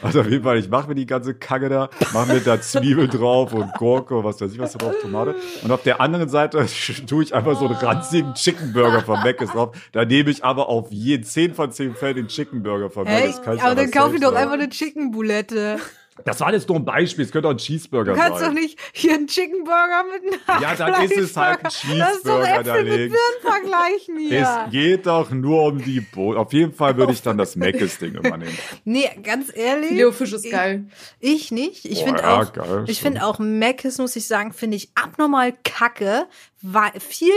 Also 0.00 0.20
auf 0.20 0.28
jeden 0.28 0.44
Fall, 0.44 0.58
ich 0.58 0.68
mache 0.68 0.88
mir 0.88 0.94
die 0.94 1.06
ganze 1.06 1.34
Kacke 1.34 1.68
da, 1.68 1.90
mache 2.12 2.34
mir 2.34 2.40
da 2.40 2.60
Zwiebel 2.60 3.08
drauf 3.08 3.52
und 3.52 3.72
Gurke, 3.74 4.22
was 4.22 4.40
weiß 4.40 4.52
ich 4.52 4.58
was 4.60 4.72
da 4.72 4.78
drauf, 4.78 4.94
Tomate. 5.02 5.34
Und 5.62 5.72
auf 5.72 5.82
der 5.82 6.00
anderen 6.00 6.28
Seite 6.28 6.64
tue 7.06 7.24
ich 7.24 7.34
einfach 7.34 7.58
so 7.58 7.66
einen 7.66 7.74
ranzigen 7.74 8.34
Chicken 8.34 8.72
Burger 8.72 9.02
von 9.02 9.18
Mc's 9.24 9.50
drauf. 9.50 9.76
Da 9.90 10.04
nehme 10.04 10.30
ich 10.30 10.44
aber 10.44 10.68
auf 10.68 10.92
jeden 10.92 11.24
10 11.24 11.54
von 11.54 11.72
10 11.72 11.96
Fällen 11.96 12.14
den 12.14 12.28
Chicken 12.28 12.62
Burger 12.62 12.90
von 12.90 13.06
Hey, 13.06 13.28
Mc's. 13.28 13.40
Ich 13.56 13.62
aber 13.62 13.74
dann 13.74 13.90
kauf 13.90 14.14
ich 14.14 14.20
doch 14.20 14.34
einfach 14.34 14.54
eine 14.54 14.68
Chicken 14.68 15.10
Bulette. 15.10 15.80
Das 16.24 16.40
war 16.40 16.48
alles 16.48 16.66
nur 16.68 16.76
ein 16.78 16.84
Beispiel, 16.84 17.24
es 17.24 17.30
könnte 17.32 17.48
auch 17.48 17.52
ein 17.52 17.58
Cheeseburger 17.58 18.12
Du 18.14 18.18
kannst 18.18 18.40
sein. 18.40 18.54
doch 18.54 18.60
nicht 18.60 18.78
hier 18.92 19.14
einen 19.14 19.26
Chicken 19.26 19.64
Burger 19.64 20.04
mit 20.12 20.22
einem 20.48 20.62
Ja, 20.62 20.74
dann 20.74 21.02
ist 21.04 21.16
es 21.16 21.36
halt 21.36 21.58
ein 21.58 21.64
Das 21.64 21.74
ist 21.74 22.26
doch 22.26 22.42
Cheeseburger 22.42 22.62
dagegen. 22.64 23.12
Birnen 23.14 23.40
vergleichen 23.42 24.18
hier. 24.18 24.64
Es 24.66 24.72
geht 24.72 25.06
doch 25.06 25.30
nur 25.30 25.64
um 25.64 25.78
die 25.82 26.00
Bo 26.00 26.34
Auf 26.34 26.52
jeden 26.52 26.72
Fall 26.74 26.96
würde 26.96 27.12
ich 27.12 27.22
dann 27.22 27.38
das 27.38 27.56
Mc's-Ding 27.56 28.14
immer 28.14 28.36
nehmen. 28.36 28.56
Nee, 28.84 29.08
ganz 29.22 29.54
ehrlich. 29.54 29.88
Filet-O-Fisch 29.88 30.32
ist 30.32 30.50
geil. 30.50 30.86
Ich 31.20 31.50
nicht. 31.50 31.84
Ich 31.84 32.00
Boah, 32.00 32.06
finde 32.06 32.22
ja, 32.22 32.40
auch, 32.40 32.52
geil, 32.52 32.84
ich 32.88 33.00
finde 33.00 33.24
auch 33.24 33.38
Mc's, 33.38 33.98
muss 33.98 34.16
ich 34.16 34.26
sagen, 34.26 34.52
finde 34.52 34.76
ich 34.76 34.90
abnormal 34.94 35.52
kacke, 35.64 36.26
weil 36.62 36.92
viel, 37.00 37.32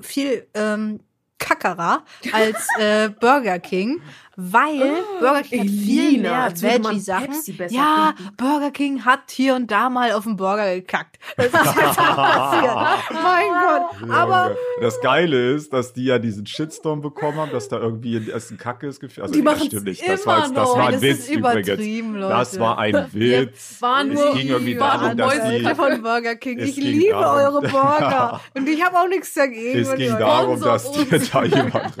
viel 0.00 0.46
ähm, 0.54 1.00
kackerer 1.38 2.04
als 2.32 2.66
äh, 2.78 3.10
Burger 3.10 3.58
King. 3.58 4.00
Weil 4.36 4.94
Burger 5.20 5.42
King 5.42 5.60
hat 5.60 5.68
viel 5.68 6.20
mehr 6.20 6.52
Veggie-Sachen. 6.54 7.34
Ja, 7.70 8.14
finden. 8.16 8.36
Burger 8.36 8.70
King 8.70 9.04
hat 9.04 9.30
hier 9.30 9.54
und 9.54 9.70
da 9.70 9.88
mal 9.90 10.12
auf 10.12 10.24
den 10.24 10.36
Burger 10.36 10.74
gekackt. 10.74 11.18
Das 11.36 11.46
ist 11.46 11.54
jetzt 11.54 11.98
auch 11.98 12.16
passiert. 12.16 12.74
mein 13.22 13.48
Gott. 13.48 14.10
Aber 14.10 14.56
das 14.80 15.00
Geile 15.00 15.52
ist, 15.54 15.72
dass 15.72 15.92
die 15.92 16.04
ja 16.04 16.18
diesen 16.18 16.46
Shitstorm 16.46 17.00
bekommen 17.00 17.38
haben, 17.38 17.52
dass 17.52 17.68
da 17.68 17.78
irgendwie 17.78 18.20
das 18.20 18.50
ein 18.50 18.58
Kacke 18.58 18.86
ist. 18.86 19.02
Also, 19.02 19.32
Die 19.32 19.38
nee, 19.38 19.44
machen's 19.44 19.66
stimmt 19.66 19.84
nicht. 19.84 20.06
Das 20.06 20.22
immer 20.22 20.32
war, 20.32 20.44
jetzt, 20.44 20.56
das 20.56 20.68
war 20.68 20.86
ein 20.86 20.92
das 20.92 21.02
Witz 21.02 21.18
ist 21.18 21.30
übertrieben, 21.30 22.08
übrigens. 22.08 22.20
Leute. 22.20 22.34
Das 22.34 22.58
war 22.60 22.78
ein 22.78 23.06
Witz. 23.12 23.76
war 23.80 24.00
es 24.02 24.06
nur 24.08 24.34
ging 24.34 24.48
irgendwie 24.48 24.74
darum, 24.74 25.16
dass 25.16 25.48
die, 25.48 25.74
von 25.74 26.02
Burger 26.02 26.36
King. 26.36 26.58
Es 26.58 26.70
Ich 26.70 26.76
liebe 26.76 27.12
darum- 27.12 27.54
eure 27.54 27.60
Burger. 27.68 28.40
Und 28.54 28.68
ich 28.68 28.82
habe 28.84 28.98
auch 28.98 29.08
nichts 29.08 29.34
dagegen. 29.34 29.78
es 29.80 29.94
ging 29.94 30.18
darum, 30.18 30.60
dass 30.60 30.92
die, 30.92 31.04
da 31.32 31.44
jemand, 31.44 31.94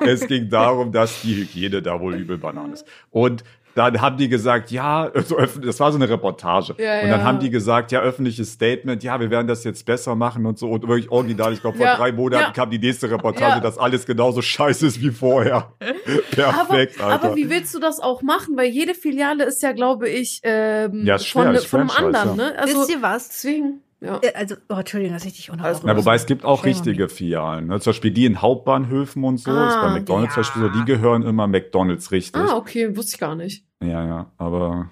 es 0.00 0.26
ging 0.26 0.48
darum, 0.48 0.92
dass 0.92 1.20
die 1.22 1.36
Hygiene 1.36 1.73
da 1.82 2.00
wohl 2.00 2.14
übel 2.14 2.38
Bananen 2.38 2.72
ist. 2.72 2.86
Und 3.10 3.44
dann 3.76 4.00
haben 4.00 4.16
die 4.18 4.28
gesagt, 4.28 4.70
ja, 4.70 5.08
das 5.10 5.80
war 5.80 5.90
so 5.90 5.98
eine 5.98 6.08
Reportage. 6.08 6.76
Ja, 6.78 7.00
und 7.02 7.08
dann 7.10 7.20
ja. 7.20 7.22
haben 7.24 7.40
die 7.40 7.50
gesagt, 7.50 7.90
ja, 7.90 8.00
öffentliches 8.00 8.52
Statement, 8.52 9.02
ja, 9.02 9.18
wir 9.18 9.30
werden 9.30 9.48
das 9.48 9.64
jetzt 9.64 9.84
besser 9.84 10.14
machen 10.14 10.46
und 10.46 10.60
so. 10.60 10.70
Und 10.70 10.86
wirklich 10.86 11.10
original, 11.10 11.52
ich 11.52 11.60
glaube, 11.60 11.78
vor 11.78 11.86
Ja, 11.86 11.96
drei 11.96 12.12
Monaten 12.12 12.44
ja. 12.44 12.50
kam 12.52 12.70
die 12.70 12.78
nächste 12.78 13.10
Reportage, 13.10 13.56
Ja. 13.56 13.60
dass 13.60 13.76
alles 13.76 14.06
genauso 14.06 14.42
scheiße 14.42 14.86
ist 14.86 15.00
wie 15.02 15.10
vorher. 15.10 15.72
Perfekt, 16.30 17.00
aber, 17.00 17.12
Alter. 17.12 17.24
aber 17.26 17.36
wie 17.36 17.50
willst 17.50 17.74
du 17.74 17.80
das 17.80 17.98
auch 17.98 18.22
machen? 18.22 18.56
Weil 18.56 18.68
jede 18.68 18.94
Filiale 18.94 19.42
ist 19.44 19.60
ja, 19.62 19.72
glaube 19.72 20.08
ich, 20.08 20.40
ähm, 20.44 21.04
Ja, 21.04 21.16
ist 21.16 21.26
schwer, 21.26 21.44
von, 21.46 21.54
ist 21.56 21.66
von 21.66 21.80
einem 21.80 21.90
anderen. 21.90 22.38
ja. 22.38 22.50
Ne? 22.50 22.58
Also 22.58 22.78
Wisst 22.80 22.90
ihr 22.90 23.02
was? 23.02 23.28
deswegen, 23.28 23.80
ja. 24.00 24.18
Äh, 24.22 24.32
Also, 24.34 24.56
oh, 24.68 24.74
Entschuldigung, 24.74 25.14
dass 25.14 25.24
ich 25.24 25.34
dich 25.34 25.50
Alles 25.52 25.82
Na, 25.82 25.96
wobei 25.96 26.14
es 26.14 26.26
gibt 26.26 26.44
auch 26.44 26.64
richtige 26.64 27.08
Filialen. 27.08 27.66
Ne? 27.68 27.80
Zum 27.80 27.90
Beispiel 27.92 28.10
die 28.10 28.26
in 28.26 28.40
Hauptbahnhöfen 28.42 29.24
und 29.24 29.38
so. 29.38 29.50
Ah, 29.50 29.68
ist 29.68 29.80
bei 29.80 29.90
McDonalds 30.00 30.36
ja. 30.36 30.42
zum 30.42 30.42
Beispiel 30.42 30.62
so, 30.62 30.80
die 30.80 30.84
gehören 30.84 31.22
immer 31.22 31.46
McDonalds 31.46 32.10
richtig. 32.10 32.40
Ah, 32.42 32.56
okay, 32.56 32.96
wusste 32.96 33.12
ich 33.14 33.20
gar 33.20 33.34
nicht. 33.34 33.64
Ja, 33.82 34.06
ja, 34.06 34.32
aber, 34.38 34.90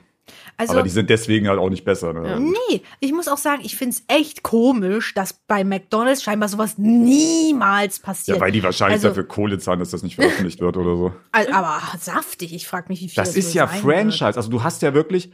Also, 0.56 0.74
aber 0.74 0.82
die 0.82 0.90
sind 0.90 1.08
deswegen 1.10 1.48
halt 1.48 1.58
auch 1.58 1.70
nicht 1.70 1.84
besser. 1.84 2.12
Ne? 2.12 2.28
Ja. 2.28 2.38
nee, 2.38 2.82
ich 3.00 3.12
muss 3.12 3.28
auch 3.28 3.38
sagen, 3.38 3.62
ich 3.64 3.76
finde 3.76 3.96
es 3.96 4.04
echt 4.08 4.42
komisch, 4.42 5.14
dass 5.14 5.32
bei 5.46 5.64
McDonalds 5.64 6.22
scheinbar 6.22 6.48
sowas 6.48 6.76
niemals 6.78 7.98
passiert. 8.00 8.36
Ja, 8.36 8.40
weil 8.40 8.52
die 8.52 8.62
wahrscheinlich 8.62 8.96
Also- 8.96 9.08
dafür 9.08 9.24
Kohle 9.24 9.58
zahlen, 9.58 9.78
dass 9.80 9.90
das 9.90 10.02
nicht 10.02 10.16
veröffentlicht 10.16 10.60
wird 10.60 10.76
oder 10.76 10.96
so. 10.96 11.12
Aber 11.32 11.80
saftig, 11.98 12.54
ich 12.54 12.66
frage 12.66 12.86
mich, 12.88 13.00
wie 13.00 13.08
viel 13.08 13.16
Das 13.16 13.30
das 13.30 13.36
ist 13.36 13.54
ja 13.54 13.66
Franchise. 13.66 14.36
Also 14.36 14.50
du 14.50 14.62
hast 14.62 14.82
ja 14.82 14.94
wirklich 14.94 15.32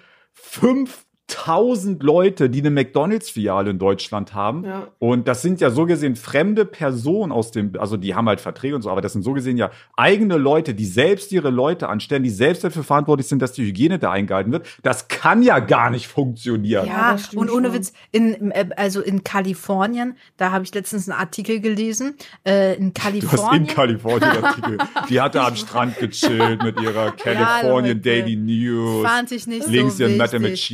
5000 1.29 2.03
Leute, 2.03 2.51
die 2.51 2.61
eine 2.61 2.71
McDonalds-Filiale 2.71 3.71
in 3.71 3.79
Deutschland 3.79 4.35
haben. 4.35 4.65
Ja. 4.65 4.89
Und 4.99 5.29
das 5.29 5.43
sind 5.43 5.61
ja 5.61 5.71
so 5.71 5.85
gesehen 5.87 6.17
fremde 6.17 6.65
Personen 6.65 7.33
aus 7.33 7.51
dem, 7.51 7.73
also 7.79 7.97
die 7.97 8.15
haben 8.15 8.29
halt 8.29 8.41
Verträge 8.41 8.75
und 8.75 8.83
so, 8.83 8.91
aber 8.91 9.01
das 9.01 9.13
sind 9.13 9.23
so 9.23 9.33
gesehen 9.33 9.57
ja 9.57 9.71
eigene 9.97 10.37
Leute, 10.37 10.75
die 10.75 10.87
selbst 10.87 11.31
ihre 11.33 11.51
Leute 11.51 11.89
anstellen, 11.89 12.23
die 12.23 12.31
selbst 12.31 12.65
dafür 12.65 12.83
verantwortlich 12.83 13.29
sind, 13.29 13.43
dass 13.43 13.53
die 13.53 13.65
Hygiene 13.65 13.99
da 13.99 14.11
eingehalten 14.11 14.53
wird. 14.53 14.67
Das 14.83 15.09
kann 15.09 15.43
ja 15.43 15.59
gar 15.59 15.91
nicht 15.91 16.09
funktionieren. 16.09 16.87
Ja, 16.87 17.17
Ja, 17.17 17.39
und 17.39 17.51
ohne. 17.51 17.69
Witz, 17.69 17.93
in, 18.13 18.51
äh, 18.51 18.71
also 18.77 19.03
in 19.03 19.25
Kalifornien, 19.25 20.17
da 20.39 20.53
habe 20.53 20.65
ich 20.65 20.75
letztens 20.75 21.09
einen 21.09 21.19
Artikel 21.19 21.61
gelesen, 21.61 22.17
äh, 22.47 22.77
in 22.77 22.95
Du 22.95 23.03
hast 23.03 23.53
in 23.53 23.67
Kalifornien. 23.67 23.67
Kalifornien 23.67 24.45
Artikel. 24.45 24.79
Die 25.11 25.21
hatte 25.21 25.43
am 25.43 25.55
Strand 25.55 25.99
gechillt 25.99 26.63
mit 26.63 26.81
ihrer 26.81 27.13
Californian 27.13 27.99
Leute. 27.99 28.01
Daily 28.01 28.37
News. 28.37 29.07
Fand 29.07 29.33
ich 29.33 29.47
nicht 29.47 29.67
Links 29.69 29.99
so 29.99 30.05
ihr 30.05 30.17
Mette 30.17 30.41
wichtig. 30.41 30.71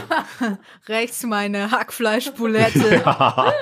Rechts 0.88 1.22
meine 1.24 1.70
Hackfleischboulette. 1.70 3.02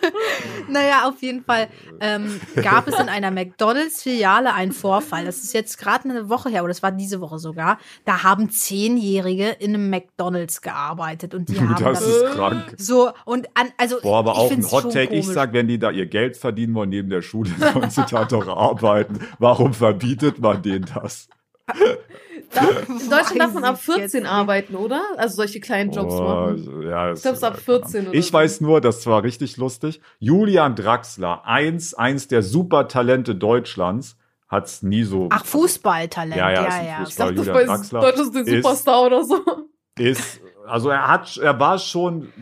Naja, 0.68 1.08
auf 1.08 1.20
jeden 1.20 1.44
Fall 1.44 1.68
ähm, 2.00 2.40
gab 2.62 2.86
es 2.86 2.98
in 2.98 3.08
einer 3.08 3.30
McDonalds-Filiale 3.30 4.54
einen 4.54 4.72
Vorfall. 4.72 5.24
Das 5.24 5.42
ist 5.42 5.52
jetzt 5.52 5.78
gerade 5.78 6.08
eine 6.08 6.28
Woche 6.28 6.48
her, 6.48 6.62
oder 6.62 6.68
das 6.68 6.82
war 6.82 6.92
diese 6.92 7.20
Woche 7.20 7.38
sogar. 7.38 7.78
Da 8.04 8.22
haben 8.22 8.50
Zehnjährige 8.50 9.48
in 9.48 9.74
einem 9.74 9.90
McDonalds 9.90 10.62
gearbeitet 10.62 11.34
und 11.34 11.48
die 11.48 11.60
haben 11.60 11.70
Das 11.72 12.00
das 12.00 12.06
ist 12.06 12.24
krank. 12.34 12.74
so 12.76 13.10
und 13.24 13.48
an, 13.54 13.70
also 13.76 14.00
Boah, 14.00 14.18
aber 14.20 14.36
auch 14.36 14.50
ein 14.50 14.64
Hot 14.70 14.92
Take. 14.92 15.14
Ich 15.14 15.26
sag, 15.26 15.52
wenn 15.52 15.68
die 15.68 15.78
da 15.78 15.90
ihr 15.90 16.06
Geld 16.06 16.36
verdienen 16.36 16.74
wollen 16.74 16.90
neben 16.90 17.10
der 17.10 17.22
Schule, 17.22 17.50
sollen 17.58 17.90
sie 17.90 18.04
da 18.08 18.24
doch 18.24 18.48
arbeiten. 18.48 19.20
Warum 19.38 19.74
verbietet 19.74 20.38
man 20.38 20.62
denen 20.62 20.86
das? 20.94 21.28
Da, 22.52 22.68
in 22.68 23.10
Deutschland 23.10 23.38
darf 23.40 23.52
man 23.54 23.64
ab 23.64 23.74
Weiß 23.76 23.82
ich 23.82 23.86
jetzt 23.88 24.12
14 24.12 24.22
nicht. 24.22 24.30
arbeiten, 24.32 24.74
oder? 24.74 25.02
Also 25.16 25.36
solche 25.36 25.60
kleinen 25.60 25.92
Jobs 25.92 26.12
Oh, 26.14 26.22
machen. 26.22 26.82
ja, 26.82 27.12
Ich 27.12 27.22
glaube, 27.22 27.34
es 27.34 27.38
ist 27.38 27.44
ab 27.44 27.56
14 27.58 28.08
oder 28.08 28.14
Ich 28.18 28.26
so. 28.28 28.32
weiß 28.32 28.60
nur, 28.60 28.80
das 28.80 29.06
war 29.06 29.22
richtig 29.22 29.56
lustig. 29.56 30.00
Julian 30.18 30.74
Draxler, 30.74 31.44
eins, 31.46 31.94
eins 31.94 32.26
der 32.28 32.42
Supertalente 32.42 33.34
Deutschlands, 33.34 34.16
hat's 34.48 34.82
nie 34.82 35.04
so. 35.04 35.28
Ach, 35.30 35.44
Fußballtalent, 35.44 36.36
Ja, 36.36 36.50
ja, 36.50 36.62
ja, 36.64 36.82
ja. 36.84 37.02
ist 37.02 37.02
ein 37.02 37.04
Ich 37.08 37.14
dachte, 37.16 37.34
das 37.34 37.46
Julian 37.46 37.54
bei 37.54 37.64
Draxler 37.66 38.00
Deutschland 38.00 38.26
ist 38.26 38.34
der 38.46 38.54
ist- 38.56 38.62
Superstar 38.64 39.02
oder 39.06 39.24
so. 39.24 39.36
ist, 39.98 40.40
also 40.66 40.88
er 40.90 41.06
hat, 41.08 41.36
er 41.36 41.60
war 41.60 41.78
schon 41.78 42.32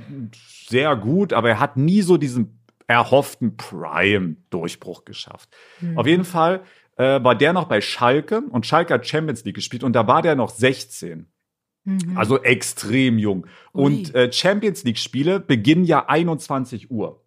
sehr 0.68 0.96
gut, 0.96 1.32
aber 1.32 1.50
er 1.50 1.60
hat 1.60 1.76
nie 1.76 2.00
so 2.02 2.16
diesen 2.16 2.54
erhofften 2.86 3.58
Prime-Durchbruch 3.58 5.04
geschafft. 5.04 5.50
Hm. 5.80 5.98
Auf 5.98 6.06
jeden 6.06 6.24
Fall 6.24 6.62
äh, 6.98 7.22
war 7.22 7.34
der 7.34 7.52
noch 7.52 7.64
bei 7.64 7.80
Schalke 7.80 8.42
und 8.50 8.66
Schalke 8.66 8.94
hat 8.94 9.06
Champions 9.06 9.44
League 9.44 9.54
gespielt 9.54 9.84
und 9.84 9.94
da 9.94 10.06
war 10.06 10.20
der 10.20 10.34
noch 10.34 10.50
16. 10.50 11.26
Mhm. 11.84 12.18
Also 12.18 12.42
extrem 12.42 13.18
jung. 13.18 13.46
Und 13.72 14.14
Ui. 14.14 14.20
äh, 14.20 14.32
Champions 14.32 14.84
League-Spiele 14.84 15.40
beginnen 15.40 15.84
ja 15.84 16.06
21 16.06 16.90
Uhr. 16.90 17.24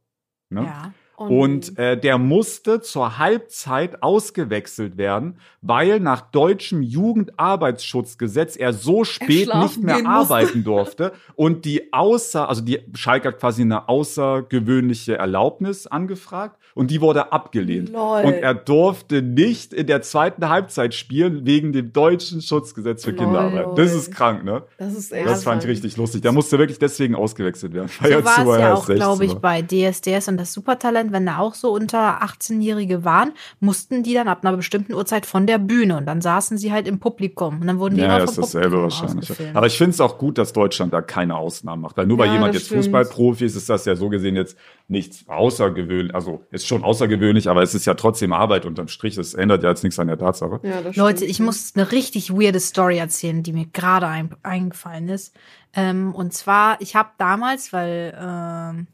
Ne? 0.50 0.66
ja. 0.66 0.94
Und 1.18 1.78
äh, 1.78 2.00
der 2.00 2.18
musste 2.18 2.82
zur 2.82 3.20
Halbzeit 3.20 4.02
ausgewechselt 4.02 4.98
werden, 4.98 5.38
weil 5.62 6.00
nach 6.00 6.22
deutschem 6.22 6.82
Jugendarbeitsschutzgesetz 6.82 8.56
er 8.56 8.74
so 8.74 9.04
spät 9.04 9.54
nicht 9.54 9.84
mehr 9.84 10.04
arbeiten 10.08 10.64
durfte 10.64 11.14
und 11.36 11.66
die 11.66 11.94
außer, 11.94 12.50
also 12.50 12.64
die 12.64 12.80
Schalke 12.96 13.28
hat 13.28 13.40
quasi 13.40 13.62
eine 13.62 13.88
außergewöhnliche 13.88 15.16
Erlaubnis 15.16 15.86
angefragt 15.86 16.60
und 16.76 16.92
die 16.92 17.02
wurde 17.02 17.32
abgelehnt. 17.32 17.90
Lol. 17.90 18.22
Und 18.24 18.34
er 18.34 18.54
durfte 18.54 19.22
nicht 19.22 19.74
in 19.74 19.88
der 19.88 20.02
zweiten 20.02 20.48
Halbzeit 20.50 20.94
spielen 20.94 21.46
wegen 21.46 21.74
dem 21.74 21.94
deutschen 21.94 22.42
Schutzgesetz 22.42 23.04
für 23.04 23.12
Lol. 23.12 23.20
Kinderarbeit. 23.20 23.78
Das 23.78 23.94
ist 23.94 24.12
krank, 24.14 24.44
ne? 24.44 24.64
das 24.78 24.94
ist 24.94 25.12
echt. 25.12 25.26
Das 25.26 25.44
fand 25.44 25.64
ich 25.64 25.70
richtig 25.70 25.98
lustig. 25.98 26.22
Der 26.22 26.32
musste 26.32 26.58
wirklich 26.60 26.80
deswegen 26.80 27.16
ausgewechselt 27.16 27.74
werden. 27.74 27.90
weil 28.00 28.12
So 28.12 28.18
er 28.18 28.26
war 28.26 28.40
es 28.56 28.60
ja 28.60 28.74
auch, 28.74 28.86
glaube 28.86 29.18
16 29.26 29.38
ich, 29.38 29.42
bei 29.42 29.62
DSDS 29.62 30.28
und 30.28 30.38
das 30.38 30.54
Supertalent, 30.54 31.12
wenn 31.12 31.26
da 31.26 31.38
auch 31.40 31.54
so 31.54 31.72
unter 31.72 32.22
18-Jährige 32.24 33.04
waren, 33.06 33.32
mussten 33.60 34.04
die 34.04 34.14
dann 34.14 34.28
ab 34.28 34.44
einer 34.46 34.56
bestimmten 34.58 34.94
Uhrzeit 34.94 35.26
von 35.26 35.48
der 35.48 35.58
Bühne 35.58 35.98
und 35.98 36.06
dann 36.06 36.22
saßen 36.22 36.58
sie 36.58 36.72
halt 36.72 36.88
im 36.88 37.00
Publikum 37.00 37.62
und 37.62 37.68
dann 37.68 37.80
wurden 37.80 37.96
die 37.96 38.02
Ja, 38.02 38.18
immer 38.18 38.26
das 38.26 38.36
vom 38.36 38.44
ist 38.44 38.54
dasselbe 38.56 38.78
Publikum 38.78 38.84
wahrscheinlich. 39.02 39.30
ausgefilmt. 39.32 39.56
Aber 39.56 39.68
ich 39.68 39.78
finde 39.78 39.92
es 39.92 40.02
auch 40.02 40.18
gut, 40.18 40.38
dass 40.38 40.54
Deutschland 40.54 40.94
da 40.94 41.02
keine 41.02 41.36
Ausnahmen 41.36 41.82
macht. 41.82 41.98
Weil 41.98 42.06
nur 42.08 42.18
weil 42.18 42.28
Ja, 42.28 42.34
jemand 42.34 42.50
das 42.56 42.62
jetzt 42.62 42.68
stimmt. 42.68 42.84
Fußballprofi 42.86 43.46
ist, 43.46 43.56
ist 43.56 43.70
das 43.70 43.86
ja 43.86 43.96
so 43.96 44.10
gesehen 44.10 44.36
jetzt 44.36 44.58
nichts 44.88 45.26
außergewöhnlich. 45.28 46.14
Also 46.16 46.42
ist 46.62 46.68
schon 46.68 46.84
außergewöhnlich, 46.84 47.50
aber 47.50 47.62
es 47.62 47.76
ist 47.76 47.86
ja 47.86 47.94
trotzdem 47.94 48.34
Arbeit 48.34 48.66
unterm 48.66 48.88
Strich. 48.88 49.16
Das 49.16 49.34
ändert 49.34 49.64
ja 49.64 49.70
jetzt 49.70 49.84
nichts 49.84 50.00
an 50.00 50.08
der 50.08 50.18
Tatsache. 50.18 50.60
Ja, 50.64 50.82
das 50.82 50.96
Leute, 50.96 51.18
stimmt. 51.18 51.32
ich 51.32 51.40
muss 51.40 51.74
eine 51.76 51.92
richtig 51.92 52.32
weirde 52.32 52.60
Story 52.60 52.98
erzählen, 52.98 53.44
die 53.44 53.54
mir 53.54 53.66
gerade 53.66 54.08
ein, 54.08 54.36
eingefallen 54.44 55.10
ist. 55.10 55.36
Ähm, 55.74 56.14
und 56.14 56.34
zwar, 56.34 56.80
ich 56.82 56.96
habe 56.96 57.10
damals, 57.18 57.74
weil 57.74 58.18
ähm, 58.20 58.88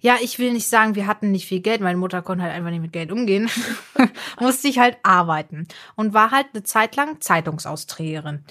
ja, 0.00 0.16
ich 0.22 0.38
will 0.38 0.52
nicht 0.52 0.68
sagen, 0.68 0.94
wir 0.94 1.06
hatten 1.06 1.32
nicht 1.32 1.46
viel 1.46 1.60
Geld. 1.60 1.80
Meine 1.80 1.98
Mutter 1.98 2.22
konnte 2.22 2.44
halt 2.44 2.54
einfach 2.54 2.70
nicht 2.70 2.82
mit 2.82 2.92
Geld 2.92 3.10
umgehen. 3.10 3.50
Musste 4.40 4.68
ich 4.68 4.78
halt 4.78 4.98
arbeiten 5.02 5.66
und 5.96 6.14
war 6.14 6.30
halt 6.30 6.46
eine 6.52 6.62
Zeit 6.62 6.96
lang 6.96 7.20
Zeitungsausträgerin. 7.20 8.44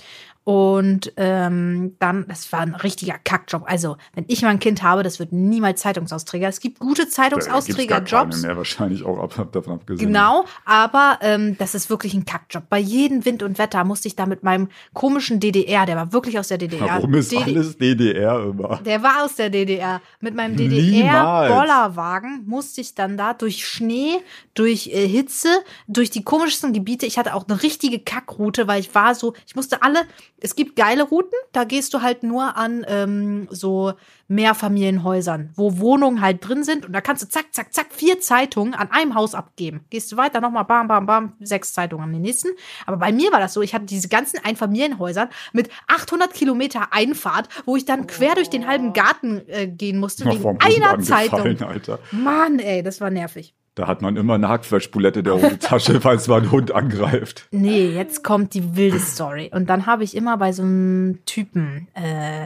Und 0.45 1.11
ähm, 1.17 1.95
dann, 1.97 2.27
das 2.27 2.51
war 2.51 2.59
ein 2.59 2.75
richtiger 2.75 3.15
Kackjob. 3.17 3.63
Also, 3.65 3.97
wenn 4.13 4.25
ich 4.27 4.43
mal 4.43 4.49
ein 4.49 4.59
Kind 4.59 4.83
habe, 4.83 5.01
das 5.01 5.17
wird 5.17 5.33
niemals 5.33 5.81
Zeitungsausträger. 5.81 6.47
Es 6.47 6.59
gibt 6.59 6.77
gute 6.77 7.09
Zeitungsausträgerjobs. 7.09 8.43
mehr 8.43 8.55
wahrscheinlich 8.55 9.03
auch 9.03 9.17
ab, 9.17 9.51
davon 9.51 9.73
abgesehen. 9.73 10.07
Genau, 10.07 10.45
aber 10.63 11.17
ähm, 11.21 11.57
das 11.57 11.73
ist 11.73 11.89
wirklich 11.89 12.13
ein 12.13 12.25
Kackjob. 12.25 12.69
Bei 12.69 12.77
jedem 12.77 13.25
Wind 13.25 13.41
und 13.41 13.57
Wetter 13.57 13.83
musste 13.85 14.07
ich 14.07 14.15
da 14.15 14.27
mit 14.27 14.43
meinem 14.43 14.69
komischen 14.93 15.39
DDR, 15.39 15.87
der 15.87 15.95
war 15.95 16.13
wirklich 16.13 16.37
aus 16.37 16.49
der 16.49 16.59
DDR. 16.59 16.89
Warum 16.89 17.15
ist 17.15 17.31
DD 17.31 17.43
alles 17.43 17.77
DDR 17.79 18.43
immer? 18.43 18.79
der 18.85 19.01
war 19.01 19.25
aus 19.25 19.35
der 19.35 19.49
DDR. 19.49 19.99
Mit 20.19 20.35
meinem. 20.35 20.55
DDR-Bollerwagen 20.55 22.43
musste 22.45 22.81
ich 22.81 22.93
dann 22.93 23.17
da 23.17 23.33
durch 23.33 23.65
Schnee, 23.65 24.17
durch 24.53 24.87
äh, 24.93 25.07
Hitze, 25.07 25.49
durch 25.87 26.11
die 26.11 26.23
komischsten 26.23 26.71
Gebiete. 26.71 27.07
Ich 27.07 27.17
hatte 27.17 27.33
auch 27.33 27.47
eine 27.47 27.63
richtige 27.63 27.97
Kackroute, 27.99 28.67
weil 28.67 28.79
ich 28.79 28.93
war 28.93 29.15
so, 29.15 29.33
ich 29.47 29.55
musste 29.55 29.81
alle, 29.81 30.01
es 30.41 30.55
gibt 30.55 30.75
geile 30.75 31.03
Routen, 31.03 31.37
da 31.53 31.63
gehst 31.63 31.93
du 31.93 32.01
halt 32.01 32.23
nur 32.23 32.57
an 32.57 32.85
ähm, 32.87 33.47
so 33.51 33.93
Mehrfamilienhäusern, 34.27 35.51
wo 35.55 35.77
Wohnungen 35.79 36.19
halt 36.21 36.47
drin 36.47 36.63
sind 36.63 36.85
und 36.85 36.93
da 36.93 36.99
kannst 36.99 37.23
du 37.23 37.29
zack, 37.29 37.45
zack, 37.51 37.73
zack, 37.73 37.87
vier 37.91 38.19
Zeitungen 38.19 38.73
an 38.73 38.91
einem 38.91 39.15
Haus 39.15 39.33
abgeben. 39.33 39.85
Gehst 39.89 40.11
du 40.11 40.17
weiter, 40.17 40.41
nochmal 40.41 40.65
bam, 40.65 40.87
bam, 40.87 41.05
bam, 41.05 41.33
sechs 41.39 41.73
Zeitungen 41.73 42.03
an 42.05 42.13
den 42.13 42.21
nächsten. 42.21 42.49
Aber 42.85 42.97
bei 42.97 43.11
mir 43.11 43.31
war 43.31 43.39
das 43.39 43.53
so, 43.53 43.61
ich 43.61 43.73
hatte 43.73 43.85
diese 43.85 44.09
ganzen 44.09 44.43
Einfamilienhäusern 44.43 45.29
mit 45.53 45.69
800 45.87 46.33
Kilometer 46.33 46.91
Einfahrt, 46.91 47.47
wo 47.65 47.75
ich 47.75 47.85
dann 47.85 48.07
quer 48.07 48.35
durch 48.35 48.49
den 48.49 48.67
halben 48.67 48.93
Garten 48.93 49.41
äh, 49.47 49.67
gehen 49.67 49.99
musste, 49.99 50.25
wegen 50.25 50.57
einer 50.59 50.99
Zeitung. 50.99 51.41
angefallen, 51.41 51.63
Alter. 51.63 51.99
Mann, 52.11 52.59
ey, 52.59 52.83
das 52.83 52.99
war 52.99 53.09
nervig. 53.09 53.55
Da 53.75 53.87
hat 53.87 54.01
man 54.01 54.15
immer 54.15 54.35
eine 54.35 54.47
Hackfleischbulette 54.47 55.21
der 55.21 55.35
Hosentasche, 55.35 55.99
falls 56.01 56.27
man 56.27 56.43
einen 56.43 56.51
Hund 56.51 56.71
angreift. 56.71 57.47
Nee, 57.51 57.89
jetzt 57.89 58.23
kommt 58.23 58.53
die 58.53 58.75
wilde 58.77 58.99
Story. 58.99 59.51
Und 59.53 59.69
dann 59.69 59.85
habe 59.85 60.03
ich 60.05 60.15
immer 60.15 60.37
bei 60.37 60.53
so 60.53 60.63
einem 60.63 61.19
Typen 61.25 61.89
äh, 61.93 62.45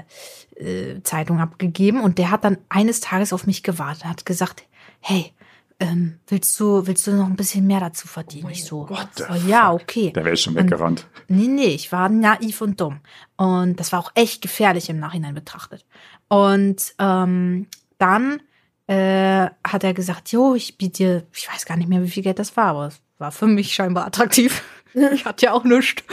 äh, 0.55 1.01
Zeitung 1.03 1.39
abgegeben 1.39 2.01
und 2.01 2.17
der 2.17 2.31
hat 2.31 2.43
dann 2.43 2.57
eines 2.67 2.99
Tages 2.99 3.31
auf 3.31 3.45
mich 3.45 3.61
gewartet, 3.61 4.05
hat 4.05 4.25
gesagt, 4.25 4.63
hey, 5.01 5.31
ähm, 5.79 6.19
willst 6.27 6.59
du, 6.59 6.87
willst 6.87 7.07
du 7.07 7.11
noch 7.11 7.27
ein 7.27 7.35
bisschen 7.37 7.65
mehr 7.67 7.79
dazu 7.79 8.07
verdienen? 8.07 8.49
ich 8.49 8.65
so, 8.65 8.87
oh, 8.89 9.35
ja, 9.47 9.71
okay. 9.71 10.11
Da 10.13 10.25
wäre 10.25 10.33
ich 10.33 10.41
schon 10.41 10.57
Und- 10.57 10.63
weggerannt. 10.63 11.07
Nee, 11.27 11.47
nee, 11.47 11.67
ich 11.67 11.91
war 11.91 12.09
naiv 12.09 12.59
und 12.61 12.81
dumm. 12.81 12.99
Und 13.37 13.79
das 13.79 13.91
war 13.91 13.99
auch 13.99 14.11
echt 14.15 14.41
gefährlich 14.41 14.89
im 14.89 14.99
Nachhinein 14.99 15.35
betrachtet. 15.35 15.85
Und 16.27 16.93
ähm, 16.99 17.67
dann 17.99 18.41
äh, 18.89 19.51
hat 19.63 19.83
er 19.83 19.93
gesagt, 19.93 20.31
jo, 20.31 20.55
ich 20.55 20.79
biete 20.79 20.97
dir, 20.97 21.27
ich 21.31 21.47
weiß 21.47 21.67
gar 21.67 21.77
nicht 21.77 21.89
mehr, 21.89 22.01
wie 22.01 22.09
viel 22.09 22.23
Geld 22.23 22.39
das 22.39 22.57
war, 22.57 22.69
aber 22.69 22.87
es 22.87 22.99
war 23.19 23.31
für 23.31 23.45
mich 23.45 23.71
scheinbar 23.71 24.07
attraktiv. 24.07 24.63
ich 25.13 25.25
hatte 25.25 25.45
ja 25.45 25.51
auch 25.51 25.63
nichts. 25.63 26.03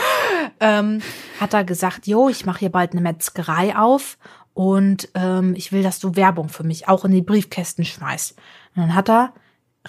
Ähm, 0.60 1.00
hat 1.40 1.54
er 1.54 1.64
gesagt, 1.64 2.06
jo, 2.06 2.28
ich 2.28 2.44
mache 2.44 2.58
hier 2.58 2.68
bald 2.68 2.92
eine 2.92 3.00
Metzgerei 3.00 3.74
auf 3.74 4.18
und 4.52 5.08
ähm, 5.14 5.54
ich 5.56 5.72
will, 5.72 5.82
dass 5.82 6.00
du 6.00 6.16
Werbung 6.16 6.50
für 6.50 6.64
mich 6.64 6.86
auch 6.86 7.06
in 7.06 7.12
die 7.12 7.22
Briefkästen 7.22 7.86
schmeißt. 7.86 8.32
Und 8.74 8.82
dann 8.82 8.94
hat 8.94 9.08
er 9.08 9.32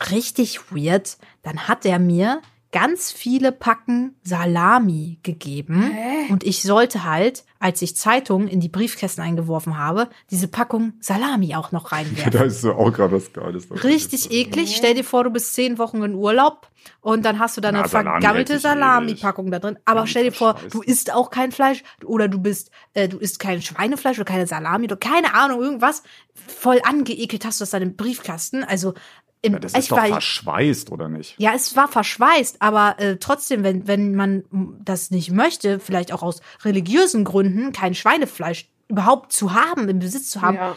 richtig 0.10 0.72
weird, 0.72 1.18
dann 1.44 1.68
hat 1.68 1.86
er 1.86 2.00
mir 2.00 2.42
ganz 2.72 3.12
viele 3.12 3.52
Packen 3.52 4.16
Salami 4.24 5.20
gegeben 5.24 5.92
und 6.30 6.44
ich 6.44 6.62
sollte 6.64 7.04
halt, 7.04 7.46
als 7.60 7.82
ich 7.82 7.96
Zeitungen 7.96 8.48
in 8.48 8.60
die 8.60 8.70
Briefkästen 8.70 9.24
eingeworfen 9.24 9.78
habe, 9.78 10.10
diese 10.32 10.48
Packung 10.48 10.94
Salami 11.00 11.56
auch 11.56 11.72
noch 11.72 11.92
reinwerfen. 11.92 12.32
Da 12.38 12.44
ist 12.44 12.62
so 12.62 12.74
auch 12.74 12.92
gerade 12.92 13.14
was 13.16 13.32
Geiles. 13.34 13.68
Richtig 13.84 14.32
eklig. 14.32 14.76
Stell 14.76 14.94
dir 14.94 15.04
vor, 15.04 15.24
du 15.24 15.30
bist 15.30 15.54
zehn 15.54 15.78
Wochen 15.78 16.04
in 16.04 16.14
Urlaub 16.14 16.70
und 17.02 17.26
dann 17.26 17.40
hast 17.40 17.58
du 17.58 17.62
dann 17.62 17.74
Na, 17.74 17.82
eine 17.82 17.90
Salami 17.90 18.22
vergammelte 18.22 18.60
Salami-Packung 18.60 19.50
da 19.50 19.60
drin. 19.60 19.80
Aber 19.86 20.02
Ja, 20.02 20.08
stell 20.08 20.24
dir 20.26 20.34
vor, 20.34 20.56
du 20.72 20.82
isst 20.82 21.14
auch 21.14 21.30
kein 21.30 21.52
Fleisch 21.52 21.84
oder 22.04 22.28
du 22.28 22.40
bist, 22.40 22.70
äh, 22.94 23.08
du 23.08 23.18
isst 23.18 23.40
kein 23.40 23.62
Schweinefleisch 23.62 24.18
oder 24.18 24.26
keine 24.26 24.46
Salami 24.46 24.86
oder 24.86 24.98
keine 24.98 25.34
Ahnung, 25.34 25.62
irgendwas. 25.62 26.04
Voll 26.36 26.80
angeekelt 26.84 27.46
hast 27.46 27.60
du 27.60 27.64
das 27.64 27.72
dann 27.72 27.82
im 27.82 27.96
Briefkasten. 27.96 28.64
Also 28.64 28.94
im, 29.42 29.54
Ja, 29.54 29.60
das 29.60 29.74
ich 29.74 29.80
ist 29.80 29.92
doch 29.92 29.98
war- 29.98 30.08
verschweißt, 30.08 30.92
oder 30.92 31.10
nicht? 31.10 31.36
ja, 31.38 31.54
es 31.56 31.76
war 31.76 31.88
verschweißt, 31.88 32.62
aber 32.62 32.96
äh, 33.00 33.18
trotzdem, 33.18 33.64
wenn, 33.64 33.88
wenn 33.88 34.16
man 34.16 34.44
das 34.84 35.12
nicht 35.12 35.32
möchte, 35.32 35.80
vielleicht 35.80 36.12
auch 36.12 36.24
aus 36.24 36.42
religiösen 36.64 37.24
Gründen, 37.24 37.72
kein 37.72 37.94
Schweinefleisch 37.96 38.70
überhaupt 38.88 39.32
zu 39.34 39.54
haben, 39.54 39.90
im 39.90 40.00
Besitz 40.00 40.30
zu 40.30 40.42
haben, 40.42 40.56
Ja. 40.58 40.76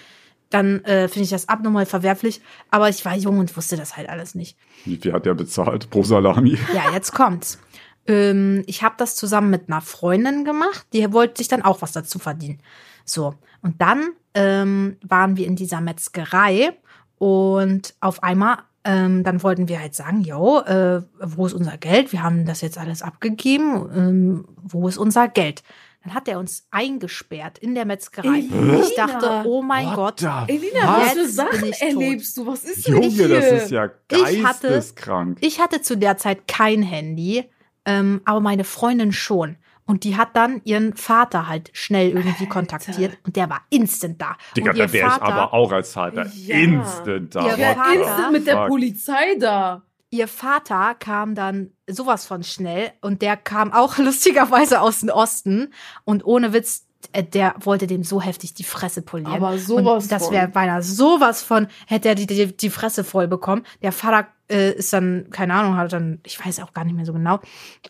dann 0.51 0.85
äh, 0.85 1.09
finde 1.09 1.25
ich 1.25 1.31
das 1.31 1.49
abnormal 1.49 1.87
verwerflich. 1.87 2.41
Aber 2.71 2.89
ich 2.89 3.05
war 3.05 3.15
jung 3.17 3.39
und 3.39 3.57
wusste 3.57 3.77
das 3.77 3.97
halt 3.97 4.09
alles 4.09 4.35
nicht. 4.35 4.57
Wie 4.85 4.97
viel 4.97 5.13
hat 5.13 5.25
der 5.27 5.35
bezahlt 5.35 5.89
pro 5.91 6.03
Salami? 6.03 6.59
Ja, 6.75 6.93
jetzt 6.93 7.13
kommt's. 7.13 7.59
Ähm, 8.07 8.63
ich 8.67 8.83
habe 8.83 8.95
das 8.99 9.15
zusammen 9.15 9.51
mit 9.51 9.69
einer 9.69 9.81
Freundin 9.81 10.45
gemacht, 10.45 10.87
die 10.93 11.13
wollte 11.13 11.39
sich 11.39 11.49
dann 11.49 11.63
auch 11.63 11.83
was 11.83 11.93
dazu 11.93 12.19
verdienen. 12.19 12.61
So, 13.05 13.35
und 13.63 13.81
dann 13.81 14.11
ähm, 14.35 14.97
waren 15.03 15.37
wir 15.37 15.47
in 15.47 15.55
dieser 15.57 15.81
Metzgerei 15.81 16.73
und 17.21 17.95
auf 18.01 18.23
einmal, 18.23 18.57
ähm, 18.83 19.25
dann 19.25 19.43
wollten 19.43 19.69
wir 19.69 19.79
halt 19.79 19.95
sagen, 19.95 20.23
jo, 20.23 20.61
äh, 20.61 21.03
wo 21.21 21.45
ist 21.45 21.53
unser 21.53 21.77
Geld? 21.77 22.13
Wir 22.13 22.23
haben 22.23 22.47
das 22.47 22.63
jetzt 22.63 22.79
alles 22.79 23.03
abgegeben. 23.03 23.91
Ähm, 23.95 24.49
wo 24.63 24.89
ist 24.89 24.97
unser 24.97 25.29
Geld? 25.29 25.63
Dann 26.03 26.15
hat 26.15 26.29
er 26.29 26.39
uns 26.39 26.67
eingesperrt 26.71 27.59
in 27.59 27.75
der 27.75 27.85
Metzgerei. 27.85 28.39
Elina! 28.39 28.81
Ich 28.81 28.95
dachte, 28.95 29.43
oh 29.45 29.61
mein 29.61 29.89
What 29.89 30.23
Gott. 30.23 30.49
Elina, 30.49 30.81
was 31.03 31.13
für 31.13 31.29
Sachen 31.29 31.73
erlebst 31.79 32.39
du? 32.39 32.47
Was 32.47 32.65
ist 32.65 32.89
denn 32.89 32.95
Junge, 32.95 33.09
hier? 33.09 33.29
das 33.29 33.65
ist 33.65 33.71
ja 33.71 33.91
Ich 34.11 34.43
hatte- 34.43 34.69
geisteskrank. 34.69 35.37
Ich 35.43 35.61
hatte 35.61 35.83
zu 35.83 35.99
der 35.99 36.17
Zeit 36.17 36.49
kein 36.49 36.83
Handy, 36.83 37.45
ähm, 37.85 38.23
aber 38.25 38.41
meine 38.41 38.65
Freundin 38.65 39.13
schon. 39.13 39.57
Und 39.91 40.05
die 40.05 40.17
hat 40.17 40.37
dann 40.37 40.61
ihren 40.65 40.95
Vater 40.97 41.49
halt 41.49 41.71
schnell 41.73 42.11
irgendwie 42.11 42.47
kontaktiert 42.47 43.19
und 43.27 43.35
der 43.35 43.51
war 43.51 43.63
instant 43.71 44.23
da. 44.23 44.37
Digga, 44.57 44.71
und 44.71 44.77
ihr 44.77 44.87
da 44.87 44.93
wäre 44.93 45.07
ich 45.09 45.13
Vater, 45.15 45.25
aber 45.25 45.53
auch 45.53 45.73
als 45.73 45.93
Vater 45.93 46.27
Ja. 46.33 46.55
instant 46.57 47.35
da. 47.35 47.47
Ja, 47.49 47.57
Ja, 47.57 47.75
Vater. 47.75 47.95
instant 47.95 48.33
mit 48.33 48.47
der. 48.47 48.67
Polizei 48.69 49.35
da. 49.41 49.83
ihr 50.11 50.29
Vater 50.29 50.95
kam 50.97 51.35
dann 51.35 51.71
sowas 51.89 52.25
von 52.25 52.45
schnell 52.45 52.93
und 53.01 53.21
der 53.21 53.37
kam 53.37 53.73
auch 53.73 53.99
lustigerweise 53.99 54.81
aus 54.81 55.01
dem 55.01 55.09
Osten 55.09 55.73
und 56.05 56.25
ohne 56.25 56.53
Witz, 56.53 56.87
äh, 57.13 57.25
der 57.25 57.55
wollte 57.59 57.87
dem 57.89 58.05
so 58.05 58.21
heftig 58.23 58.55
die 58.55 58.63
Fresse 58.65 59.03
polieren. 59.03 59.33
Aber 59.33 59.59
sowas 59.59 60.05
und 60.05 60.13
das 60.13 60.31
wäre 60.31 60.47
beinahe 60.49 60.83
sowas 60.83 61.43
von, 61.43 61.67
hätte 61.89 62.09
er 62.11 62.15
die, 62.15 62.27
die, 62.29 62.57
die 62.57 62.71
Fresse 62.71 63.03
voll 63.03 63.27
bekommen. 63.27 63.65
Der 63.83 63.91
Vater 63.93 64.29
äh, 64.51 64.73
ist 64.73 64.93
dann, 64.93 65.29
keine 65.31 65.55
Ahnung, 65.55 65.77
hat 65.77 65.93
dann, 65.93 66.21
ich 66.27 66.45
weiß 66.45 66.61
auch 66.61 66.73
gar 66.73 66.85
nicht 66.85 66.95
mehr 66.97 67.05
so 67.07 67.13
genau. 67.13 67.41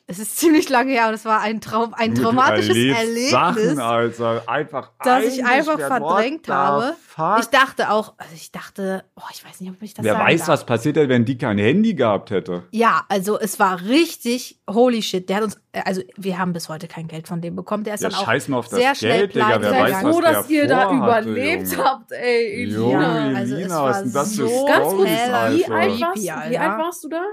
Es 0.06 0.18
ist 0.18 0.38
ziemlich 0.38 0.68
lange 0.68 0.92
her 0.92 1.08
und 1.08 1.14
es 1.14 1.24
war 1.24 1.40
ein 1.40 1.60
Traum, 1.60 1.94
ein 1.94 2.14
Du 2.14 2.22
traumatisches 2.22 2.76
Erlebnis. 2.76 3.30
Sachen, 3.30 3.78
Alter. 3.80 4.42
Einfach 4.46 4.90
dass 5.02 5.24
ich 5.24 5.44
einfach 5.44 5.78
verdrängt 5.78 6.48
habe. 6.48 6.94
Fuck? 7.06 7.38
Ich 7.40 7.46
dachte 7.46 7.90
auch, 7.90 8.14
also 8.18 8.32
ich 8.34 8.52
dachte, 8.52 9.04
oh, 9.16 9.22
ich 9.32 9.44
weiß 9.44 9.60
nicht, 9.60 9.70
ob 9.70 9.82
ich 9.82 9.94
das 9.94 10.04
Wer 10.04 10.14
sagen 10.14 10.26
weiß, 10.26 10.40
darf. 10.40 10.48
was 10.48 10.66
passiert 10.66 10.96
hätte, 10.96 11.08
wenn 11.08 11.24
die 11.24 11.38
kein 11.38 11.58
Handy 11.58 11.94
gehabt 11.94 12.30
hätte. 12.30 12.64
Ja, 12.70 13.04
also 13.08 13.38
es 13.38 13.58
war 13.58 13.80
richtig 13.82 14.60
holy 14.68 15.02
shit. 15.02 15.28
Der 15.28 15.36
hat 15.38 15.44
uns, 15.44 15.56
äh, 15.72 15.82
also 15.84 16.02
wir 16.16 16.38
haben 16.38 16.52
bis 16.52 16.68
heute 16.68 16.86
kein 16.88 17.08
Geld 17.08 17.26
von 17.28 17.40
dem 17.40 17.56
bekommen. 17.56 17.84
Der 17.84 17.94
ist 17.94 18.02
Ja, 18.02 18.10
dann 18.10 18.18
auch 18.18 18.24
scheiß 18.26 18.48
mal 18.48 18.58
auf 18.58 18.68
das 18.68 18.78
sehr 18.78 18.94
schnell 18.94 19.18
Geld, 19.28 19.34
Digga. 19.34 19.44
pleite 19.46 19.62
Wer 19.62 19.70
Seid 19.70 19.92
weiß, 19.92 20.00
froh, 20.02 20.22
was 20.22 20.32
dass 20.32 20.50
ihr 20.50 20.68
da 20.68 20.92
überlebt 20.92 21.68
Junge. 21.72 21.84
habt, 21.84 22.12
ey, 22.12 22.64
Junge, 22.70 23.04
Elina. 23.06 23.38
also 23.38 23.54
es 23.54 23.60
Elina, 23.60 23.74
war 23.76 23.84
was 23.90 23.96
ist 23.96 24.04
denn 24.04 24.12
das 24.12 24.36
für 24.36 24.48
so 24.48 24.66
Ganz 24.66 24.88
kurz, 24.88 25.08
wie 25.08 26.30
Alter. 26.30 26.49
Wie 26.50 26.58
alt 26.58 26.78
warst 26.78 27.04
du 27.04 27.08
da? 27.08 27.24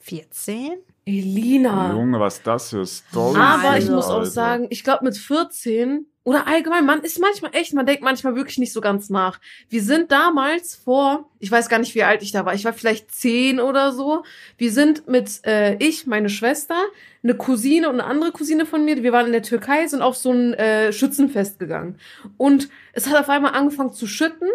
14? 0.00 0.78
Elina. 1.06 1.92
Junge, 1.92 2.20
was 2.20 2.42
das 2.42 2.70
für 2.70 2.86
Story 2.86 3.38
Aber 3.40 3.78
ich 3.78 3.88
muss 3.88 4.06
auch 4.06 4.24
sagen, 4.24 4.66
ich 4.70 4.84
glaube 4.84 5.04
mit 5.04 5.16
14 5.16 6.06
oder 6.22 6.46
allgemein, 6.46 6.84
man 6.84 7.00
ist 7.00 7.18
manchmal 7.18 7.54
echt, 7.54 7.72
man 7.72 7.86
denkt 7.86 8.02
manchmal 8.02 8.36
wirklich 8.36 8.58
nicht 8.58 8.72
so 8.72 8.80
ganz 8.80 9.08
nach. 9.08 9.40
Wir 9.70 9.82
sind 9.82 10.12
damals 10.12 10.76
vor, 10.76 11.30
ich 11.38 11.50
weiß 11.50 11.68
gar 11.68 11.78
nicht, 11.78 11.94
wie 11.94 12.02
alt 12.02 12.22
ich 12.22 12.30
da 12.30 12.44
war, 12.44 12.54
ich 12.54 12.64
war 12.64 12.74
vielleicht 12.74 13.10
10 13.10 13.58
oder 13.58 13.92
so. 13.92 14.22
Wir 14.58 14.70
sind 14.70 15.08
mit 15.08 15.44
äh, 15.46 15.76
ich, 15.76 16.06
meine 16.06 16.28
Schwester, 16.28 16.78
eine 17.22 17.34
Cousine 17.34 17.88
und 17.88 18.00
eine 18.00 18.04
andere 18.04 18.32
Cousine 18.32 18.66
von 18.66 18.84
mir, 18.84 19.02
wir 19.02 19.12
waren 19.12 19.26
in 19.26 19.32
der 19.32 19.42
Türkei, 19.42 19.86
sind 19.86 20.02
auf 20.02 20.16
so 20.16 20.30
ein 20.30 20.52
äh, 20.54 20.92
Schützenfest 20.92 21.58
gegangen. 21.58 21.98
Und 22.36 22.68
es 22.92 23.08
hat 23.08 23.18
auf 23.18 23.30
einmal 23.30 23.54
angefangen 23.54 23.92
zu 23.92 24.06
schütten. 24.06 24.48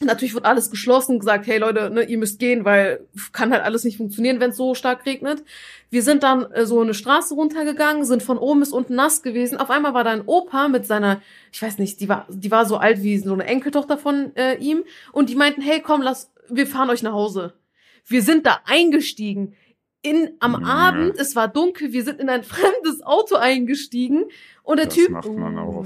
Natürlich 0.00 0.34
wird 0.34 0.44
alles 0.44 0.70
geschlossen 0.70 1.18
gesagt, 1.18 1.46
hey 1.46 1.58
Leute, 1.58 1.90
ne, 1.90 2.02
ihr 2.02 2.18
müsst 2.18 2.38
gehen, 2.38 2.64
weil 2.64 3.06
kann 3.32 3.52
halt 3.52 3.64
alles 3.64 3.84
nicht 3.84 3.96
funktionieren, 3.96 4.38
wenn 4.40 4.50
es 4.50 4.56
so 4.56 4.74
stark 4.74 5.04
regnet. 5.06 5.42
Wir 5.90 6.02
sind 6.02 6.22
dann 6.22 6.50
äh, 6.52 6.66
so 6.66 6.80
eine 6.80 6.94
Straße 6.94 7.34
runtergegangen, 7.34 8.04
sind 8.04 8.22
von 8.22 8.38
oben 8.38 8.60
bis 8.60 8.72
unten 8.72 8.94
nass 8.94 9.22
gewesen. 9.22 9.58
Auf 9.58 9.70
einmal 9.70 9.94
war 9.94 10.04
da 10.04 10.10
ein 10.10 10.26
Opa 10.26 10.68
mit 10.68 10.86
seiner, 10.86 11.20
ich 11.52 11.60
weiß 11.60 11.78
nicht, 11.78 12.00
die 12.00 12.08
war, 12.08 12.26
die 12.28 12.50
war 12.50 12.66
so 12.66 12.76
alt 12.76 13.02
wie 13.02 13.18
so 13.18 13.32
eine 13.32 13.44
Enkeltochter 13.44 13.98
von 13.98 14.34
äh, 14.36 14.56
ihm. 14.56 14.84
Und 15.12 15.30
die 15.30 15.36
meinten, 15.36 15.62
hey, 15.62 15.80
komm, 15.80 16.02
lass, 16.02 16.30
wir 16.48 16.66
fahren 16.66 16.90
euch 16.90 17.02
nach 17.02 17.12
Hause. 17.12 17.54
Wir 18.06 18.22
sind 18.22 18.46
da 18.46 18.60
eingestiegen. 18.64 19.54
In, 20.02 20.30
am 20.38 20.52
Mhm. 20.60 20.64
Abend, 20.64 21.16
es 21.18 21.34
war 21.34 21.48
dunkel, 21.48 21.92
wir 21.92 22.04
sind 22.04 22.20
in 22.20 22.28
ein 22.28 22.42
fremdes 22.44 23.02
Auto 23.04 23.34
eingestiegen. 23.36 24.24
Und 24.62 24.76
der 24.78 24.86
Das 24.86 24.94
Typ, 24.94 25.10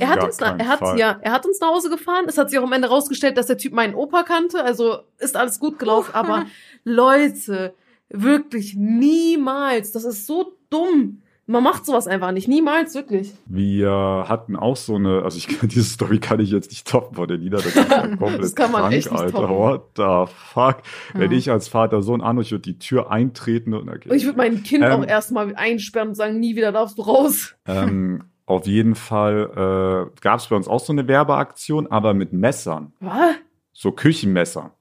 er 0.00 0.08
hat 0.08 0.22
uns, 0.24 0.38
na, 0.40 0.56
er 0.58 0.68
hat, 0.68 0.78
Fall. 0.80 0.98
ja, 0.98 1.18
er 1.22 1.32
hat 1.32 1.46
uns 1.46 1.60
nach 1.60 1.68
Hause 1.68 1.88
gefahren. 1.88 2.24
Es 2.26 2.36
hat 2.36 2.50
sich 2.50 2.58
auch 2.58 2.64
am 2.64 2.72
Ende 2.72 2.88
rausgestellt, 2.88 3.38
dass 3.38 3.46
der 3.46 3.56
Typ 3.58 3.72
meinen 3.72 3.94
Opa 3.94 4.22
kannte. 4.24 4.62
Also 4.64 4.98
ist 5.18 5.36
alles 5.36 5.60
gut 5.60 5.78
gelaufen. 5.78 6.10
Aber 6.14 6.46
Leute, 6.84 7.74
wirklich 8.08 8.74
niemals. 8.76 9.92
Das 9.92 10.04
ist 10.04 10.26
so 10.26 10.56
dumm. 10.68 11.22
Man 11.53 11.62
macht 11.62 11.84
sowas 11.86 12.07
einfach 12.07 12.32
nicht. 12.32 12.48
Niemals, 12.48 12.94
wirklich. 12.94 13.32
Wir 13.46 14.24
hatten 14.26 14.57
auch 14.57 14.76
so 14.76 14.96
eine, 14.96 15.22
also 15.22 15.36
ich 15.36 15.46
kann 15.48 15.68
diese 15.68 15.84
Story 15.84 16.18
kann 16.18 16.40
ich 16.40 16.50
jetzt 16.50 16.70
nicht 16.70 16.86
toppen 16.88 17.14
von 17.16 17.28
der 17.28 17.36
Lieder, 17.36 17.59
das 17.59 17.66
ist 17.66 17.90
ja 17.90 18.07
komplett 18.16 18.42
Das 18.42 18.55
kann 18.55 18.72
man 18.72 18.80
krank, 18.82 18.94
echt 18.94 19.11
nicht 19.12 19.20
Alter. 19.20 19.38
toppen. 19.38 19.57
What 19.57 19.82
the 19.96 20.32
fuck? 20.53 20.76
Wenn 21.14 21.30
Ja. 21.30 21.36
ich 21.38 21.50
als 21.50 21.68
Vater 21.68 22.03
so 22.03 22.14
ein 22.14 22.20
Arno, 22.22 22.40
ich 22.40 22.50
würde 22.50 22.62
die 22.62 22.78
Tür 22.78 23.11
eintreten 23.11 23.74
und 23.74 23.88
okay. 23.88 24.09
Ich 24.14 24.24
würde 24.24 24.38
mein 24.38 24.62
Kind 24.62 24.82
Ähm. 24.84 24.92
auch 24.92 25.07
erstmal 25.07 25.55
einsperren 25.55 26.09
und 26.09 26.14
sagen, 26.14 26.40
nie 26.40 26.57
wieder 26.57 26.72
darfst 26.72 26.96
du 26.98 27.03
raus. 27.03 27.55
ähm, 27.66 28.24
auf 28.46 28.66
jeden 28.66 28.94
Fall 28.94 30.09
äh, 30.16 30.20
gab 30.20 30.40
es 30.40 30.46
bei 30.48 30.57
uns 30.57 30.68
auch 30.68 30.80
so 30.80 30.92
eine 30.92 31.07
Werbeaktion, 31.07 31.86
aber 31.86 32.14
mit 32.14 32.32
Messern, 32.32 32.92
Was? 33.00 33.34
so 33.72 33.92
Küchenmesser. 33.92 34.72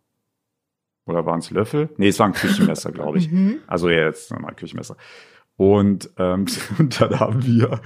Oder 1.05 1.25
waren 1.25 1.39
es 1.39 1.49
Löffel? 1.51 1.89
Nee, 1.97 2.09
es 2.09 2.19
waren 2.19 2.31
Küchenmesser, 2.33 2.91
glaube 2.91 3.17
ich. 3.17 3.29
Mhm. 3.31 3.57
Also 3.67 3.89
ja, 3.89 4.05
jetzt 4.05 4.31
nochmal 4.31 4.53
Küchenmesser. 4.55 4.95
Und, 5.61 6.09
ähm, 6.17 6.47
und 6.79 6.99
dann 6.99 7.19
haben 7.19 7.45
wir, 7.45 7.81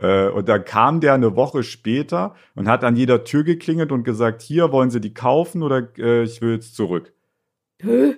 äh, 0.00 0.30
und 0.30 0.48
dann 0.48 0.64
kam 0.64 0.98
der 0.98 1.14
eine 1.14 1.36
Woche 1.36 1.62
später 1.62 2.34
und 2.56 2.66
hat 2.66 2.82
an 2.82 2.96
jeder 2.96 3.22
Tür 3.22 3.44
geklingelt 3.44 3.92
und 3.92 4.02
gesagt, 4.02 4.42
hier 4.42 4.72
wollen 4.72 4.90
Sie 4.90 5.00
die 5.00 5.14
kaufen 5.14 5.62
oder 5.62 5.96
äh, 5.96 6.24
ich 6.24 6.42
will 6.42 6.54
jetzt 6.54 6.74
zurück. 6.74 7.12
Hä? 7.80 8.16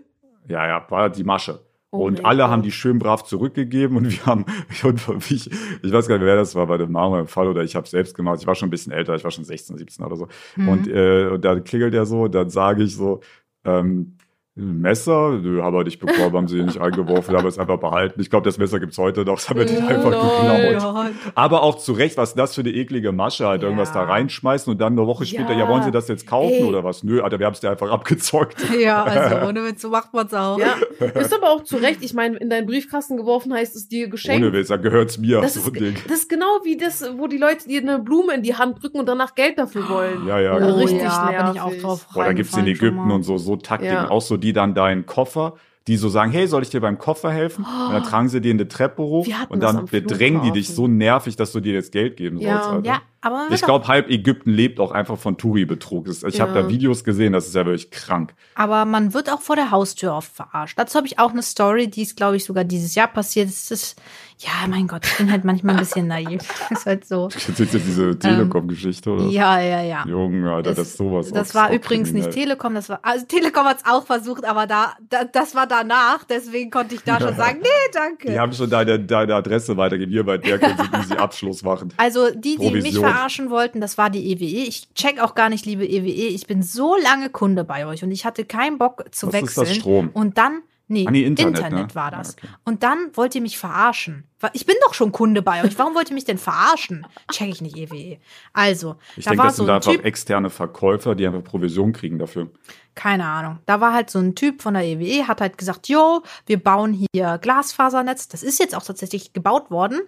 Ja, 0.49 0.67
ja, 0.67 0.87
war 0.89 1.11
die 1.11 1.25
Masche. 1.25 1.61
Oh 1.91 2.07
und 2.07 2.25
alle 2.25 2.45
Gott. 2.45 2.51
haben 2.53 2.63
die 2.63 2.71
schön 2.73 2.99
brav 2.99 3.25
zurückgegeben 3.25 3.99
und 3.99 4.11
wir 4.11 4.25
haben, 4.25 4.47
ich, 4.71 5.51
ich 5.51 5.93
weiß 5.93 6.09
gar 6.09 6.17
nicht, 6.17 6.25
wer 6.25 6.37
das 6.37 6.55
war, 6.55 6.67
bei 6.67 6.79
dem 6.79 6.93
Mama 6.93 7.21
im 7.21 7.27
Fall 7.27 7.49
oder 7.49 7.63
ich 7.63 7.77
habe 7.77 7.87
selbst 7.87 8.17
gemacht. 8.17 8.39
Ich 8.41 8.47
war 8.47 8.55
schon 8.55 8.69
ein 8.69 8.71
bisschen 8.71 8.95
älter, 8.95 9.15
ich 9.15 9.25
war 9.25 9.31
schon 9.31 9.45
16, 9.45 9.77
17 9.77 10.07
oder 10.07 10.17
so. 10.17 10.29
Mhm. 10.57 10.69
Und, 10.71 10.89
äh, 10.89 11.27
und 11.27 11.45
dann 11.45 11.65
klingelt 11.65 11.93
er 11.93 12.07
so, 12.07 12.23
und 12.23 12.35
dann 12.35 12.49
sage 12.49 12.85
ich 12.85 12.97
so, 12.97 13.21
ähm, 13.67 14.17
Messer, 14.55 15.39
nö, 15.43 15.63
haben 15.63 15.75
wir 15.75 15.83
nicht 15.85 15.99
bekommen, 15.99 16.35
haben 16.37 16.47
sie 16.47 16.63
nicht 16.63 16.79
eingeworfen, 16.79 17.35
haben 17.35 17.47
es 17.47 17.59
einfach 17.59 17.79
behalten. 17.79 18.21
Ich 18.21 18.29
glaube, 18.29 18.45
das 18.45 18.59
Messer 18.59 18.81
gibt's 18.81 18.99
heute 18.99 19.25
noch, 19.25 19.37
das 19.37 19.49
haben 19.49 19.59
wir 19.61 19.65
nicht 19.65 19.81
einfach 19.83 20.11
geklaut. 20.11 21.13
Aber 21.35 21.63
auch 21.63 21.77
zu 21.79 21.93
Recht, 21.93 22.19
was 22.19 22.31
ist 22.31 22.39
das 22.39 22.55
für 22.55 22.61
eine 22.61 22.71
eklige 22.71 23.13
Masche, 23.13 23.47
halt, 23.47 23.63
Ja. 23.63 23.69
irgendwas 23.69 23.93
da 23.93 24.03
reinschmeißen 24.03 24.71
und 24.71 24.79
dann 24.79 24.93
eine 24.93 25.07
Woche 25.07 25.25
später, 25.25 25.53
ja, 25.53 25.61
Ja. 25.61 25.69
wollen 25.69 25.83
sie 25.85 25.91
das 25.91 26.07
jetzt 26.09 26.27
kaufen 26.27 26.53
Ey. 26.53 26.65
oder 26.65 26.85
was? 26.85 27.03
Nö, 27.03 27.23
Alter, 27.23 27.39
wir 27.39 27.47
haben's 27.47 27.61
dir 27.61 27.71
einfach 27.71 27.91
abgezockt. 27.91 28.57
Ja, 28.79 29.05
also 29.05 29.37
ohne 29.49 29.65
Witz, 29.65 29.81
so 29.81 29.89
macht 29.89 30.13
man's 30.13 30.35
auch. 30.35 30.59
Ja, 30.59 30.75
ist 31.19 31.35
aber 31.35 31.49
auch 31.51 31.63
zu 31.65 31.77
Recht. 31.79 32.03
Ich 32.03 32.13
meine, 32.13 32.37
in 32.37 32.51
deinen 32.51 32.67
Briefkasten 32.67 33.17
geworfen 33.17 33.55
heißt 33.55 33.75
es 33.75 33.89
dir 33.89 34.09
geschenkt. 34.09 34.45
Ohne 34.45 34.53
Witz, 34.53 34.69
dann 34.69 34.83
gehört's 34.83 35.17
mir, 35.17 35.41
Das 35.41 35.55
so 35.55 35.61
ist, 35.61 35.81
Ding. 35.81 35.95
das 36.09 36.19
ist 36.21 36.29
genau 36.29 36.59
wie 36.65 36.77
das, 36.77 37.03
wo 37.17 37.27
die 37.27 37.39
Leute 37.39 37.69
dir 37.69 37.81
eine 37.81 37.99
Blume 38.01 38.35
in 38.35 38.43
die 38.43 38.55
Hand 38.55 38.83
drücken 38.83 38.99
und 39.01 39.07
danach 39.09 39.35
Geld 39.35 39.59
dafür 39.59 39.89
wollen. 39.89 40.27
Ja, 40.27 40.39
ja, 40.39 40.57
Oh, 40.57 40.59
genau. 40.59 40.75
richtig 40.77 41.01
ja, 41.01 41.27
bin 41.27 41.37
ich 41.49 41.55
nervig. 41.55 41.61
auch 41.63 41.83
drauf 41.83 42.07
Boah, 42.13 42.25
da 42.25 42.33
gibt's 42.35 42.55
in 42.55 42.67
Ägypten 42.67 43.11
und 43.11 43.23
so, 43.23 43.39
so 43.39 43.57
Taktiken. 43.57 43.95
Ja. 43.95 44.11
Auch 44.11 44.21
so, 44.21 44.37
die 44.43 44.53
dann 44.53 44.75
deinen 44.75 45.07
Koffer, 45.07 45.55
die 45.87 45.97
so 45.97 46.09
sagen, 46.09 46.31
hey, 46.31 46.47
soll 46.47 46.63
ich 46.63 46.71
dir 46.71 46.81
beim 46.81 46.99
Koffer 46.99 47.33
helfen? 47.33 47.65
Und 47.87 47.93
dann 47.93 48.03
tragen 48.03 48.29
sie 48.29 48.41
dir 48.41 48.53
eine 48.53 48.69
Treppe 48.69 49.03
hoch 49.03 49.27
und 49.49 49.61
dann 49.61 49.87
bedrängen 49.87 50.43
die 50.43 50.53
dich 50.53 50.69
so 50.69 50.87
nervig, 50.87 51.37
dass 51.37 51.53
du 51.53 51.61
dir 51.61 51.73
jetzt 51.73 51.93
Geld 51.93 52.17
geben 52.17 52.39
Ja. 52.39 52.53
sollst. 52.63 52.69
Alter. 52.69 52.89
Ja, 52.89 53.03
aber 53.23 53.47
Ich 53.51 53.63
glaube, 53.63 53.89
halb 53.89 54.11
Ägypten 54.11 54.51
lebt 54.51 54.79
auch 54.81 54.93
einfach 54.93 55.17
von 55.17 55.39
Touri-Betrug. 55.39 56.09
Ich 56.09 56.23
Ja. 56.37 56.47
habe 56.47 56.53
da 56.63 56.69
Videos 56.69 57.05
gesehen, 57.05 57.33
das 57.33 57.47
ist 57.47 57.55
ja 57.55 57.65
wirklich 57.65 57.91
krank. 57.91 58.35
Aber 58.55 58.85
man 58.85 59.15
wird 59.15 59.31
auch 59.33 59.41
vor 59.41 59.57
der 59.57 59.71
Haustür 59.71 60.15
oft 60.15 60.33
verarscht. 60.35 60.79
Dazu 60.79 60.97
habe 60.99 61.07
ich 61.07 61.19
auch 61.19 61.31
eine 61.31 61.43
Story, 61.43 61.89
die 61.89 62.03
ist, 62.03 62.17
glaube 62.17 62.37
ich, 62.37 62.45
sogar 62.45 62.65
dieses 62.65 62.95
Jahr 62.95 63.09
passiert. 63.09 63.49
Es 63.49 63.71
ist, 63.71 63.97
ja, 64.39 64.67
mein 64.69 64.87
Gott, 64.89 65.07
ich 65.07 65.17
bin 65.17 65.31
halt 65.33 65.45
manchmal 65.45 65.77
ein 65.77 65.81
bisschen 65.81 66.09
naiv. 66.09 66.41
ist 66.71 66.85
halt 66.87 67.07
so. 67.07 67.29
Jetzt 67.33 67.49
ist 67.49 67.59
jetzt 67.73 67.87
diese 67.87 68.19
Telekom-Geschichte, 68.19 69.11
oder? 69.11 69.23
Ähm, 69.25 69.31
Ja, 69.31 69.61
ja, 69.61 69.83
ja. 69.83 70.05
Junge, 70.07 70.51
Alter, 70.53 70.71
Es- 70.71 70.77
das 70.77 70.89
ist 70.89 70.97
sowas. 70.99 71.31
Das 71.31 71.55
war 71.55 71.73
übrigens 71.73 72.11
nicht 72.13 72.25
kriminell. 72.25 72.33
Telekom, 72.57 72.75
das 72.75 72.89
war, 72.89 72.99
also 73.03 73.25
Telekom 73.27 73.65
hat's 73.65 73.85
auch 73.89 74.05
versucht, 74.05 74.45
aber 74.45 74.67
da, 74.67 74.95
da, 75.09 75.25
das 75.25 75.55
war 75.55 75.67
danach, 75.67 76.25
deswegen 76.25 76.71
konnte 76.71 76.95
ich 76.97 77.03
da 77.03 77.21
schon 77.21 77.37
sagen, 77.37 77.61
nee, 77.63 77.69
danke. 77.93 78.31
Die 78.33 78.39
haben 78.39 78.53
schon 78.53 78.69
deine, 78.69 78.99
deine 78.99 79.35
Adresse 79.37 79.77
weitergegeben. 79.77 80.13
Hier 80.13 80.25
bei 80.25 80.39
der 80.39 80.59
können 80.59 80.77
sie 80.77 80.97
easy 80.99 81.15
Abschluss 81.15 81.63
machen. 81.63 81.93
Also 81.97 82.31
die, 82.31 82.57
die 82.57 82.71
mich 82.71 82.83
Provision. 82.83 83.05
Verarschen 83.15 83.51
wollten, 83.51 83.81
das 83.81 83.99
war 83.99 84.11
die 84.11 84.33
EWE. 84.33 84.67
Ich 84.67 84.93
check 84.95 85.21
auch 85.21 85.35
gar 85.35 85.49
nicht, 85.49 85.67
liebe 85.67 85.87
EWE. 85.87 86.29
Ich 86.29 86.47
bin 86.47 86.63
so 86.63 86.97
lange 86.97 87.31
Kunde 87.31 87.65
bei 87.65 87.87
euch 87.87 88.03
und 88.03 88.11
ich 88.11 88.25
hatte 88.25 88.45
keinen 88.45 88.79
Bock 88.79 89.05
zu 89.13 89.29
ist 89.29 89.33
wechseln. 89.33 89.67
das, 89.67 89.77
Strom? 89.77 90.11
Und 90.13 90.39
dann, 90.39 90.63
nee, 90.89 91.07
nee, 91.11 91.23
Internet, 91.25 91.59
Internet, 91.59 91.89
ne? 91.89 91.95
war 91.95 92.11
Ja, 92.13 92.19
das. 92.19 92.33
okay. 92.37 92.49
Und 92.65 92.83
dann 92.83 93.11
wollt 93.15 93.35
ihr 93.35 93.41
mich 93.41 93.59
verarschen. 93.59 94.25
Ich 94.53 94.67
bin 94.67 94.75
doch 94.85 94.93
schon 94.95 95.13
Kunde 95.13 95.41
bei 95.41 95.63
euch. 95.65 95.79
Warum 95.79 95.95
wollt 95.95 96.11
ihr 96.11 96.15
mich 96.15 96.25
denn 96.25 96.39
verarschen? 96.39 97.07
Check 97.31 97.49
ich 97.49 97.61
nicht, 97.63 97.77
EWE. 97.77 98.19
Also, 98.53 98.97
Ich 99.17 99.25
da 99.25 99.31
denke, 99.31 99.39
war 99.39 99.47
das 99.47 99.57
so 99.57 99.63
sind 99.63 99.71
ein 99.71 99.77
einfach 99.77 99.93
Typ, 99.93 100.05
externe 100.05 100.51
Verkäufer, 100.51 101.15
die 101.15 101.27
einfach 101.27 101.45
Provision 101.45 101.93
kriegen 101.93 102.19
dafür. 102.19 102.51
keine 102.97 103.25
Ahnung. 103.25 103.61
Da 103.67 103.81
war 103.81 103.93
halt 103.95 104.11
so 104.11 104.19
ein 104.19 104.35
Typ 104.35 104.61
von 104.61 104.75
der 104.75 104.83
EWE, 104.85 105.29
hat 105.29 105.41
halt 105.41 105.57
gesagt, 105.59 105.89
yo, 105.89 106.23
wir 106.47 106.63
bauen 106.63 106.93
hier 106.93 107.39
Glasfasernetz. 107.39 108.29
Das 108.29 108.43
ist 108.43 108.59
jetzt 108.59 108.75
auch 108.75 108.83
tatsächlich 108.83 109.33
gebaut 109.33 109.71
worden. 109.71 110.01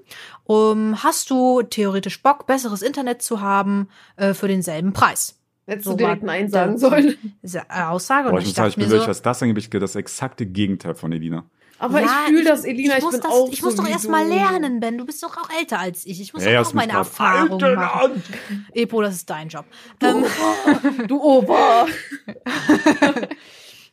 Um, 0.42 1.02
hast 1.02 1.30
du 1.30 1.62
theoretisch 1.62 2.20
Bock, 2.22 2.46
besseres 2.46 2.82
Internet 2.82 3.22
zu 3.22 3.40
haben 3.40 3.88
äh, 4.16 4.34
für 4.34 4.48
denselben 4.48 4.92
Preis? 4.92 5.38
Hättest 5.66 5.84
So 5.86 5.92
du 5.92 5.96
direkt 5.98 6.22
Nein 6.22 6.48
sagen 6.48 6.76
sollen. 6.78 7.16
Diese 7.42 7.60
äh, 7.70 7.82
Aussage. 7.84 8.28
Boah, 8.28 8.34
Und 8.36 8.42
ich 8.42 8.48
ich 8.48 8.48
muss 8.50 8.56
sagen, 8.56 8.68
ich 8.68 8.74
dachte 8.76 8.90
bin 8.90 9.00
so, 9.00 9.06
was 9.08 9.22
das 9.22 9.42
angeht, 9.42 9.74
das 9.82 9.96
exakte 9.96 10.46
Gegenteil 10.46 10.94
von 10.94 11.12
Elina. 11.12 11.44
Aber 11.78 12.00
ja, 12.00 12.06
ich 12.06 12.28
fühle 12.30 12.44
das, 12.44 12.64
Elina. 12.64 12.96
Ich, 12.98 13.02
muss 13.02 13.12
bin 13.12 13.20
das, 13.22 13.30
auch 13.32 13.48
Ich 13.50 13.60
so 13.60 13.66
muss 13.66 13.74
doch 13.76 13.86
wie 13.86 13.90
erst 13.90 14.04
du. 14.04 14.10
mal 14.10 14.26
lernen, 14.26 14.78
Ben. 14.80 14.96
Du 14.96 15.04
bist 15.04 15.22
doch 15.22 15.36
auch 15.36 15.48
älter 15.58 15.80
als 15.80 16.06
ich. 16.06 16.20
Ich 16.20 16.32
muss 16.32 16.44
Hey, 16.44 16.54
doch 16.54 16.66
auch 16.66 16.72
meine 16.74 17.04
falten 17.04 17.74
machen. 17.74 18.12
an. 18.12 18.22
Epo, 18.74 19.02
das 19.02 19.14
ist 19.16 19.28
dein 19.28 19.48
Job. 19.48 19.64
Du 19.98 20.06
Ähm, 20.06 20.24
Opa. 20.24 20.80
Du 21.08 21.20
Opa. 21.22 21.86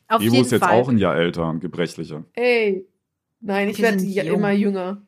auf 0.08 0.20
Evo 0.22 0.32
jeden 0.32 0.44
ist 0.44 0.52
jetzt 0.52 0.64
Fall. 0.64 0.72
auch 0.80 0.88
ein 0.88 0.98
Jahr 0.98 1.16
älter 1.16 1.48
und 1.48 1.60
gebrechlicher. 1.60 2.24
Ey. 2.34 2.86
Nein, 3.40 3.68
ich 3.70 3.80
werde 3.82 4.02
immer 4.04 4.52
jünger. 4.52 5.02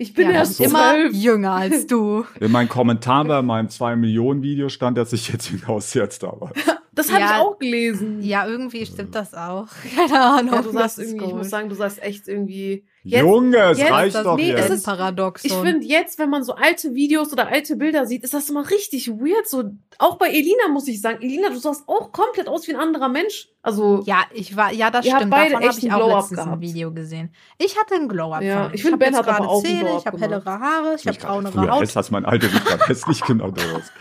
Ich 0.00 0.14
bin 0.14 0.28
ja, 0.28 0.36
erst 0.36 0.60
immer 0.60 0.92
zwölf. 0.92 1.12
jünger 1.12 1.50
als 1.50 1.88
du. 1.88 2.24
In 2.40 2.52
meinem 2.52 2.68
Kommentar 2.68 3.24
bei 3.24 3.42
meinem 3.42 3.68
2 3.68 3.96
Millionen 3.96 4.42
Video 4.42 4.68
stand, 4.68 4.96
dass 4.96 5.12
ich 5.12 5.28
jetzt 5.28 5.50
jünger 5.50 5.70
aussehe 5.70 6.02
als 6.02 6.20
damals. 6.20 6.56
Das 6.98 7.10
habe 7.12 7.20
Ja. 7.20 7.26
ich 7.30 7.36
auch 7.42 7.58
gelesen. 7.58 8.20
Ja, 8.22 8.46
irgendwie 8.46 8.84
stimmt 8.84 9.14
das 9.14 9.32
auch. 9.34 9.66
Keine 9.96 10.20
Ahnung. 10.20 10.54
Ja, 10.54 10.62
du 10.62 10.70
sagst 10.72 10.98
irgendwie, 10.98 11.24
ich 11.26 11.34
muss 11.34 11.48
sagen, 11.50 11.68
du 11.68 11.74
sagst 11.74 12.02
echt 12.02 12.28
irgendwie. 12.28 12.84
Jetzt, 13.04 13.20
Junge, 13.22 13.56
es 13.70 13.78
jetzt 13.78 13.90
reicht 13.90 14.14
das 14.16 14.24
doch 14.24 14.36
nee, 14.36 14.50
jetzt. 14.50 14.68
ist- 14.68 14.86
ein 14.86 14.96
Paradoxon. 14.96 15.50
Ich 15.50 15.56
finde 15.56 15.86
jetzt, 15.86 16.18
wenn 16.18 16.28
man 16.28 16.42
so 16.44 16.54
alte 16.54 16.94
Videos 16.94 17.32
oder 17.32 17.48
alte 17.48 17.76
Bilder 17.76 18.04
sieht, 18.04 18.22
ist 18.22 18.34
das 18.34 18.50
immer 18.50 18.68
richtig 18.68 19.08
weird. 19.08 19.48
So, 19.48 19.64
auch 19.98 20.18
bei 20.18 20.28
Elina 20.28 20.68
muss 20.70 20.88
ich 20.88 21.00
sagen, 21.00 21.22
Elina, 21.22 21.48
du 21.48 21.56
sahst 21.56 21.84
auch 21.88 22.12
komplett 22.12 22.48
aus 22.48 22.66
wie 22.68 22.74
ein 22.74 22.80
anderer 22.80 23.08
Mensch. 23.08 23.48
Also, 23.62 24.02
ja, 24.04 24.24
ich 24.34 24.56
war, 24.56 24.72
ja, 24.74 24.90
das 24.90 25.06
stimmt. 25.06 25.30
beide 25.30 25.52
Davon 25.52 25.66
habe 25.68 25.74
echt 25.76 25.84
ich 25.84 25.92
auch 25.92 25.96
Glow-up 25.96 26.16
letztens 26.22 26.38
ein 26.40 26.44
gehabt. 26.46 26.62
Video 26.62 26.92
gesehen. 26.92 27.30
Ich 27.58 27.78
hatte 27.78 27.94
einen 27.94 28.08
Glow-Up. 28.08 28.42
Ja, 28.42 28.70
ich 28.74 28.82
finde, 28.82 28.94
hab 28.94 28.98
Ben 29.00 29.08
jetzt 29.14 29.18
hat 29.18 29.26
gerade 29.26 29.48
auch 29.48 29.62
Zähne, 29.62 29.90
Ich 29.98 30.06
habe 30.06 30.18
hellere 30.18 30.44
Haare, 30.60 30.94
ich 30.96 31.00
habe 31.06 31.10
Mich 31.10 31.18
gerade 31.18 31.42
braunere 31.42 31.70
Haut. 31.70 31.80
hässlich, 31.82 31.96
hast 31.96 32.10
mein 32.10 32.24
Alter 32.26 32.48
nicht 32.48 32.64
gerade 32.66 32.84
hässlich 32.88 33.20
genannt 33.22 33.52
oder 33.58 33.74
was? 33.74 33.92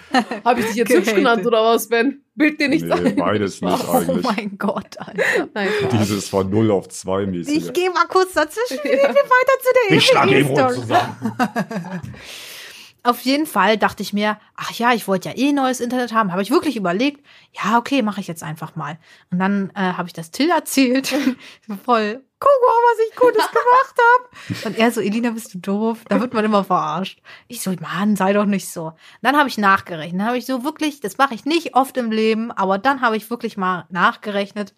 habe 0.43 0.59
ich 0.59 0.65
dich 0.67 0.75
jetzt 0.75 0.93
hübsch 0.93 1.13
genannt 1.13 1.45
oder 1.45 1.63
was, 1.63 1.87
Ben? 1.87 2.23
Bild 2.38 2.59
dir 2.61 2.69
nichts 2.69 2.88
Nee, 2.88 2.93
ein. 3.09 3.15
beides 3.17 3.61
nicht 3.61 3.83
Oh 3.89 3.91
eigentlich. 3.93 4.23
mein 4.23 4.57
Gott, 4.57 4.97
Alter. 4.99 5.23
Nein, 5.53 5.69
Dieses 5.91 6.29
von 6.29 6.49
0 6.49 6.71
auf 6.71 6.88
2 6.88 7.25
mäßig. 7.25 7.57
Ich 7.57 7.73
gehe 7.73 7.89
mal 7.89 8.05
kurz 8.07 8.33
dazwischen. 8.33 8.77
Ja. 8.83 8.91
Gehen 8.91 8.99
wir 9.01 9.09
weiter 9.09 9.59
zu 9.61 9.69
der 9.89 9.97
Ich 9.97 10.05
schlage 10.05 10.35
Ebro 10.38 10.55
Story. 10.55 10.73
zusammen. 10.75 11.33
Auf 13.03 13.21
jeden 13.21 13.45
Fall 13.45 13.77
dachte 13.77 14.03
ich 14.03 14.11
mir, 14.11 14.38
ach 14.57 14.71
ja, 14.73 14.91
ich 14.93 15.07
wollte 15.07 15.29
ja 15.29 15.38
eh 15.38 15.53
neues 15.53 15.79
Internet 15.79 16.11
haben. 16.13 16.31
Habe 16.33 16.41
ich 16.41 16.51
wirklich 16.51 16.75
überlegt, 16.75 17.25
ja, 17.53 17.77
okay, 17.77 18.01
mache 18.01 18.19
ich 18.19 18.27
jetzt 18.27 18.43
einfach 18.43 18.75
mal. 18.75 18.97
Und 19.31 19.39
dann 19.39 19.69
äh, 19.75 19.93
habe 19.93 20.07
ich 20.07 20.13
das 20.13 20.29
Till 20.31 20.49
erzählt. 20.49 21.15
Voll, 21.85 22.21
guck 22.39 22.49
mal, 22.61 22.73
was 22.91 22.99
ich 23.09 23.15
Gutes 23.15 23.51
gemacht 23.51 23.95
habe. 23.97 24.67
Und 24.69 24.77
er 24.77 24.91
so, 24.91 25.01
Elina, 25.01 25.31
bist 25.31 25.53
du 25.53 25.57
doof? 25.59 25.99
Da 26.07 26.21
wird 26.21 26.33
man 26.33 26.45
immer 26.45 26.63
verarscht. 26.63 27.19
Ich 27.47 27.61
so, 27.61 27.71
Mann, 27.81 28.15
sei 28.15 28.33
doch 28.33 28.45
nicht 28.45 28.69
so. 28.71 28.93
Dann 29.21 29.35
habe 29.38 29.49
ich 29.49 29.57
nachgerechnet. 29.57 30.19
Dann 30.21 30.27
habe 30.27 30.38
ich 30.38 30.45
so 30.45 30.63
wirklich, 30.63 30.99
das 30.99 31.17
mache 31.17 31.33
ich 31.33 31.45
nicht 31.45 31.75
oft 31.75 31.97
im 31.97 32.11
Leben, 32.11 32.51
aber 32.51 32.77
dann 32.77 33.01
habe 33.01 33.17
ich 33.17 33.29
wirklich 33.29 33.57
mal 33.57 33.85
nachgerechnet. 33.89 34.75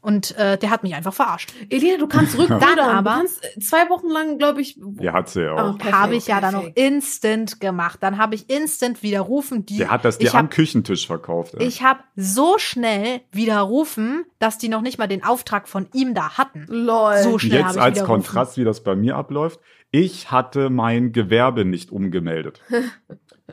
Und 0.00 0.36
äh, 0.38 0.56
der 0.56 0.70
hat 0.70 0.82
mich 0.84 0.94
einfach 0.94 1.12
verarscht. 1.12 1.52
Elina, 1.68 1.96
du 1.98 2.06
kannst 2.06 2.34
rückrudern. 2.38 2.60
Dann 2.60 2.78
aber- 2.78 3.10
du 3.10 3.16
kannst 3.18 3.44
äh, 3.44 3.58
zwei 3.60 3.88
Wochen 3.90 4.08
lang, 4.08 4.38
glaube 4.38 4.60
ich. 4.60 4.78
Ja, 5.00 5.12
hat 5.12 5.28
sie 5.28 5.42
ja 5.42 5.52
auch. 5.54 5.78
perfekt, 5.78 5.96
Habe 5.96 6.14
ich 6.16 6.26
ja 6.28 6.40
dann 6.40 6.54
noch 6.54 6.70
instant 6.76 7.60
gemacht. 7.60 7.98
Dann 8.02 8.18
habe 8.18 8.34
ich 8.36 8.48
instant 8.48 9.02
widerrufen. 9.02 9.66
Die, 9.66 9.78
Der 9.78 9.90
hat 9.90 10.04
das 10.04 10.18
dir 10.18 10.32
am 10.34 10.44
hab, 10.46 10.50
Küchentisch 10.52 11.06
verkauft. 11.06 11.54
ey. 11.54 11.66
Ich 11.66 11.82
habe 11.82 12.00
so 12.14 12.56
schnell 12.58 13.22
widerrufen, 13.32 14.24
dass 14.38 14.58
die 14.58 14.68
noch 14.68 14.80
nicht 14.80 14.98
mal 14.98 15.08
den 15.08 15.24
Auftrag 15.24 15.68
von 15.68 15.88
ihm 15.92 16.14
da 16.14 16.38
hatten. 16.38 16.66
Lol. 16.68 16.99
So 17.22 17.38
schnell 17.38 17.60
Jetzt 17.60 17.78
als. 17.78 18.02
Kontrast, 18.04 18.56
wie 18.56 18.64
das 18.64 18.82
bei 18.82 18.94
mir 18.94 19.16
abläuft. 19.16 19.60
Ich 19.90 20.30
hatte 20.30 20.70
mein 20.70 21.12
Gewerbe 21.12 21.64
nicht 21.64 21.90
umgemeldet. 21.90 22.60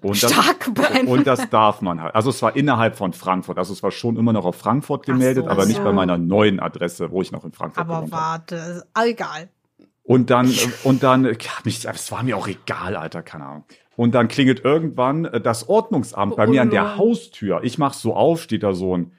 Und 0.02 0.22
das, 0.22 0.32
Stark, 0.32 0.70
Ben. 0.76 1.08
und 1.08 1.26
das 1.26 1.50
darf 1.50 1.82
man 1.82 2.00
halt. 2.02 2.14
Also 2.14 2.30
es 2.30 2.39
war 2.43 2.56
innerhalb 2.56 2.95
von 2.95 3.14
Frankfurt. 3.14 3.58
Also 3.58 3.74
es 3.74 3.82
war 3.82 3.89
schon 3.89 4.16
immer 4.16 4.32
noch 4.32 4.45
auf 4.45 4.56
Frankfurt 4.56 5.08
gemeldet, 5.08 5.45
so. 5.45 5.50
aber 5.50 5.66
nicht 5.66 5.78
so. 5.78 5.84
bei 5.84 5.91
meiner 5.91 6.20
neuen 6.20 6.60
Adresse, 6.60 7.10
wo 7.10 7.24
ich 7.24 7.32
noch 7.32 7.43
in 7.43 7.52
Frankfurt 7.52 7.82
Aber 7.84 8.02
gewohnt 8.02 8.14
habe. 8.14 8.24
warte, 8.24 8.56
ist 8.56 8.86
egal. 9.04 9.50
Und 10.04 10.30
dann, 10.30 10.54
und 10.84 11.02
dann, 11.02 11.24
mich, 11.64 11.86
es 11.86 12.12
war 12.12 12.22
mir 12.22 12.38
auch 12.38 12.48
egal, 12.48 12.95
Alter, 12.95 13.24
keine 13.24 13.45
Ahnung. 13.45 13.64
Und 13.95 14.14
dann 14.14 14.28
klingelt 14.28 14.64
irgendwann 14.64 15.26
äh, 15.26 15.41
das 15.41 15.68
Ordnungsamt 15.68 16.36
bei 16.36 16.48
Oh, 16.48 16.52
mir 16.52 16.62
an 16.62 16.70
der 16.70 16.84
lol. 16.84 16.98
Haustür. 16.98 17.62
Ich 17.64 17.80
mach 17.80 17.93
so 17.93 18.14
auf, 18.16 18.41
steht 18.43 18.62
da 18.62 18.74
so 18.74 18.95
ein 18.95 19.12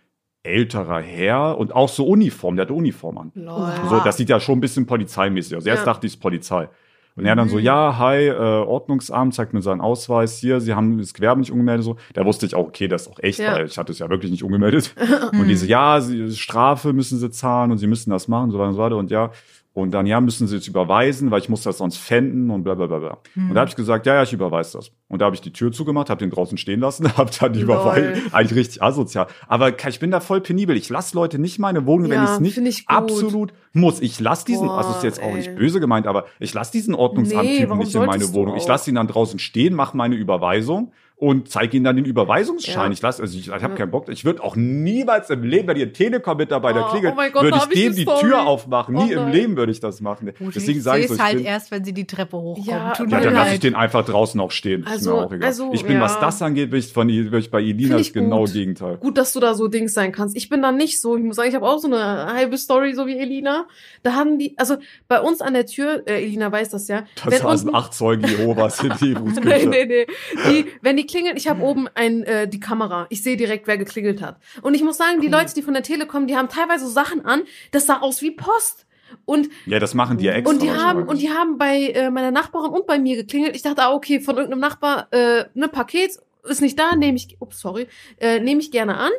älterer 0.49 1.01
Herr 1.01 1.57
und 1.59 1.75
auch 1.75 1.89
so 1.89 2.07
Uniform, 2.07 2.57
der 2.57 2.67
hat 2.67 2.71
Uniform 2.73 3.19
an. 3.19 3.33
Lol. 3.35 3.71
So, 3.89 4.01
das 4.01 4.17
sieht 4.17 4.29
ja 4.31 4.41
schon 4.41 4.59
ein 4.59 4.61
bisschen 4.61 4.87
polizeimäßig 4.87 5.57
aus. 5.57 5.67
Erst 5.67 5.81
Ja. 5.83 5.85
dachte 5.93 6.07
ich, 6.07 6.13
es 6.13 6.17
ist 6.17 6.21
Polizei. 6.23 6.69
Und 7.17 7.27
er 7.27 7.35
dann 7.35 7.49
so, 7.49 7.57
Mhm. 7.57 7.63
ja, 7.65 7.99
hi, 7.99 8.29
äh, 8.29 8.33
Ordnungsamt, 8.33 9.35
zeigt 9.35 9.53
mir 9.53 9.61
seinen 9.61 9.81
Ausweis 9.81 10.39
hier, 10.39 10.61
Sie 10.61 10.73
haben 10.75 10.99
das 10.99 11.13
Gewerbe 11.15 11.41
nicht 11.41 11.51
umgemeldet, 11.51 11.85
so. 11.85 11.97
Da 12.15 12.25
wusste 12.25 12.47
ich 12.47 12.55
auch, 12.55 12.69
okay, 12.69 12.87
das 12.87 13.03
ist 13.03 13.09
auch 13.13 13.19
echt, 13.19 13.41
Ja. 13.41 13.55
weil 13.55 13.67
ich 13.67 13.77
hatte 13.77 13.91
es 13.91 13.99
ja 13.99 14.09
wirklich 14.09 14.31
nicht 14.31 14.45
umgemeldet. 14.45 14.95
und 15.33 15.49
diese, 15.49 15.67
ja, 15.67 16.01
sie, 16.01 16.31
Strafe 16.37 16.93
müssen 16.93 17.19
Sie 17.19 17.29
zahlen 17.31 17.73
und 17.73 17.79
Sie 17.79 17.89
müssen 17.89 18.11
das 18.11 18.29
machen, 18.29 18.53
so 18.53 18.59
weiter 18.59 18.69
und 18.69 18.75
so 18.75 18.81
weiter 18.81 18.97
und 18.97 19.11
ja. 19.11 19.31
Und 19.79 19.93
dann, 19.93 20.07
ja, 20.07 20.21
müssen 20.21 20.49
Sie 20.49 20.57
jetzt 20.57 20.67
überweisen, 20.67 21.31
weil 21.31 21.39
ich 21.41 21.49
muss 21.49 21.63
das 21.63 21.79
sonst 21.79 21.99
fänden 21.99 22.51
und 22.51 22.65
bla 22.65 22.75
bla 22.75 22.87
bla 22.87 22.99
bla. 22.99 23.19
Und 23.37 23.55
da 23.55 23.61
habe 23.61 23.71
ich 23.71 23.77
gesagt, 23.77 24.07
ja, 24.07 24.15
ja, 24.15 24.23
ich 24.25 24.33
überweise 24.33 24.79
das. 24.79 24.91
Und 25.07 25.21
da 25.21 25.27
habe 25.27 25.37
ich 25.37 25.41
die 25.41 25.53
Tür 25.53 25.71
zugemacht, 25.71 26.11
habe 26.11 26.19
den 26.19 26.31
draußen 26.31 26.59
stehen 26.59 26.81
lassen, 26.81 27.11
habe 27.17 27.31
dann 27.39 27.53
die 27.53 27.61
überweisen. 27.61 28.33
Eigentlich 28.33 28.59
richtig 28.59 28.83
asozial. 28.83 29.29
Aber 29.47 29.73
ich 29.89 30.01
bin 30.01 30.11
da 30.11 30.19
voll 30.21 30.41
penibel. 30.41 30.77
Ich 30.77 30.89
lasse 30.89 31.15
Leute 31.17 31.39
nicht 31.39 31.59
meine 31.61 31.87
Wohnung, 31.87 32.11
wenn 32.11 32.17
Ja, 32.17 32.25
ich 32.41 32.57
es 32.57 32.57
nicht 32.59 32.89
absolut 32.89 33.53
muss. 33.73 34.01
Ich 34.01 34.19
lasse 34.19 34.45
diesen, 34.47 34.67
Boah, 34.67 34.79
also 34.79 34.91
ist 34.91 35.05
jetzt 35.05 35.23
auch 35.23 35.29
ey. 35.29 35.35
nicht 35.35 35.55
böse 35.55 35.79
gemeint, 35.79 36.07
aber 36.07 36.27
ich 36.41 36.53
lasse 36.55 36.73
diesen 36.73 36.95
Nee, 36.95 37.01
Ordnungsamttypen 37.01 37.69
warum 37.69 37.79
nicht 37.79 37.95
in 37.95 38.05
meine 38.05 38.35
Wohnung. 38.35 38.57
Ich 38.57 38.67
lasse 38.67 38.91
ihn 38.91 38.97
dann 38.97 39.07
draußen 39.07 39.39
stehen, 39.39 39.75
mache 39.75 39.97
meine 39.97 40.17
Überweisung 40.17 40.93
und 41.21 41.49
zeige 41.51 41.77
ihnen 41.77 41.85
dann 41.85 41.97
den 41.97 42.05
Überweisungsschein. 42.05 42.87
Ja. 42.87 42.93
Ich 42.93 43.03
lasse, 43.03 43.21
also 43.23 43.37
ich, 43.37 43.49
ich 43.49 43.53
habe 43.53 43.63
Ja. 43.65 43.69
keinen 43.71 43.91
Bock. 43.91 44.09
Ich 44.09 44.25
würde 44.25 44.43
auch 44.43 44.55
niemals 44.55 45.31
im 45.31 45.43
Leben, 45.43 45.67
wenn 45.67 45.77
ihr 45.77 45.93
Telekom-Mitarbeiter 45.93 46.87
Oh, 46.87 46.91
klingelt, 46.93 47.13
oh 47.13 47.17
mein 47.17 47.33
Gott, 47.33 47.43
würde 47.43 47.59
ich 47.73 47.81
dem 47.83 47.95
die 47.97 48.03
Story. 48.03 48.21
Tür 48.21 48.47
aufmachen. 48.47 48.95
Oh 48.97 49.03
Nie 49.05 49.13
im. 49.13 49.29
Leben 49.29 49.57
würde 49.57 49.73
ich 49.73 49.81
das 49.81 50.01
machen. 50.01 50.33
Gut, 50.39 50.55
Deswegen 50.55 50.79
ich 50.79 50.85
sage 50.85 51.01
ich 51.03 51.09
so, 51.09 51.15
ich 51.15 51.21
halt 51.21 51.37
bin, 51.39 51.45
erst, 51.47 51.71
wenn 51.73 51.85
sie 51.85 51.93
die 51.93 52.07
Treppe 52.07 52.37
hochkommen. 52.37 52.69
Ja, 52.71 52.93
Tut 52.93 53.11
ja, 53.11 53.21
dann 53.21 53.35
lasse 53.35 53.55
ich 53.55 53.61
den 53.61 53.75
einfach 53.75 54.05
draußen 54.05 54.41
auch 54.41 54.53
stehen. 54.53 54.83
Ist 54.83 54.89
Also- 54.91 55.11
mir 55.17 55.27
auch 55.27 55.33
egal. 55.33 55.47
also, 55.49 55.71
ich 55.73 55.85
bin, 55.85 55.95
ja. 55.97 56.01
was 56.03 56.21
das 56.21 56.41
angeht, 56.41 56.71
bin 56.71 56.79
ich, 56.79 56.93
von, 56.93 57.09
bin 57.09 57.35
ich 57.35 57.51
bei 57.51 57.63
Elina 57.63 57.99
das 57.99 58.13
genau 58.13 58.45
gut. 58.45 58.53
Gegenteil. 58.53 58.97
Gut, 58.99 59.19
dass 59.19 59.33
du 59.33 59.41
da 59.41 59.55
so 59.55 59.67
Dings 59.67 59.95
sein 59.95 60.13
kannst. 60.13 60.37
Ich 60.37 60.49
bin 60.49 60.63
da 60.63 60.71
nicht 60.71 61.01
so. 61.01 61.17
Ich 61.17 61.25
muss 61.25 61.35
sagen, 61.35 61.49
ich 61.49 61.55
habe 61.57 61.67
auch 61.67 61.79
so 61.79 61.89
eine 61.89 62.33
halbe 62.33 62.57
Story, 62.59 62.95
so 62.95 63.07
wie 63.09 63.19
Elina. 63.19 63.67
Da 64.05 64.13
haben 64.15 64.39
die, 64.39 64.57
also 64.57 64.77
bei 65.09 65.21
uns 65.21 65.41
an 65.41 65.55
der 65.55 65.67
Tür, 65.67 66.05
äh, 66.07 66.23
Elina 66.23 66.53
weiß 66.53 66.69
das 66.71 66.87
ja. 66.87 67.05
Das 67.25 67.41
saßen 67.41 67.75
acht 67.75 67.93
Zeugen 67.93 68.25
Jehovas 68.27 68.83
in 68.85 68.93
die 69.01 69.09
nee, 69.15 69.17
Fußküche. 69.17 69.69
nee, 69.69 69.85
nee. 69.87 70.07
Die, 70.49 70.67
wenn 70.81 70.97
die 70.97 71.08
klingeln, 71.09 71.37
ich 71.37 71.49
habe 71.49 71.63
oben 71.63 71.89
ein, 71.95 72.23
äh, 72.23 72.47
die 72.47 72.61
Kamera. 72.61 73.07
Ich 73.11 73.23
sehe 73.25 73.37
direkt, 73.37 73.67
wer 73.67 73.77
geklingelt 73.79 74.23
hat. 74.23 74.37
Und 74.63 74.75
ich 74.75 74.85
muss 74.85 74.97
sagen, 74.97 75.21
die 75.21 75.29
Leute, 75.29 75.55
die 75.55 75.63
von 75.63 75.75
der 75.75 75.83
Telekom, 75.83 76.27
die 76.29 76.37
haben 76.37 76.49
teilweise 76.49 76.85
so 76.87 76.93
Sachen 76.93 77.25
an, 77.25 77.43
das 77.73 77.87
sah 77.87 77.99
aus 78.01 78.23
wie 78.23 78.31
Post. 78.31 78.87
Und, 79.25 79.49
Ja, 79.67 79.79
das 79.79 79.95
machen 79.95 80.19
die 80.19 80.27
ja 80.27 80.35
extra. 80.35 80.53
und 80.53 80.63
die 80.63 80.71
haben, 80.71 81.03
und 81.09 81.21
die 81.21 81.31
haben 81.31 81.57
bei 81.59 81.89
äh, 81.93 82.11
meiner 82.11 82.31
Nachbarin 82.31 82.71
und 82.71 82.87
bei 82.87 82.99
mir 82.99 83.17
geklingelt. 83.17 83.57
Ich 83.57 83.63
dachte, 83.63 83.83
ah, 83.83 83.93
okay, 83.95 84.21
von 84.21 84.37
irgendeinem 84.37 84.61
Nachbar, 84.61 85.09
äh, 85.13 85.47
ne 85.55 85.67
Paket 85.69 86.19
ist 86.45 86.61
nicht 86.61 86.79
da, 86.79 86.95
nehme 86.95 87.17
ich, 87.17 87.37
ups, 87.41 87.61
sorry, 87.61 87.89
äh, 88.19 88.39
nehme 88.39 88.61
ich 88.61 88.71
gerne 88.71 88.97
an. 88.99 89.11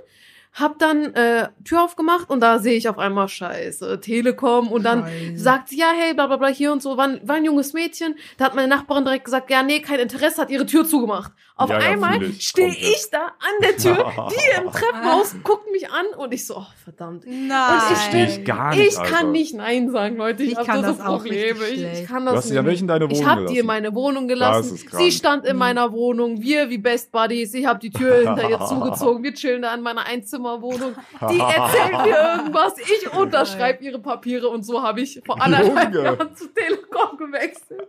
Hab 0.51 0.79
dann 0.79 1.13
äh, 1.13 1.49
Tür 1.63 1.83
aufgemacht 1.83 2.29
und 2.29 2.39
da 2.39 2.57
sehe 2.57 2.73
ich 2.75 2.89
auf 2.89 2.97
einmal 2.97 3.27
Scheiße, 3.29 3.99
Telekom 4.01 4.67
und 4.71 4.83
dann 4.83 5.03
Scheiße. 5.03 5.37
sagt 5.37 5.69
sie, 5.69 5.77
ja, 5.77 5.91
hey, 5.95 6.15
bla 6.15 6.25
bla 6.25 6.37
bla, 6.37 6.47
hier 6.47 6.71
und 6.71 6.81
so, 6.81 6.97
war 6.97 7.07
ein, 7.07 7.21
war 7.27 7.35
ein 7.35 7.45
junges 7.45 7.73
Mädchen. 7.73 8.15
Da 8.37 8.45
hat 8.45 8.55
meine 8.55 8.67
Nachbarin 8.67 9.03
direkt 9.05 9.25
gesagt, 9.25 9.51
ja, 9.51 9.61
nee, 9.61 9.79
kein 9.79 9.99
Interesse, 9.99 10.41
hat 10.41 10.49
ihre 10.49 10.65
Tür 10.65 10.85
zugemacht. 10.85 11.31
Auf 11.59 11.69
Ja, 11.69 11.79
ja, 11.79 11.87
einmal 11.89 12.23
ich 12.23 12.47
stehe 12.47 12.69
komplett. 12.69 12.89
ich 12.89 13.09
da 13.11 13.19
an 13.19 13.61
der 13.61 13.75
Tür, 13.75 14.11
die 14.31 14.61
im 14.61 14.71
Treppenhaus 14.71 15.35
guckt 15.43 15.69
mich 15.71 15.89
an 15.91 16.05
und 16.17 16.33
ich 16.33 16.47
so, 16.47 16.55
oh, 16.55 16.65
verdammt. 16.83 17.25
Nein. 17.27 17.81
Und 18.13 18.23
ich 18.23 18.37
ich 18.39 18.45
gar 18.45 18.73
nicht. 18.73 18.87
Ich 18.87 18.95
kann 18.95 19.13
Alter. 19.13 19.23
nicht 19.27 19.53
Nein 19.55 19.89
sagen, 19.91 20.15
Leute. 20.15 20.43
Ich, 20.43 20.51
Ich 20.53 20.57
hab 20.57 20.65
kann 20.65 20.81
da 20.81 20.93
so 20.93 20.97
das 20.97 21.05
auch 21.05 21.17
Probleme. 21.17 21.65
Ich, 21.67 21.83
ich 21.83 22.05
kann 22.07 22.23
Du 22.25 22.31
das 22.31 22.37
hast 22.37 22.47
sie 22.47 22.55
ja 22.55 22.61
nicht. 22.61 22.69
welchen 22.69 22.87
deine 22.87 23.05
Ich 23.05 23.11
Wohnung 23.19 23.27
hab 23.29 23.37
die 23.39 23.43
gelassen. 23.43 23.59
in 23.59 23.65
meine 23.65 23.93
Wohnung 23.93 24.27
Das 24.29 24.37
gelassen. 24.37 24.77
Sie 24.77 25.11
stand 25.11 25.45
in 25.45 25.57
meiner 25.57 25.91
Wohnung. 25.91 26.41
Wir 26.41 26.69
wie 26.69 26.77
Best 26.77 27.11
Buddies. 27.11 27.53
Ich 27.53 27.65
habe 27.65 27.79
die 27.79 27.89
Tür 27.89 28.15
hinter 28.25 28.49
ihr 28.49 28.59
zugezogen. 28.65 29.21
Wir 29.23 29.33
chillen 29.33 29.61
da 29.61 29.73
in 29.75 29.81
meiner 29.81 30.05
Einzimmerwohnung. 30.05 30.95
Die 31.29 31.39
erzählt 31.39 32.05
mir 32.05 32.17
irgendwas. 32.37 32.73
Ich 32.79 33.13
unterschreibe 33.13 33.83
ihre 33.83 33.99
Papiere 33.99 34.47
und 34.47 34.63
so 34.63 34.81
habe 34.81 35.01
ich 35.01 35.21
vor 35.25 35.41
anderthalb. 35.41 35.93
Jahren 35.93 36.35
zu 36.35 36.47
Telekom 36.53 37.17
gewechselt. 37.17 37.87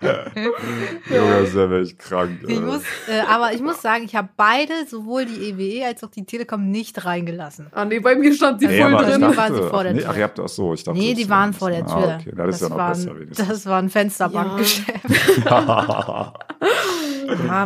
Junge, 0.00 1.40
das 1.40 1.48
ist 1.48 1.54
ja 1.56 1.70
wirklich 1.70 1.98
krank. 1.98 2.38
Ich 2.46 2.60
muss, 2.60 2.82
äh, 3.08 3.20
aber 3.28 3.52
ich 3.52 3.60
muss 3.60 3.82
sagen, 3.82 4.04
ich 4.04 4.14
habe 4.14 4.28
beide, 4.36 4.72
sowohl 4.88 5.24
die 5.24 5.50
EWE 5.50 5.86
als 5.86 6.04
auch 6.04 6.10
die 6.10 6.24
Telekom, 6.24 6.70
nicht 6.70 7.04
reingelassen. 7.04 7.66
Ah 7.72 7.84
nee, 7.84 7.98
bei 7.98 8.14
mir 8.14 8.32
stand 8.32 8.60
Nee, 8.60 8.80
voll 8.80 8.92
drin. 8.92 9.20
dachte, 9.20 9.36
war 9.36 9.52
sie 9.54 9.62
vor 9.62 9.82
der 9.82 9.94
nee, 9.94 10.00
Tür. 10.00 10.10
ach, 10.10 10.16
ihr 10.16 10.22
habt 10.22 10.38
das 10.38 10.54
so. 10.54 10.72
Ich 10.72 10.84
dachte, 10.84 10.98
Nee, 10.98 11.14
das 11.14 11.22
die 11.22 11.28
waren 11.28 11.52
vor 11.52 11.70
der 11.70 11.84
Tür. 11.84 11.96
Ah, 11.96 12.18
okay, 12.20 12.32
das, 12.36 12.54
ist 12.54 12.62
ja 12.62 12.68
noch 12.68 12.76
war, 12.76 12.88
besser 12.90 13.18
wenigstens. 13.18 13.48
Das 13.48 13.66
war 13.66 13.78
ein 13.82 13.90
Fensterbankgeschäft. 13.90 15.00
Ja, 15.44 16.32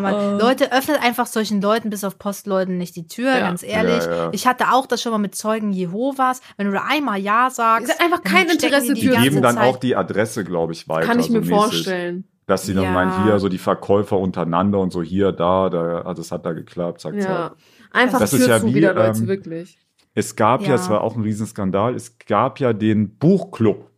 man, 0.01 0.15
Oh. 0.15 0.39
Leute, 0.41 0.73
öffnet 0.73 1.03
einfach 1.03 1.27
solchen 1.27 1.61
Leuten, 1.61 1.91
bis 1.91 2.05
auf 2.05 2.19
Postleuten, 2.19 2.79
nicht 2.79 2.97
die 2.97 3.07
Tür, 3.07 3.31
Ja. 3.31 3.41
ganz 3.41 3.63
ehrlich. 3.63 4.05
Ja, 4.05 4.15
ja. 4.15 4.29
Ich 4.33 4.47
hatte 4.47 4.73
auch 4.73 4.87
das 4.87 5.01
schon 5.03 5.13
mal 5.13 5.19
mit 5.19 5.35
Zeugen 5.35 5.73
Jehovas. 5.73 6.41
Wenn 6.57 6.67
du 6.67 6.73
da 6.73 6.85
einmal 6.89 7.19
Ja 7.21 7.49
sagst. 7.51 7.89
Ist 7.91 8.01
einfach 8.01 8.23
kein 8.23 8.49
Interesse, 8.49 8.95
die 8.95 9.01
Die 9.03 9.07
ganze 9.09 9.23
geben 9.31 9.43
dann 9.43 9.55
Zeit- 9.57 9.65
auch 9.69 9.77
die 9.77 9.97
Adresse, 9.97 10.45
glaube 10.45 10.73
ich, 10.73 10.89
weiter. 10.89 11.07
Kann 11.07 11.19
ich 11.21 11.27
so 11.27 11.33
mir 11.33 11.41
mäßig. 11.41 11.55
vorstellen. 11.55 12.25
Dass 12.47 12.67
sie 12.67 12.75
dann 12.75 12.85
Ja. 12.85 12.91
meinen, 12.91 13.25
hier 13.25 13.39
so 13.39 13.49
die 13.49 13.59
Verkäufer 13.59 14.19
untereinander 14.19 14.81
und 14.81 14.93
so 14.93 15.01
hier, 15.03 15.31
da, 15.33 15.71
da, 15.71 16.13
das 16.13 16.33
hat 16.33 16.45
da 16.45 16.53
geklappt, 16.53 17.01
zack, 17.01 17.15
zack. 17.21 17.31
Ja. 17.31 17.55
Einfach 17.93 18.19
Das 18.19 18.31
Tür 18.31 18.41
ist 18.41 18.47
ja 18.49 18.61
zu 18.61 18.67
wie, 18.67 18.75
wieder, 18.75 18.95
Leute, 18.95 19.19
ähm, 19.21 19.29
wirklich. 19.29 19.79
Es 20.15 20.35
gab 20.37 20.63
ja. 20.63 20.71
Ja. 20.71 20.75
es 20.75 20.91
war 20.91 21.03
auch 21.03 21.15
ein 21.17 21.23
Riesenskandal, 21.23 21.95
es 21.95 22.19
gab 22.19 22.59
ja 22.59 22.73
den 22.73 23.17
Buchclub. 23.17 23.89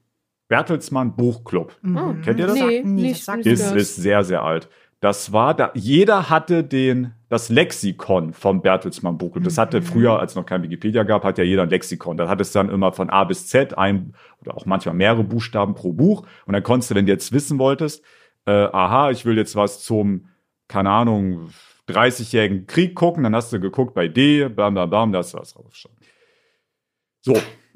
Bertelsmann 0.49 1.17
Buchclub. 1.17 1.75
Mhm. 1.81 2.21
Kennt 2.23 2.39
ihr 2.39 2.47
das? 2.47 2.55
Nee, 2.55 2.83
Nee, 2.85 3.03
nicht. 3.03 3.17
das 3.21 3.25
sagt 3.25 3.47
Ist, 3.47 3.73
ist 3.75 3.97
sehr, 3.97 4.23
sehr 4.25 4.43
alt. 4.43 4.69
Das 5.05 5.35
war 5.35 5.53
da, 5.53 5.71
jeder 5.75 6.31
hatte 6.31 6.65
den, 6.65 7.13
das 7.29 7.51
Lexikon 7.51 8.33
vom 8.33 8.63
Bertelsmann 8.63 9.19
Buchclub. 9.19 9.45
Das 9.45 9.59
hatte 9.59 9.81
Mhm. 9.81 9.85
früher, 9.85 10.19
als 10.19 10.33
es 10.33 10.37
noch 10.37 10.47
kein 10.47 10.63
Wikipedia 10.63 11.03
gab, 11.03 11.25
hat 11.25 11.37
ja 11.37 11.45
jeder 11.45 11.65
ein 11.65 11.69
Lexikon. 11.69 12.17
Da 12.17 12.27
hat 12.27 12.41
es 12.41 12.53
dann 12.53 12.71
immer 12.71 12.91
von 12.91 13.11
A 13.11 13.25
bis 13.25 13.47
Z 13.47 13.77
ein 13.77 14.15
oder 14.41 14.57
auch 14.57 14.65
manchmal 14.65 14.95
mehrere 14.95 15.23
Buchstaben 15.23 15.75
pro 15.75 15.93
Buch. 15.93 16.27
Und 16.47 16.55
dann 16.55 16.63
konntest 16.63 16.91
du, 16.91 16.95
wenn 16.95 17.05
du 17.05 17.13
jetzt 17.13 17.33
wissen 17.33 17.59
wolltest, 17.59 18.03
äh, 18.47 18.51
aha, 18.53 19.11
ich 19.11 19.27
will 19.27 19.37
jetzt 19.37 19.55
was 19.57 19.83
zum, 19.83 20.29
keine 20.69 20.89
Ahnung, 20.89 21.51
30-jährigen 21.87 22.67
Krieg 22.67 22.95
gucken, 22.95 23.25
dann 23.25 23.35
hast 23.37 23.53
du 23.53 23.61
geguckt 23.61 23.93
bei 23.93 24.09
D, 24.09 24.49
bam, 24.49 24.73
bam, 24.73 24.89
bam, 24.89 25.13
da 25.13 25.19
hast 25.19 25.35
du 25.35 25.39
was 25.39 25.53
draufgestanden. 25.53 26.01
So, 27.21 27.35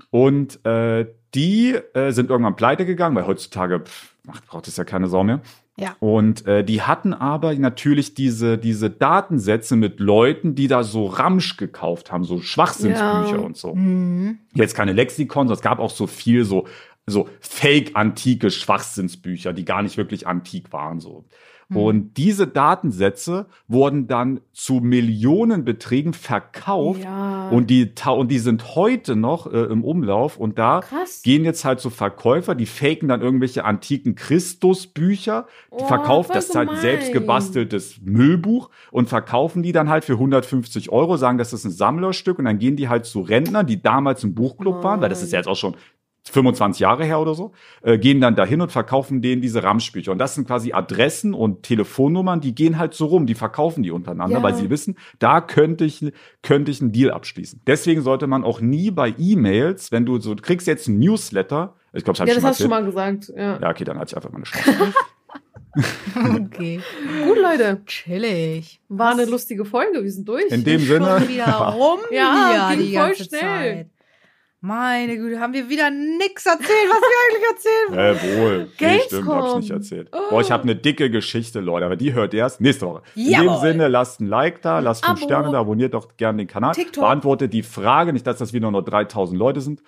und 0.08 0.64
äh, 0.64 1.06
die 1.34 1.74
äh, 1.92 2.10
sind 2.12 2.30
irgendwann 2.30 2.56
pleite 2.56 2.86
gegangen, 2.86 3.14
weil 3.16 3.26
heutzutage 3.26 3.80
pff, 3.80 4.14
ach, 4.28 4.40
braucht 4.46 4.66
es 4.66 4.78
ja 4.78 4.84
keine 4.84 5.08
Sau 5.08 5.24
mehr. 5.24 5.42
Ja. 5.78 5.94
Und 6.00 6.46
äh, 6.46 6.64
die 6.64 6.82
hatten 6.82 7.14
aber 7.14 7.54
natürlich 7.54 8.14
diese, 8.14 8.58
diese 8.58 8.90
Datensätze 8.90 9.76
mit 9.76 10.00
Leuten, 10.00 10.54
die 10.54 10.66
da 10.66 10.82
so 10.82 11.06
Ramsch 11.06 11.56
gekauft 11.56 12.10
haben, 12.10 12.24
so 12.24 12.40
Schwachsinnsbücher 12.40 13.36
Ja. 13.36 13.38
und 13.38 13.56
so. 13.56 13.74
Mhm. 13.74 14.38
Jetzt 14.54 14.74
keine 14.74 14.92
Lexikon, 14.92 15.46
sondern 15.46 15.58
es 15.58 15.62
gab 15.62 15.78
auch 15.78 15.90
so 15.90 16.06
viel 16.08 16.44
so, 16.44 16.66
so 17.06 17.28
fake-antike 17.40 18.50
Schwachsinnsbücher, 18.50 19.52
die 19.52 19.64
gar 19.64 19.82
nicht 19.82 19.96
wirklich 19.96 20.26
antik 20.26 20.72
waren, 20.72 21.00
so. 21.00 21.24
Hm. 21.70 21.76
Und 21.76 22.16
diese 22.16 22.46
Datensätze 22.46 23.46
wurden 23.66 24.06
dann 24.06 24.40
zu 24.52 24.74
Millionenbeträgen 24.74 26.14
verkauft 26.14 27.02
Ja. 27.04 27.48
und 27.50 27.68
die, 27.68 27.92
und 28.06 28.30
die 28.30 28.38
sind 28.38 28.74
heute 28.74 29.16
noch 29.16 29.52
äh, 29.52 29.64
im 29.64 29.84
Umlauf 29.84 30.36
und 30.38 30.58
da 30.58 30.80
Krass. 30.80 31.22
gehen 31.22 31.44
jetzt 31.44 31.64
halt 31.64 31.80
so 31.80 31.90
Verkäufer, 31.90 32.54
die 32.54 32.66
faken 32.66 33.08
dann 33.08 33.20
irgendwelche 33.20 33.64
antiken 33.64 34.14
Christusbücher, 34.14 35.46
Oh, 35.70 35.84
verkauft 35.86 36.34
das 36.34 36.48
halt 36.54 36.68
ein 36.68 36.76
gemein. 36.76 36.80
selbst 36.82 37.12
gebasteltes 37.12 38.00
Müllbuch 38.02 38.70
und 38.90 39.08
verkaufen 39.08 39.62
die 39.62 39.72
dann 39.72 39.88
halt 39.88 40.04
für 40.04 40.14
150 40.14 40.90
Euro, 40.90 41.16
sagen, 41.16 41.38
das 41.38 41.52
ist 41.52 41.64
ein 41.64 41.70
Sammlerstück 41.70 42.38
und 42.38 42.46
dann 42.46 42.58
gehen 42.58 42.76
die 42.76 42.88
halt 42.88 43.04
zu 43.04 43.20
Rentnern, 43.20 43.66
die 43.66 43.80
damals 43.82 44.24
im 44.24 44.34
Buchclub 44.34 44.82
waren, 44.82 45.00
weil 45.00 45.08
das 45.10 45.22
ist 45.22 45.32
ja 45.32 45.38
jetzt 45.38 45.48
auch 45.48 45.56
schon 45.56 45.76
25 46.30 46.80
Jahre 46.80 47.04
her 47.04 47.20
oder 47.20 47.34
so, 47.34 47.52
äh, 47.82 47.98
gehen 47.98 48.20
dann 48.20 48.36
dahin 48.36 48.60
und 48.60 48.70
verkaufen 48.72 49.22
denen 49.22 49.42
diese 49.42 49.62
Ramschbücher. 49.62 50.12
Und 50.12 50.18
das 50.18 50.34
sind 50.34 50.46
quasi 50.46 50.72
Adressen 50.72 51.34
und 51.34 51.62
Telefonnummern, 51.62 52.40
die 52.40 52.54
gehen 52.54 52.78
halt 52.78 52.94
so 52.94 53.06
rum, 53.06 53.26
die 53.26 53.34
verkaufen 53.34 53.82
die 53.82 53.90
untereinander, 53.90 54.36
Ja. 54.38 54.42
weil 54.42 54.54
sie 54.54 54.70
wissen, 54.70 54.96
da 55.18 55.40
könnte 55.40 55.84
ich, 55.84 56.04
könnte 56.42 56.70
ich 56.70 56.80
einen 56.80 56.92
Deal 56.92 57.10
abschließen. 57.10 57.60
Deswegen 57.66 58.02
sollte 58.02 58.26
man 58.26 58.44
auch 58.44 58.60
nie 58.60 58.90
bei 58.90 59.14
E-Mails, 59.18 59.92
wenn 59.92 60.06
du 60.06 60.18
so, 60.20 60.34
du 60.34 60.42
kriegst 60.42 60.66
jetzt 60.66 60.88
ein 60.88 60.98
Newsletter, 60.98 61.74
ich 61.92 62.04
glaube, 62.04 62.18
das 62.18 62.28
Ja, 62.28 62.34
ich 62.36 62.42
das 62.42 62.58
schon 62.58 62.68
mal 62.70 62.76
hast 62.82 62.88
du 62.88 62.92
erzählt. 62.92 62.94
schon 62.94 63.04
mal 63.04 63.12
gesagt. 63.20 63.32
Ja. 63.36 63.58
Ja, 63.66 63.70
okay, 63.70 63.84
dann 63.84 63.98
hatte 63.98 64.10
ich 64.12 64.16
einfach 64.16 64.30
mal 64.30 64.36
eine 64.36 64.44
Chance. 64.44 64.94
Okay. 66.16 66.80
Gut, 67.26 67.38
Leute. 67.40 67.82
Chillig. 67.86 68.80
War 68.88 69.12
eine 69.12 69.26
lustige 69.26 69.64
Folge. 69.64 70.02
Wir 70.02 70.10
sind 70.10 70.28
durch. 70.28 70.46
In 70.50 70.64
dem 70.64 70.80
Sinne, 70.80 71.18
Schon 71.20 71.28
wieder 71.28 71.44
rum 71.76 72.00
Ja, 72.10 72.70
ging 72.70 72.80
die 72.86 72.94
voll 72.96 73.06
ganze 73.08 73.24
schnell. 73.24 73.40
Zeit. 73.40 73.86
Meine 74.60 75.16
Güte, 75.16 75.38
haben 75.38 75.52
wir 75.52 75.68
wieder 75.68 75.88
nix 75.88 76.44
erzählt, 76.44 76.68
was 76.68 77.00
wir 77.00 77.16
eigentlich 77.28 77.48
erzählen 77.54 78.36
äh, 78.36 78.40
wohl. 78.42 78.68
Nee, 78.80 79.00
stimmt, 79.06 79.28
hab 79.28 79.36
ich 79.36 79.40
Gamescom. 79.40 79.60
nicht 79.60 79.70
erzählt. 79.70 80.10
Boah, 80.10 80.40
ich 80.40 80.50
habe 80.50 80.64
eine 80.64 80.74
dicke 80.74 81.10
Geschichte, 81.10 81.60
Leute, 81.60 81.86
aber 81.86 81.94
die 81.94 82.12
hört 82.12 82.34
ihr 82.34 82.40
erst 82.40 82.60
nächste 82.60 82.86
Woche. 82.86 83.02
In 83.14 83.26
dem 83.26 83.32
Jawohl. 83.32 83.60
Sinne, 83.60 83.86
lasst 83.86 84.20
ein 84.20 84.26
Like 84.26 84.60
da, 84.62 84.80
lasst 84.80 85.04
fünf 85.04 85.18
Abo. 85.18 85.26
Sterne 85.26 85.52
da, 85.52 85.60
abonniert 85.60 85.94
doch 85.94 86.16
gerne 86.16 86.38
den 86.38 86.48
Kanal. 86.48 86.74
TikTok. 86.74 87.04
Beantwortet 87.04 87.52
die 87.52 87.62
Frage, 87.62 88.12
nicht, 88.12 88.26
dass 88.26 88.38
das 88.38 88.52
wieder 88.52 88.68
nur 88.72 88.82
3000 88.82 89.38
Leute 89.38 89.60
sind. 89.60 89.80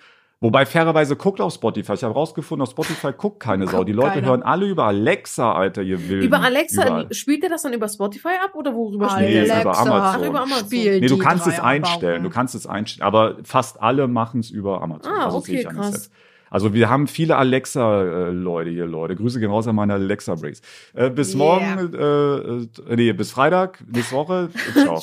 Wobei 0.43 0.65
fairerweise 0.65 1.15
guckt 1.15 1.39
auf 1.39 1.53
Spotify. 1.53 1.93
Ich 1.93 2.03
habe 2.03 2.15
rausgefunden, 2.15 2.63
auf 2.63 2.71
Spotify 2.71 3.11
guckt 3.15 3.39
keine 3.39 3.67
Sau. 3.67 3.77
Guckt 3.77 3.89
Die 3.89 3.93
Leute 3.93 4.13
keiner. 4.15 4.27
hören 4.27 4.41
alle 4.43 4.65
über 4.65 4.85
Alexa, 4.85 5.53
Alter, 5.53 5.83
ihr 5.83 6.09
Wilden. 6.09 6.25
Über 6.25 6.41
Alexa, 6.41 6.83
Überall. 6.83 7.13
spielt 7.13 7.43
er 7.43 7.49
das 7.51 7.61
dann 7.61 7.73
über 7.73 7.87
Spotify 7.87 8.29
ab 8.43 8.55
oder 8.55 8.73
worüber 8.73 9.11
Alexa. 9.11 9.19
spielt 9.29 9.43
Nee, 9.47 9.49
er 9.53 9.61
über 9.61 9.69
das? 9.69 9.77
Amazon. 9.79 10.21
Ach, 10.23 10.27
über 10.27 10.41
Amazon. 10.41 10.65
Spiel 10.65 10.99
Nee, 10.99 11.05
du 11.07 11.17
kannst 11.19 11.45
es 11.45 11.59
einstellen. 11.59 12.23
Du 12.23 12.29
kannst 12.31 12.55
es 12.55 12.65
einstellen. 12.65 13.05
Aber 13.07 13.37
fast 13.43 13.79
alle 13.83 14.07
machen 14.07 14.39
es 14.39 14.49
über 14.49 14.81
Amazon. 14.81 15.13
Ah, 15.15 15.25
Also 15.25 15.37
okay, 15.37 15.63
krass. 15.63 16.09
Also 16.49 16.73
wir 16.73 16.89
haben 16.89 17.05
viele 17.07 17.37
Alexa-Leute 17.37 18.71
hier, 18.71 18.85
Leute. 18.87 19.15
Grüße 19.15 19.39
gehen 19.39 19.51
raus 19.51 19.67
an 19.67 19.75
meine 19.75 19.93
Alexa-Breaks. 19.93 20.61
Äh, 20.93 21.09
bis 21.11 21.35
Yeah. 21.35 21.37
morgen, 21.37 21.93
äh, 21.93 22.91
äh, 22.91 22.95
nee, 22.95 23.13
bis 23.13 23.31
Freitag, 23.31 23.81
nächste 23.87 24.15
Woche. 24.15 24.49
Ciao. 24.73 24.99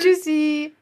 Tschüssi. 0.00 0.72